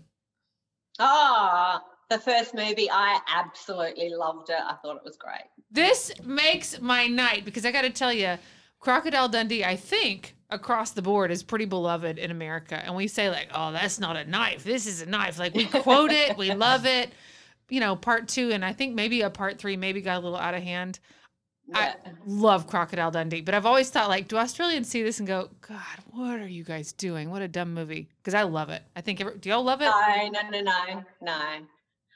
Ah, 0.99 1.83
the 2.09 2.17
first 2.17 2.53
movie, 2.53 2.89
I 2.89 3.19
absolutely 3.27 4.09
loved 4.09 4.49
it. 4.49 4.55
I 4.57 4.75
thought 4.81 4.95
it 4.95 5.03
was 5.03 5.17
great. 5.17 5.43
This 5.69 6.13
makes 6.23 6.79
my 6.79 7.07
night 7.07 7.43
because 7.43 7.65
I 7.65 7.71
got 7.71 7.81
to 7.81 7.89
tell 7.89 8.13
you, 8.13 8.37
Crocodile 8.79 9.27
Dundee, 9.27 9.65
I 9.65 9.75
think 9.75 10.35
across 10.49 10.91
the 10.91 11.01
board 11.01 11.29
is 11.29 11.43
pretty 11.43 11.65
beloved 11.65 12.17
in 12.17 12.31
America. 12.31 12.75
And 12.75 12.95
we 12.95 13.07
say, 13.07 13.29
like, 13.29 13.49
oh, 13.53 13.73
that's 13.73 13.99
not 13.99 14.15
a 14.15 14.23
knife. 14.23 14.63
This 14.63 14.85
is 14.85 15.01
a 15.01 15.05
knife. 15.05 15.39
Like, 15.39 15.53
we 15.53 15.65
quote 15.65 16.11
it, 16.11 16.37
we 16.37 16.53
love 16.53 16.85
it. 16.85 17.11
You 17.69 17.79
know, 17.79 17.95
part 17.95 18.27
two, 18.27 18.51
and 18.51 18.63
I 18.63 18.73
think 18.73 18.93
maybe 18.93 19.21
a 19.21 19.29
part 19.29 19.57
three 19.57 19.77
maybe 19.77 20.01
got 20.01 20.17
a 20.17 20.19
little 20.19 20.37
out 20.37 20.53
of 20.53 20.63
hand. 20.63 20.99
I 21.73 21.95
love 22.25 22.67
Crocodile 22.67 23.09
Dundee, 23.09 23.41
but 23.41 23.55
I've 23.55 23.65
always 23.65 23.89
thought, 23.89 24.09
like, 24.09 24.27
do 24.27 24.35
Australians 24.37 24.89
see 24.89 25.01
this 25.01 25.19
and 25.19 25.27
go, 25.27 25.49
God, 25.61 25.79
what 26.11 26.39
are 26.39 26.47
you 26.47 26.63
guys 26.63 26.91
doing? 26.91 27.29
What 27.29 27.41
a 27.41 27.47
dumb 27.47 27.73
movie. 27.73 28.09
Because 28.17 28.33
I 28.33 28.43
love 28.43 28.69
it. 28.69 28.83
I 28.95 29.01
think, 29.01 29.21
every, 29.21 29.37
do 29.37 29.49
y'all 29.49 29.63
love 29.63 29.81
it? 29.81 29.85
No, 29.85 30.29
no, 30.51 30.59
no, 30.59 31.03
no. 31.21 31.39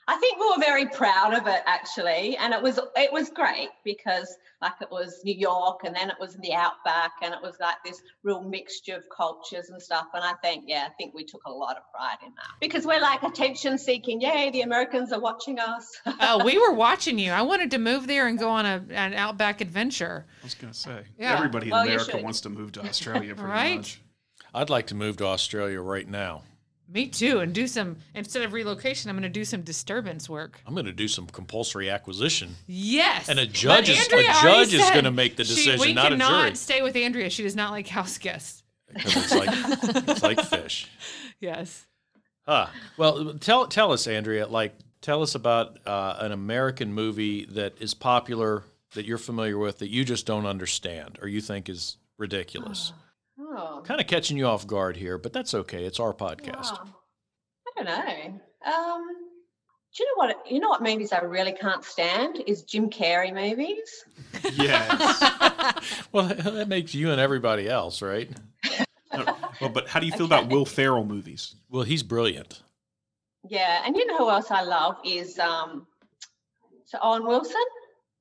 I 0.10 0.15
think 0.17 0.39
we 0.39 0.46
were 0.50 0.60
very 0.63 0.86
proud 0.86 1.34
of 1.34 1.48
it 1.48 1.62
actually, 1.65 2.38
and 2.38 2.54
it 2.54 2.62
was 2.62 2.80
it 2.96 3.12
was 3.12 3.30
great 3.30 3.70
because 3.84 4.34
like 4.62 4.74
it 4.82 4.89
was 4.89 5.20
New 5.26 5.36
York, 5.36 5.82
and 5.84 5.93
then 5.96 6.10
it 6.10 6.15
was 6.20 6.36
the 6.38 6.54
outback, 6.54 7.12
and 7.22 7.34
it 7.34 7.41
was 7.41 7.56
like 7.60 7.76
this 7.84 8.02
real 8.24 8.41
mixture 8.41 8.96
of 8.96 9.04
cultures 9.15 9.70
and 9.70 9.82
stuff. 9.82 10.08
And 10.13 10.24
I 10.24 10.34
think, 10.41 10.63
yeah, 10.65 10.88
I 10.89 10.93
think 10.98 11.13
we 11.13 11.26
took 11.26 11.41
a 11.46 11.52
lot 11.52 11.76
of 11.76 11.84
pride 11.93 12.17
in 12.26 12.32
that 12.36 12.56
because 12.62 12.86
we're 12.86 13.02
like 13.02 13.22
attention 13.24 13.78
seeking. 13.78 14.22
Yay, 14.22 14.50
the 14.52 14.62
Americans 14.62 15.12
are 15.12 15.20
watching 15.20 15.60
us. 15.60 16.00
oh, 16.22 16.43
we 16.43 16.58
were 16.58 16.74
watching 16.74 17.20
you. 17.20 17.32
I 17.32 17.41
wanted 17.41 17.72
to 17.72 17.78
move 17.78 18.08
there 18.08 18.28
and 18.28 18.39
go 18.39 18.50
on 18.50 18.65
a, 18.65 18.84
an 18.91 19.13
outback 19.13 19.60
adventure. 19.60 20.26
I 20.41 20.46
was 20.46 20.54
gonna 20.56 20.74
say 20.74 21.04
Yeah. 21.20 21.34
everybody 21.34 21.67
in 21.67 21.72
Well, 21.74 21.84
America 21.84 22.17
wants 22.17 22.39
to 22.41 22.50
move 22.50 22.72
to 22.74 22.86
Australia, 22.86 23.36
pretty 23.36 23.50
Right? 23.52 23.76
much. 23.78 24.02
I'd 24.54 24.70
like 24.70 24.88
to 24.88 24.96
move 24.96 25.17
to 25.17 25.26
Australia 25.26 25.82
right 25.82 26.08
now. 26.08 26.43
Me 26.89 27.08
too, 27.08 27.39
and 27.41 27.54
do 27.54 27.67
some 27.67 27.97
instead 28.15 28.43
of 28.43 28.54
relocation. 28.54 29.10
I'm 29.10 29.15
going 29.17 29.23
to 29.23 29.30
do 29.30 29.43
some 29.43 29.62
disturbance 29.62 30.30
work. 30.30 30.62
I'm 30.65 30.73
going 30.73 30.86
to 30.86 30.93
do 30.93 31.08
some 31.10 31.28
compulsory 31.28 31.89
acquisition. 31.89 32.56
Yes, 32.65 33.28
And 33.28 33.39
a 33.39 33.45
judge 33.45 33.89
is- 33.89 34.08
a 34.08 34.23
judge 34.41 34.73
is 34.73 34.89
gonna 34.91 35.12
make 35.12 35.36
the 35.36 35.43
she- 35.43 35.56
decision, 35.56 35.80
we 35.82 35.93
not 35.93 36.08
a 36.08 36.10
cannot 36.12 36.43
jury. 36.45 36.56
stay 36.56 36.82
with 36.82 36.95
Andrea. 36.95 37.30
She 37.30 37.43
does 37.43 37.56
not 37.58 37.71
like 37.71 37.88
house 37.89 38.17
guests. 38.17 38.63
because 38.93 39.15
it's 39.17 39.34
like 39.36 39.50
it's 40.08 40.23
like 40.23 40.41
fish. 40.45 40.88
Yes. 41.41 41.86
Huh. 42.47 42.67
Well, 42.95 43.34
tell 43.34 43.67
tell 43.67 43.91
us, 43.91 44.08
Andrea. 44.08 44.47
Like, 44.47 44.73
tell 45.02 45.21
us 45.21 45.36
about 45.36 45.80
uh, 45.86 46.15
an 46.19 46.32
American 46.32 46.93
movie 46.93 47.43
that 47.47 47.73
is 47.82 47.93
popular 47.93 48.63
that 48.93 49.06
you're 49.06 49.17
familiar 49.17 49.58
with 49.58 49.80
that 49.80 49.89
you 49.89 50.06
just 50.06 50.26
don't 50.26 50.45
understand 50.45 51.19
or 51.21 51.28
you 51.28 51.41
think 51.41 51.67
is 51.67 51.97
ridiculous. 52.17 52.93
oh, 52.95 53.02
kind 53.84 54.00
of 54.00 54.08
catching 54.08 54.38
you 54.38 54.46
off 54.46 54.67
guard 54.67 54.98
here, 54.98 55.17
but 55.17 55.34
that's 55.34 55.54
okay. 55.54 55.86
It's 55.86 56.00
our 56.00 56.13
podcast. 56.13 56.72
wow. 56.74 56.96
I 57.78 57.84
don't 57.84 57.86
know. 57.86 58.39
Um, 58.72 59.08
do 59.96 60.04
you 60.04 60.06
know 60.06 60.28
what? 60.28 60.52
You 60.52 60.60
know 60.60 60.70
what 60.70 60.84
movies 60.84 61.12
I 61.12 61.20
really 61.20 61.54
can't 61.54 61.84
stand 61.84 62.43
is 62.46 62.63
Jim 62.63 62.89
Carrey 62.89 63.34
movies. 63.34 64.06
Yes. 64.54 65.22
well, 66.12 66.26
that 66.28 66.67
makes 66.67 66.93
you 66.93 67.12
and 67.12 67.20
everybody 67.20 67.67
else, 67.70 68.02
right? 68.02 68.30
Well, 69.60 69.70
but 69.74 69.88
how 69.88 70.00
do 70.00 70.06
you 70.06 70.12
feel 70.12 70.28
about 70.28 70.50
Will 70.50 70.65
Ferrell 70.65 71.04
movies? 71.04 71.56
Well, 71.70 71.84
he's 71.84 72.04
brilliant. 72.04 72.62
Yeah, 73.50 73.82
and 73.86 73.96
you 73.96 74.06
know 74.06 74.17
who 74.17 74.30
else 74.30 74.52
I 74.52 74.62
love 74.62 74.98
is 75.04 75.39
um, 75.39 75.88
so 76.86 77.00
Owen 77.02 77.26
Wilson. 77.26 77.56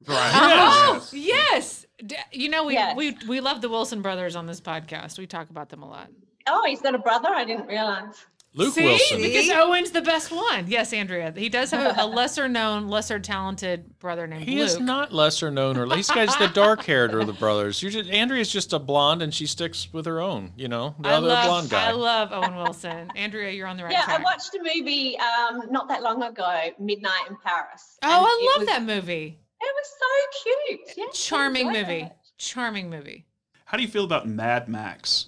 Right. 0.06 0.30
Oh, 0.34 1.08
Yes. 1.12 1.14
yes. 1.14 1.86
D- 2.04 2.16
You 2.32 2.48
know, 2.48 2.64
we, 2.64 2.74
Yes. 2.74 2.96
we 2.96 3.16
we 3.26 3.40
love 3.40 3.60
the 3.62 3.68
Wilson 3.68 4.02
brothers 4.02 4.36
on 4.36 4.46
this 4.46 4.60
podcast. 4.60 5.18
We 5.18 5.26
talk 5.26 5.50
about 5.50 5.68
them 5.70 5.82
a 5.82 5.88
lot. 5.88 6.08
Oh, 6.48 6.62
he's 6.66 6.80
got 6.82 6.94
a 6.94 6.98
brother. 6.98 7.28
I 7.30 7.44
didn't 7.44 7.66
realize. 7.66 8.26
Luke 8.54 8.72
See? 8.74 8.84
Wilson. 8.84 9.20
Because 9.20 9.50
Owen's 9.50 9.90
the 9.90 10.00
best 10.00 10.30
one. 10.32 10.66
Yes, 10.68 10.92
Andrea. 10.94 11.30
He 11.36 11.48
does 11.50 11.70
have 11.72 11.98
a, 11.98 12.02
a 12.04 12.06
lesser 12.06 12.48
known, 12.48 12.88
lesser 12.88 13.18
talented 13.18 13.98
brother 13.98 14.26
named 14.26 14.44
He 14.44 14.58
Luke. 14.60 14.66
is 14.68 14.80
not 14.80 15.12
lesser 15.12 15.50
known, 15.50 15.76
or 15.76 15.86
less. 15.86 15.96
these 15.96 16.10
guys 16.10 16.34
the 16.36 16.48
dark 16.48 16.82
haired 16.84 17.14
or 17.14 17.24
the 17.24 17.34
brothers. 17.34 17.82
You're 17.82 17.90
just 17.92 18.08
Andrea's 18.10 18.50
just 18.50 18.72
a 18.72 18.78
blonde, 18.78 19.20
and 19.22 19.34
she 19.34 19.46
sticks 19.46 19.92
with 19.92 20.06
her 20.06 20.20
own. 20.20 20.52
You 20.56 20.68
know, 20.68 20.94
the 21.00 21.08
I 21.08 21.12
other 21.14 21.26
love, 21.28 21.44
blonde 21.46 21.70
guy. 21.70 21.88
I 21.88 21.92
love 21.92 22.32
Owen 22.32 22.56
Wilson. 22.56 23.10
Andrea, 23.16 23.50
you're 23.50 23.66
on 23.66 23.76
the 23.76 23.84
right 23.84 23.92
yeah, 23.92 24.02
track. 24.04 24.20
I 24.20 24.22
watched 24.22 24.54
a 24.54 24.58
movie 24.62 25.18
um, 25.18 25.62
not 25.70 25.88
that 25.88 26.02
long 26.02 26.22
ago, 26.22 26.70
Midnight 26.78 27.24
in 27.28 27.36
Paris. 27.44 27.98
oh, 28.02 28.08
I 28.08 28.52
love 28.54 28.60
was- 28.60 28.68
that 28.68 28.82
movie. 28.84 29.38
It 29.60 29.74
was 29.74 29.90
so 29.98 30.42
cute. 30.86 30.96
Yeah, 30.96 31.04
Charming 31.12 31.72
movie. 31.72 32.02
it. 32.02 32.12
Charming 32.38 32.90
movie. 32.90 33.24
How 33.64 33.76
do 33.76 33.82
you 33.82 33.88
feel 33.88 34.04
about 34.04 34.28
Mad 34.28 34.68
Max? 34.68 35.26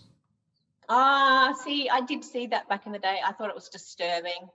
Ah, 0.88 1.55
see, 1.64 1.88
I 1.88 2.01
did 2.03 2.25
see 2.25 2.47
that 2.49 2.69
back 2.69 2.87
in 2.87 2.93
the 2.93 2.99
day. 2.99 3.19
I 3.27 3.33
thought 3.33 3.49
it 3.51 3.55
was 3.55 3.69
disturbing. 3.69 4.49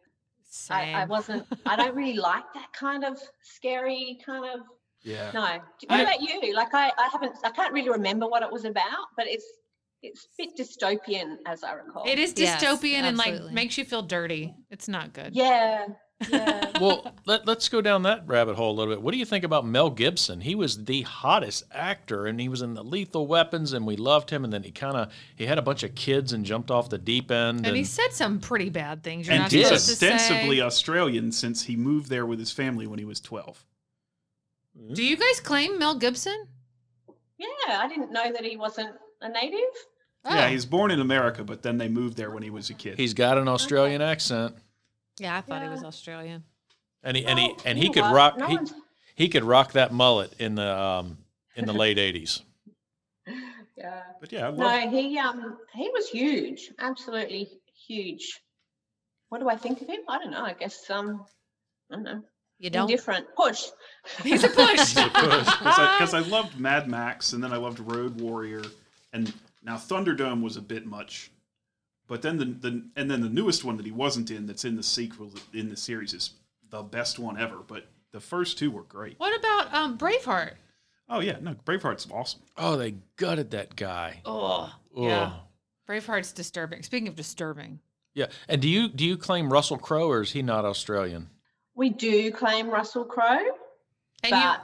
I, 0.69 0.93
I 0.93 1.05
wasn't. 1.05 1.45
I 1.65 1.75
don't 1.75 1.95
really 1.95 2.17
like 2.17 2.43
that 2.53 2.71
kind 2.73 3.03
of 3.03 3.19
scary 3.41 4.19
kind 4.25 4.45
of. 4.45 4.61
Yeah. 5.01 5.31
No. 5.33 5.41
What 5.41 5.99
I- 5.99 6.01
about 6.01 6.21
you? 6.21 6.53
Like 6.55 6.73
I, 6.73 6.91
I 6.97 7.09
haven't. 7.11 7.35
I 7.43 7.49
can't 7.49 7.73
really 7.73 7.89
remember 7.89 8.27
what 8.27 8.43
it 8.43 8.51
was 8.51 8.65
about, 8.65 9.07
but 9.17 9.27
it's 9.27 9.45
it's 10.03 10.25
a 10.25 10.27
bit 10.37 10.57
dystopian 10.57 11.37
as 11.47 11.63
I 11.63 11.73
recall. 11.73 12.03
It 12.05 12.19
is 12.19 12.33
Yes, 12.37 12.63
dystopian 12.63 13.01
and 13.01 13.17
like 13.17 13.41
makes 13.51 13.77
you 13.77 13.85
feel 13.85 14.01
dirty. 14.03 14.53
It's 14.69 14.87
not 14.87 15.13
good. 15.13 15.35
Yeah. 15.35 15.87
Yeah. 16.29 16.71
well, 16.79 17.13
let, 17.25 17.45
let's 17.45 17.67
go 17.67 17.81
down 17.81 18.03
that 18.03 18.23
rabbit 18.27 18.55
hole 18.55 18.71
a 18.71 18.75
little 18.77 18.93
bit. 18.93 19.01
What 19.01 19.11
do 19.11 19.17
you 19.17 19.25
think 19.25 19.43
about 19.43 19.65
Mel 19.65 19.89
Gibson? 19.89 20.39
He 20.41 20.55
was 20.55 20.85
the 20.85 21.01
hottest 21.01 21.63
actor, 21.71 22.25
and 22.27 22.39
he 22.39 22.47
was 22.47 22.61
in 22.61 22.75
the 22.75 22.83
Lethal 22.83 23.27
Weapons, 23.27 23.73
and 23.73 23.85
we 23.85 23.97
loved 23.97 24.29
him. 24.29 24.43
And 24.45 24.53
then 24.53 24.63
he 24.63 24.71
kind 24.71 24.95
of 24.95 25.11
he 25.35 25.45
had 25.45 25.57
a 25.57 25.61
bunch 25.61 25.83
of 25.83 25.95
kids 25.95 26.31
and 26.31 26.45
jumped 26.45 26.71
off 26.71 26.89
the 26.89 26.97
deep 26.97 27.29
end. 27.29 27.65
And 27.67 27.75
he 27.75 27.83
said 27.83 28.13
some 28.13 28.39
pretty 28.39 28.69
bad 28.69 29.03
things. 29.03 29.27
You're 29.27 29.33
And 29.33 29.43
not 29.43 29.51
he's 29.51 29.65
supposed 29.67 29.85
to 29.87 29.91
ostensibly 30.13 30.57
say. 30.57 30.61
Australian 30.61 31.31
since 31.31 31.63
he 31.63 31.75
moved 31.75 32.09
there 32.09 32.25
with 32.25 32.39
his 32.39 32.51
family 32.51 32.87
when 32.87 32.99
he 32.99 33.05
was 33.05 33.19
12. 33.19 33.65
Hmm. 34.79 34.93
Do 34.93 35.03
you 35.03 35.17
guys 35.17 35.39
claim 35.41 35.77
Mel 35.77 35.95
Gibson? 35.95 36.47
yeah. 37.37 37.47
Yeah, 37.67 37.79
I 37.81 37.87
didn't 37.89 38.11
know 38.11 38.31
that 38.31 38.45
he 38.45 38.55
wasn't 38.55 38.95
a 39.21 39.27
native. 39.29 39.59
Oh. 40.25 40.33
Yeah, 40.33 40.45
Oh. 40.45 40.49
he's 40.49 40.65
born 40.65 40.89
in 40.91 41.01
America, 41.01 41.43
but 41.43 41.61
then 41.63 41.77
they 41.77 41.89
moved 41.89 42.15
there 42.17 42.31
when 42.31 42.43
he 42.43 42.49
was 42.49 42.69
a 42.69 42.73
kid. 42.73 42.97
He's 42.97 43.13
got 43.13 43.37
an 43.37 43.47
Australian 43.49 44.01
accent, 44.01 44.55
Yeah, 45.19 45.37
I 45.37 45.41
thought 45.41 45.61
he 45.61 45.69
was 45.69 45.83
Australian. 45.83 46.43
and 47.03 47.17
he 47.17 47.25
and 47.25 47.39
he 47.39 47.55
and 47.65 47.77
he 47.77 47.89
could 47.89 48.01
what? 48.01 48.13
rock. 48.13 48.37
No 48.37 48.47
he, 48.47 48.57
he 49.15 49.29
could 49.29 49.43
rock 49.43 49.73
that 49.73 49.93
mullet 49.93 50.33
in 50.39 50.55
the 50.55 50.77
um 50.77 51.17
in 51.55 51.65
the 51.65 51.73
late 51.73 51.97
'80s. 52.15 52.41
Yeah. 53.77 54.01
but 54.19 54.31
yeah, 54.31 54.47
I 54.47 54.49
love 54.49 54.57
No, 54.57 54.89
he 54.89 55.17
um 55.17 55.57
he 55.73 55.89
was 55.89 56.09
huge, 56.09 56.71
absolutely 56.79 57.49
huge. 57.87 58.41
What 59.29 59.39
do 59.39 59.49
I 59.49 59.55
think 59.55 59.81
of 59.81 59.87
him? 59.87 60.01
I 60.07 60.19
don't 60.19 60.31
know. 60.31 60.43
I 60.43 60.53
guess 60.53 60.89
um 60.89 61.25
I 61.91 61.95
don't 61.95 62.03
know. 62.03 62.23
You 62.59 62.69
don't? 62.69 62.89
Indifferent. 62.89 63.27
Push. 63.35 63.65
He's 64.23 64.43
a 64.43 64.47
push. 64.47 64.93
because 64.93 66.13
I, 66.13 66.19
loved 66.19 66.59
Mad 66.59 66.87
Max 66.87 67.33
and 67.33 67.43
then 67.43 67.51
I 67.51 67.57
loved 67.57 67.79
Road 67.79 68.21
Warrior 68.21 68.63
and 69.11 69.33
now 69.63 69.75
Thunderdome 69.75 70.41
was 70.41 70.55
a 70.55 70.61
bit 70.61 70.85
much, 70.85 71.31
but 72.07 72.21
then 72.21 72.37
the, 72.37 72.45
the 72.45 72.83
and 72.95 73.09
then 73.09 73.21
the 73.21 73.29
newest 73.29 73.63
one 73.63 73.77
that 73.77 73.85
he 73.85 73.91
wasn't 73.91 74.31
in 74.31 74.45
that's 74.45 74.65
in 74.65 74.75
the 74.75 74.83
sequel 74.83 75.31
in 75.53 75.69
the 75.69 75.77
series 75.77 76.13
is 76.13 76.31
the 76.69 76.81
best 76.83 77.19
one 77.19 77.39
ever. 77.39 77.57
But 77.65 77.87
the 78.11 78.19
first 78.19 78.57
two 78.57 78.71
were 78.71 78.83
great. 78.83 79.19
what 79.19 79.37
about 79.37 79.73
um, 79.73 79.97
Braveheart? 79.97 80.53
Oh 81.09 81.19
yeah, 81.19 81.37
no, 81.41 81.55
Braveheart's 81.65 82.07
awesome. 82.11 82.41
Oh, 82.57 82.75
they 82.77 82.95
gutted 83.17 83.51
that 83.51 83.75
guy. 83.75 84.21
Oh, 84.25 84.73
yeah. 84.95 85.33
Braveheart's 85.87 86.31
disturbing. 86.31 86.81
Speaking 86.83 87.07
of 87.07 87.15
disturbing, 87.15 87.79
Yeah. 88.13 88.27
And 88.47 88.61
do 88.61 88.69
you 88.69 88.87
do 88.87 89.05
you 89.05 89.17
claim 89.17 89.51
Russell 89.51 89.77
Crowe 89.77 90.09
or 90.09 90.21
is 90.21 90.31
he 90.31 90.41
not 90.41 90.65
Australian? 90.65 91.29
We 91.75 91.89
do 91.89 92.31
claim 92.31 92.69
Russell 92.69 93.03
Crowe, 93.05 93.37
and 94.23 94.31
but 94.31 94.61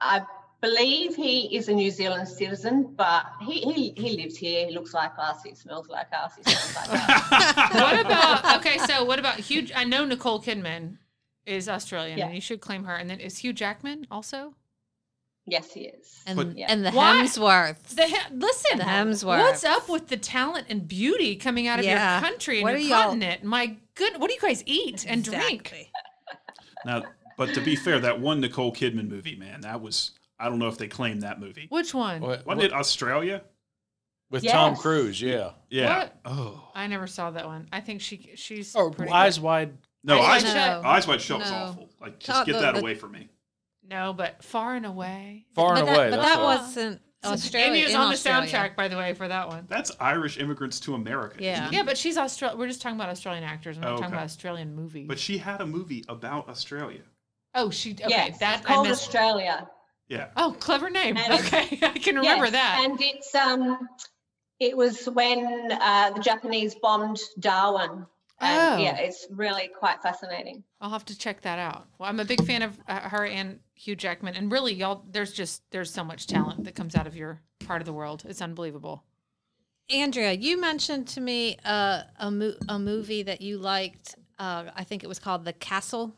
I 0.00 0.22
believe 0.62 1.14
he 1.16 1.54
is 1.56 1.68
a 1.68 1.72
New 1.74 1.90
Zealand 1.90 2.26
citizen, 2.28 2.94
but 2.96 3.26
he, 3.42 3.60
he, 3.60 3.92
he 3.96 4.16
lives 4.22 4.36
here. 4.36 4.66
He 4.68 4.72
looks 4.72 4.94
like 4.94 5.12
us. 5.18 5.42
He 5.44 5.54
smells 5.54 5.88
like 5.88 6.06
us. 6.12 6.32
He 6.36 6.42
sounds 6.50 6.76
like 6.76 6.88
us. 6.90 7.74
What 7.74 8.00
about? 8.06 8.56
Okay, 8.58 8.78
so 8.78 9.04
what 9.04 9.18
about 9.18 9.38
Hugh? 9.40 9.66
I 9.74 9.84
know 9.84 10.04
Nicole 10.04 10.40
Kidman 10.40 10.98
is 11.44 11.68
Australian, 11.68 12.18
Yeah. 12.18 12.26
and 12.26 12.34
you 12.34 12.40
should 12.40 12.60
claim 12.60 12.84
her. 12.84 12.94
And 12.94 13.10
then 13.10 13.18
is 13.20 13.38
Hugh 13.38 13.52
Jackman 13.52 14.06
also? 14.10 14.54
Yes, 15.44 15.72
he 15.72 15.80
is. 15.86 16.22
And, 16.26 16.36
But- 16.36 16.56
Yeah. 16.56 16.66
and 16.68 16.86
the 16.86 16.92
Why? 16.92 17.16
Hemsworths. 17.22 17.88
The 17.96 18.06
listen, 18.32 18.78
The 18.78 18.84
Hemsworths. 18.84 19.24
What's 19.40 19.64
up 19.64 19.88
with 19.88 20.06
the 20.06 20.16
talent 20.16 20.66
and 20.68 20.86
beauty 20.86 21.34
coming 21.34 21.66
out 21.66 21.80
of 21.80 21.84
Yeah. 21.84 22.20
your 22.20 22.28
country 22.30 22.58
and 22.58 22.62
What 22.64 22.70
your 22.74 22.78
are 22.78 23.00
y'all- 23.00 23.08
continent? 23.10 23.42
My 23.42 23.76
good, 23.96 24.20
what 24.20 24.28
do 24.28 24.34
you 24.34 24.40
guys 24.40 24.62
eat 24.66 25.04
and 25.08 25.24
drink? 25.24 25.74
Now, 26.84 27.02
but 27.36 27.54
to 27.54 27.60
be 27.60 27.76
fair, 27.76 27.98
that 28.00 28.20
one 28.20 28.40
Nicole 28.40 28.72
Kidman 28.72 29.08
movie, 29.08 29.36
man, 29.36 29.60
that 29.62 29.80
was 29.80 30.12
I 30.38 30.48
don't 30.48 30.58
know 30.58 30.68
if 30.68 30.78
they 30.78 30.88
claim 30.88 31.20
that 31.20 31.38
movie. 31.40 31.66
Which 31.68 31.94
one? 31.94 32.20
What- 32.20 32.46
Wasn't 32.46 32.64
it 32.64 32.72
Australia? 32.72 33.42
with 34.30 34.46
Tom 34.46 34.74
Cruise? 34.76 35.20
Yeah. 35.20 35.50
Yeah. 35.68 35.98
What? 35.98 36.16
Oh 36.24 36.70
I 36.74 36.86
never 36.86 37.06
saw 37.06 37.30
that 37.32 37.46
one. 37.46 37.68
I 37.72 37.80
think 37.80 38.00
she 38.00 38.30
she's 38.34 38.74
Or 38.74 38.90
pretty 38.90 39.12
Eyes 39.12 39.36
good. 39.36 39.44
Wide. 39.44 39.78
no, 40.04 40.18
Eyes 40.20 40.42
Eyes, 40.42 40.44
Wide 40.44 40.52
Shut. 40.52 40.84
Eyes 40.84 41.06
Wide 41.08 41.20
Shut 41.20 41.38
was 41.40 41.50
No. 41.50 41.56
awful. 41.56 41.88
Like 42.00 42.18
just 42.18 42.28
Not 42.30 42.46
get 42.46 42.52
the- 42.54 42.60
that 42.60 42.74
the- 42.74 42.80
away 42.80 42.94
from 42.94 43.12
me. 43.12 43.28
No, 43.88 44.12
but 44.14 44.42
far 44.42 44.74
and 44.74 44.86
away. 44.86 45.44
Far 45.54 45.74
but 45.74 45.80
and 45.80 45.88
that, 45.88 45.96
away. 45.96 46.10
But 46.10 46.16
that's 46.16 46.28
that 46.30 46.38
all. 46.38 46.44
wasn't 46.46 47.02
Australia. 47.24 47.68
Amy 47.72 47.82
was 47.84 47.92
in 47.94 48.00
on 48.00 48.08
the 48.08 48.14
Australia. 48.14 48.48
soundtrack, 48.50 48.74
by 48.76 48.88
the 48.88 48.96
way, 48.96 49.12
for 49.14 49.28
that 49.28 49.48
one. 49.48 49.66
That's 49.68 49.92
Irish 50.00 50.38
immigrants 50.38 50.80
to 50.80 50.94
America. 50.94 51.34
isn't 51.34 51.44
Yeah. 51.44 51.66
it? 51.66 51.72
Yeah, 51.72 51.82
but 51.82 51.98
she's 51.98 52.16
Australian. 52.16 52.58
We're 52.58 52.68
just 52.68 52.80
talking 52.80 52.96
about 52.96 53.10
Australian 53.10 53.44
actors. 53.44 53.76
We're 53.76 53.82
not 53.82 53.88
Oh, 53.88 53.92
talking 53.96 54.06
okay. 54.06 54.14
about 54.14 54.24
Australian 54.24 54.74
movies. 54.74 55.06
But 55.08 55.18
she 55.18 55.36
had 55.38 55.60
a 55.60 55.66
movie 55.66 56.04
about 56.08 56.48
Australia. 56.48 57.02
oh, 57.54 57.70
she 57.70 57.92
okay. 57.92 58.06
yes, 58.08 58.38
that 58.38 58.58
it's 58.60 58.66
called 58.66 58.86
I 58.86 58.90
missed. 58.90 59.04
Australia. 59.08 59.68
Yeah. 60.08 60.28
Oh, 60.36 60.54
clever 60.58 60.90
name. 60.90 61.16
And- 61.16 61.32
okay, 61.34 61.78
I 61.82 61.98
can 61.98 62.16
remember 62.16 62.44
Yes, 62.46 62.52
that. 62.52 62.82
And 62.84 63.00
it's 63.00 63.34
um, 63.34 63.88
it 64.60 64.76
was 64.76 65.06
when 65.06 65.72
uh, 65.72 66.10
the 66.10 66.20
Japanese 66.20 66.74
bombed 66.74 67.18
Darwin. 67.38 68.06
And 68.40 68.80
Oh. 68.80 68.82
yeah, 68.82 68.96
it's 68.98 69.26
really 69.30 69.68
quite 69.68 70.02
fascinating. 70.02 70.64
I'll 70.80 70.90
have 70.90 71.04
to 71.06 71.16
check 71.16 71.42
that 71.42 71.60
out. 71.60 71.86
Well, 71.98 72.08
I'm 72.08 72.18
a 72.18 72.24
big 72.24 72.44
fan 72.44 72.62
of 72.62 72.76
uh, 72.88 73.08
her 73.08 73.24
and 73.24 73.60
Hugh 73.76 73.94
Jackman, 73.94 74.34
and 74.34 74.50
really, 74.50 74.74
y'all, 74.74 75.04
there's 75.08 75.32
just 75.32 75.62
there's 75.70 75.92
so 75.92 76.02
much 76.02 76.26
talent 76.26 76.64
that 76.64 76.74
comes 76.74 76.96
out 76.96 77.06
of 77.06 77.14
your 77.16 77.40
part 77.64 77.80
of 77.80 77.86
the 77.86 77.92
world. 77.92 78.24
It's 78.26 78.42
unbelievable. 78.42 79.04
Andrea, 79.90 80.32
you 80.32 80.60
mentioned 80.60 81.06
to 81.08 81.20
me 81.20 81.56
uh, 81.64 82.02
a 82.18 82.30
mo- 82.30 82.54
a 82.68 82.78
movie 82.80 83.22
that 83.22 83.40
you 83.42 83.58
liked. 83.58 84.16
Uh, 84.38 84.64
I 84.74 84.82
think 84.84 85.04
it 85.04 85.08
was 85.08 85.18
called 85.20 85.44
The 85.44 85.52
Castle. 85.52 86.16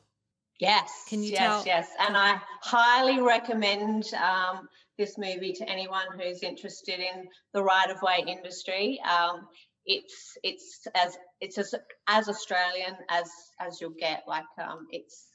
Yes. 0.61 0.91
Can 1.09 1.23
you 1.23 1.33
yes, 1.33 1.39
tell- 1.39 1.63
Yes, 1.67 1.89
and 1.99 2.17
I 2.17 2.41
highly 2.63 3.21
recommend 3.21 4.13
um, 4.15 4.69
this 4.99 5.19
movie 5.19 5.53
to 5.53 5.69
anyone 5.69 6.07
who's 6.19 6.43
interested 6.43 7.01
in 7.01 7.27
the 7.53 7.63
right-of-way 7.63 8.25
industry. 8.27 9.01
Um, 9.03 9.49
it's 9.87 10.39
it's 10.43 10.87
as 10.95 11.19
it's 11.41 11.59
as 11.59 11.75
as 12.09 12.29
Australian 12.29 12.95
as 13.11 13.29
as 13.61 13.81
you'll 13.81 13.91
get. 13.99 14.23
Like 14.27 14.45
um, 14.63 14.87
it's 14.91 15.27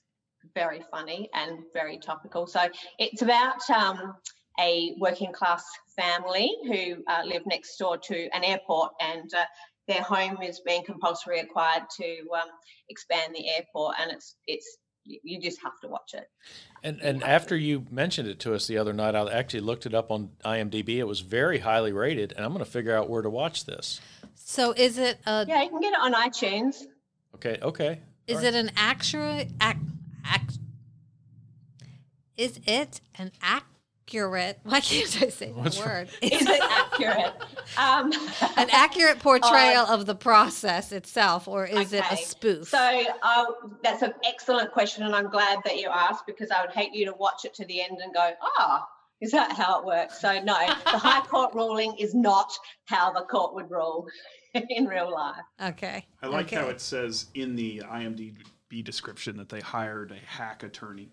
very 0.55 0.82
funny 0.89 1.30
and 1.34 1.59
very 1.74 1.99
topical. 1.99 2.47
So 2.47 2.61
it's 2.97 3.22
about 3.22 3.70
um, 3.70 4.15
a 4.59 4.95
working 4.99 5.34
class 5.34 5.63
family 5.95 6.49
who 6.63 7.03
uh, 7.07 7.24
live 7.26 7.43
next 7.45 7.78
door 7.78 7.97
to 7.97 8.30
an 8.34 8.43
airport 8.43 8.91
and. 9.01 9.32
Uh, 9.34 9.45
their 9.88 10.03
home 10.03 10.38
is 10.43 10.61
being 10.63 10.84
compulsory 10.86 11.39
acquired 11.39 11.82
to 11.99 12.20
um, 12.36 12.47
expand 12.89 13.34
the 13.34 13.49
airport, 13.49 13.95
and 13.99 14.11
it's 14.11 14.36
it's 14.45 14.78
you 15.10 15.20
you 15.24 15.41
just 15.41 15.62
have 15.64 15.80
to 15.82 15.88
watch 15.88 16.14
it. 16.14 16.30
And 16.84 16.99
and 17.01 17.24
after 17.24 17.57
you 17.57 17.86
mentioned 17.89 18.28
it 18.28 18.39
to 18.41 18.53
us 18.53 18.68
the 18.68 18.78
other 18.78 18.93
night, 18.93 19.16
I 19.16 19.32
actually 19.32 19.62
looked 19.62 19.86
it 19.86 19.93
up 19.93 20.12
on 20.12 20.30
IMDb. 20.45 20.97
It 20.97 21.05
was 21.05 21.22
very 21.22 21.60
highly 21.60 21.91
rated, 21.91 22.34
and 22.34 22.45
I'm 22.45 22.53
going 22.53 22.64
to 22.64 22.70
figure 22.70 22.95
out 22.95 23.10
where 23.10 23.22
to 23.22 23.30
watch 23.30 23.66
this. 23.66 23.99
So 24.36 24.72
is 24.72 24.97
it 24.97 25.20
a 25.26 25.45
Yeah, 25.47 25.64
you 25.64 25.70
can 25.70 25.82
get 25.82 25.93
it 25.93 25.99
on 25.99 26.14
iTunes. 26.14 26.84
Okay. 27.36 27.57
Okay. 27.62 27.99
is 28.28 28.38
All 28.38 28.45
it 28.45 28.55
an 28.55 28.72
actual 28.78 29.43
act, 29.60 29.82
ac, 30.26 30.60
is 32.38 32.60
it 32.66 33.01
an 33.18 33.32
accurate? 34.10 34.60
Why 34.64 34.80
can't 34.80 35.22
I 35.22 35.30
say 35.30 35.51
What's 35.51 35.78
the 35.78 35.86
word? 35.86 36.10
Is 36.22 36.41
it 36.41 36.62
accurate? 36.62 37.34
Um, 37.78 38.12
an 38.57 38.68
accurate 38.72 39.20
portrayal 39.24 39.86
of 39.86 40.07
the 40.07 40.16
process 40.16 40.91
itself, 40.91 41.47
or 41.47 41.68
is 41.68 41.93
it 41.93 42.03
a 42.10 42.18
spoof? 42.18 42.68
so 42.68 43.03
uh, 43.22 43.45
that's 43.84 44.01
an 44.01 44.14
excellent 44.26 44.72
question, 44.72 45.03
and 45.03 45.14
I'm 45.14 45.30
glad 45.30 45.60
that 45.66 45.78
you 45.78 45.88
asked 45.88 46.26
because 46.26 46.49
I 46.49 46.62
would 46.66 46.74
hate 46.74 46.93
you 46.93 47.05
to 47.05 47.14
watch 47.14 47.45
it 47.45 47.53
to 47.53 47.66
the 47.66 47.82
end 47.84 47.99
and 48.03 48.12
go, 48.12 48.32
ah. 48.57 48.88
is 49.22 49.32
that 49.32 49.51
how 49.51 49.80
it 49.80 49.86
works? 49.86 50.20
So 50.20 50.41
no, 50.41 50.57
the 50.91 50.97
High 50.97 51.22
Court 51.22 51.53
ruling 51.53 51.95
is 51.99 52.16
not 52.16 52.51
how 52.86 53.14
the 53.14 53.22
court 53.22 53.53
would 53.53 53.70
rule 53.70 54.07
in 54.55 54.88
real 54.88 55.12
life. 55.12 55.36
okay. 55.64 56.07
I 56.24 56.28
like 56.28 56.49
how 56.49 56.70
it 56.70 56.82
says 56.82 57.28
in 57.36 57.55
the 57.55 57.84
IMDb 57.86 58.84
description 58.84 59.38
that 59.38 59.49
they 59.49 59.60
hired 59.60 60.12
a 60.12 60.26
hack 60.26 60.64
attorney. 60.64 61.12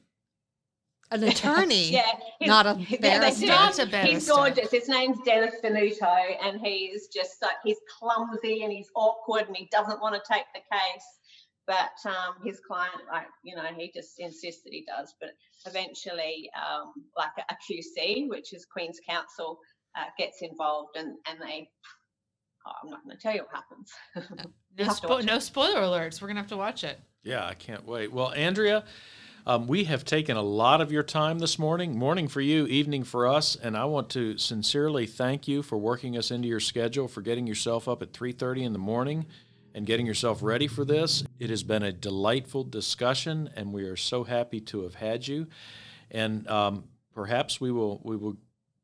An 1.11 1.22
attorney. 1.22 1.90
Yeah, 1.92 2.02
he's- 2.38 2.48
not 2.48 2.66
a 2.66 2.76
yeah, 2.88 2.98
barrister. 2.98 3.40
do. 3.42 3.46
Not 3.46 3.78
a 3.78 3.86
He's 4.07 4.28
gorgeous. 4.28 4.70
His 4.70 4.88
name's 4.88 5.18
Dennis 5.24 5.54
Denuto, 5.62 6.36
and 6.42 6.61
he 6.61 6.86
is 6.86 7.09
just 7.09 7.40
like 7.42 7.57
he's 7.64 7.78
clumsy 7.98 8.64
and 8.64 8.72
he's 8.72 8.90
awkward 8.94 9.46
and 9.46 9.57
he 9.57 9.68
doesn't 9.70 10.00
want 10.00 10.14
to 10.14 10.32
take 10.32 10.44
the 10.54 10.61
case. 10.61 11.04
But 11.66 11.90
um, 12.09 12.36
his 12.44 12.61
client, 12.61 13.02
like 13.11 13.26
you 13.42 13.57
know, 13.57 13.64
he 13.76 13.90
just 13.92 14.18
insists 14.20 14.62
that 14.62 14.72
he 14.72 14.84
does. 14.86 15.14
But 15.20 15.30
eventually, 15.66 16.48
um, 16.57 16.92
like 17.16 17.30
a, 17.38 17.54
QC, 17.54 18.28
which 18.28 18.52
is 18.52 18.64
Queen's 18.66 19.00
Counsel, 19.09 19.59
uh, 19.96 20.04
gets 20.18 20.42
involved, 20.42 20.96
and 20.96 21.16
and 21.28 21.40
they. 21.40 21.68
Oh, 22.68 22.72
I'm 22.82 22.90
not 22.90 23.04
going 23.04 23.16
to 23.16 23.22
tell 23.22 23.32
you 23.34 23.42
what 23.42 23.54
happens. 23.54 23.92
No, 24.76 24.84
spo- 24.92 25.24
no 25.24 25.38
spoiler 25.38 25.80
alerts. 25.82 26.20
We're 26.20 26.26
gonna 26.28 26.40
have 26.40 26.48
to 26.48 26.57
watch 26.57 26.82
it. 26.84 26.98
Yeah, 27.22 27.46
I 27.46 27.54
can't 27.54 27.84
wait. 27.86 28.12
Well, 28.12 28.32
Andrea, 28.32 28.84
um, 29.47 29.68
we 29.68 29.84
have 29.84 30.05
taken 30.05 30.36
a 30.36 30.42
lot 30.42 30.80
of 30.80 30.90
your 30.90 31.05
time 31.05 31.38
this 31.38 31.57
morning. 31.57 31.97
Morning 31.97 32.26
for 32.26 32.40
you, 32.40 32.66
evening 32.66 33.05
for 33.05 33.28
us, 33.28 33.55
and 33.55 33.76
I 33.76 33.84
want 33.84 34.11
to 34.11 34.36
sincerely 34.38 35.07
thank 35.07 35.47
you 35.47 35.62
for 35.62 35.78
working 35.78 36.16
us 36.16 36.32
into 36.32 36.49
your 36.49 36.59
schedule, 36.59 37.07
for 37.07 37.22
getting 37.22 37.47
yourself 37.47 37.86
up 37.86 38.03
at 38.03 38.12
3:30 38.12 38.64
in 38.64 38.72
the 38.72 38.80
morning 38.80 39.26
and 39.72 39.86
getting 39.86 40.05
yourself 40.05 40.42
ready 40.42 40.66
for 40.66 40.84
this. 40.84 41.22
It 41.38 41.51
has 41.51 41.62
been 41.62 41.84
a 41.84 41.92
delightful 41.92 42.64
discussion, 42.64 43.49
and 43.55 43.72
we 43.72 43.84
are 43.84 43.97
so 43.97 44.24
happy 44.24 44.61
to 44.62 44.82
have 44.82 44.97
had 44.97 45.28
you. 45.28 45.47
And 46.11 46.49
um, 46.49 46.84
perhaps 47.14 47.61
we 47.61 47.70
will 47.70 48.01
we 48.03 48.16
will 48.16 48.36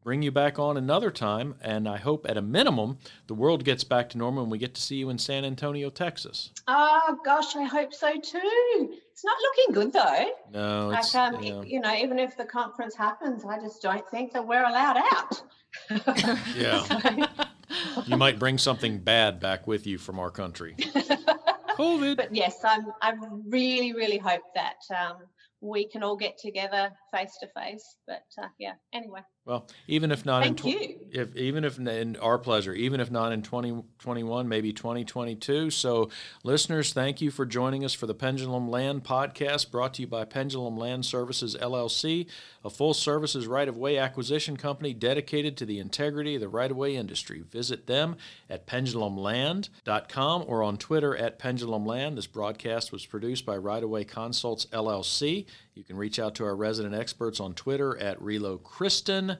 bring 0.02 0.22
you 0.22 0.30
back 0.30 0.58
on 0.58 0.76
another 0.76 1.10
time. 1.10 1.54
And 1.60 1.88
I 1.88 1.96
hope, 1.96 2.26
at 2.28 2.36
a 2.36 2.42
minimum, 2.42 2.98
the 3.26 3.34
world 3.34 3.64
gets 3.64 3.84
back 3.84 4.08
to 4.10 4.18
normal 4.18 4.42
and 4.42 4.52
we 4.52 4.58
get 4.58 4.74
to 4.74 4.82
see 4.82 4.96
you 4.96 5.10
in 5.10 5.18
San 5.18 5.44
Antonio, 5.44 5.90
Texas. 5.90 6.50
oh 6.68 7.18
gosh, 7.24 7.56
I 7.56 7.64
hope 7.64 7.94
so 7.94 8.12
too. 8.12 8.94
It's 9.12 9.24
not 9.24 9.36
looking 9.40 9.74
good 9.74 9.92
though. 9.92 10.30
No, 10.52 10.90
it's 10.90 11.14
like 11.14 11.34
um, 11.34 11.42
yeah. 11.42 11.62
you 11.62 11.80
know, 11.80 11.94
even 11.94 12.18
if 12.18 12.36
the 12.36 12.44
conference 12.44 12.94
happens, 12.96 13.44
I 13.44 13.58
just 13.60 13.82
don't 13.82 14.08
think 14.10 14.32
that 14.32 14.46
we're 14.46 14.64
allowed 14.64 14.98
out. 14.98 15.42
Yeah. 16.56 17.26
So- 17.36 17.44
you 18.06 18.16
might 18.16 18.38
bring 18.38 18.58
something 18.58 18.98
bad 18.98 19.40
back 19.40 19.66
with 19.66 19.86
you 19.86 19.98
from 19.98 20.18
our 20.18 20.30
country. 20.30 20.74
COVID. 20.76 22.16
but 22.16 22.34
yes, 22.34 22.58
I'm. 22.64 22.86
I 23.00 23.14
really, 23.48 23.94
really 23.94 24.18
hope 24.18 24.42
that 24.54 24.76
um, 24.94 25.16
we 25.60 25.88
can 25.88 26.02
all 26.02 26.16
get 26.16 26.36
together 26.38 26.90
face 27.10 27.36
to 27.40 27.48
face. 27.56 27.96
But 28.06 28.24
uh, 28.42 28.48
yeah, 28.58 28.74
anyway, 28.92 29.20
Well, 29.44 29.66
even 29.88 30.12
if 30.12 30.24
not 30.24 30.46
in 30.46 30.54
thank 30.54 30.60
tw- 30.60 30.80
you. 30.80 30.96
if 31.10 31.34
even 31.34 31.64
if 31.64 31.76
in 31.76 32.16
our 32.16 32.38
pleasure, 32.38 32.72
even 32.74 33.00
if 33.00 33.10
not 33.10 33.32
in 33.32 33.42
2021, 33.42 34.48
maybe 34.48 34.72
2022. 34.72 35.70
So, 35.70 36.10
listeners, 36.44 36.92
thank 36.92 37.20
you 37.20 37.32
for 37.32 37.44
joining 37.44 37.84
us 37.84 37.92
for 37.92 38.06
the 38.06 38.14
Pendulum 38.14 38.70
Land 38.70 39.02
podcast 39.02 39.72
brought 39.72 39.94
to 39.94 40.02
you 40.02 40.06
by 40.06 40.24
Pendulum 40.24 40.76
Land 40.76 41.04
Services 41.04 41.56
LLC, 41.60 42.28
a 42.64 42.70
full 42.70 42.94
services 42.94 43.48
right 43.48 43.68
of 43.68 43.76
way 43.76 43.98
acquisition 43.98 44.56
company 44.56 44.94
dedicated 44.94 45.56
to 45.56 45.66
the 45.66 45.80
integrity 45.80 46.36
of 46.36 46.40
the 46.40 46.48
right 46.48 46.70
of 46.70 46.76
way 46.76 46.94
industry. 46.94 47.42
Visit 47.50 47.88
them 47.88 48.16
at 48.48 48.68
pendulumland.com 48.68 50.44
or 50.46 50.62
on 50.62 50.76
Twitter 50.76 51.16
at 51.16 51.40
pendulumland. 51.40 52.14
This 52.14 52.28
broadcast 52.28 52.92
was 52.92 53.06
produced 53.06 53.44
by 53.44 53.56
Right 53.56 53.82
of 53.82 53.90
Way 53.90 54.04
Consults 54.04 54.66
LLC. 54.66 55.46
You 55.74 55.84
can 55.84 55.96
reach 55.96 56.18
out 56.18 56.34
to 56.34 56.44
our 56.44 56.54
resident 56.54 56.94
experts 56.94 57.40
on 57.40 57.54
Twitter 57.54 57.96
at 57.96 58.20
Relo 58.20 58.62
Kristen, 58.62 59.38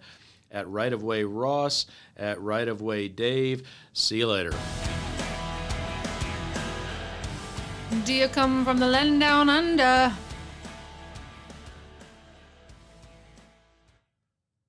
at 0.50 0.66
Right 0.66 0.92
of 0.92 1.02
Way 1.02 1.24
Ross, 1.24 1.84
at 2.16 2.40
Right 2.40 2.68
of 2.68 2.80
Way 2.80 3.08
Dave. 3.08 3.68
See 3.92 4.18
you 4.18 4.28
later. 4.28 4.54
Do 8.06 8.14
you 8.14 8.28
come 8.28 8.64
from 8.64 8.78
the 8.78 8.86
land 8.86 9.20
down 9.20 9.50
under? 9.50 10.10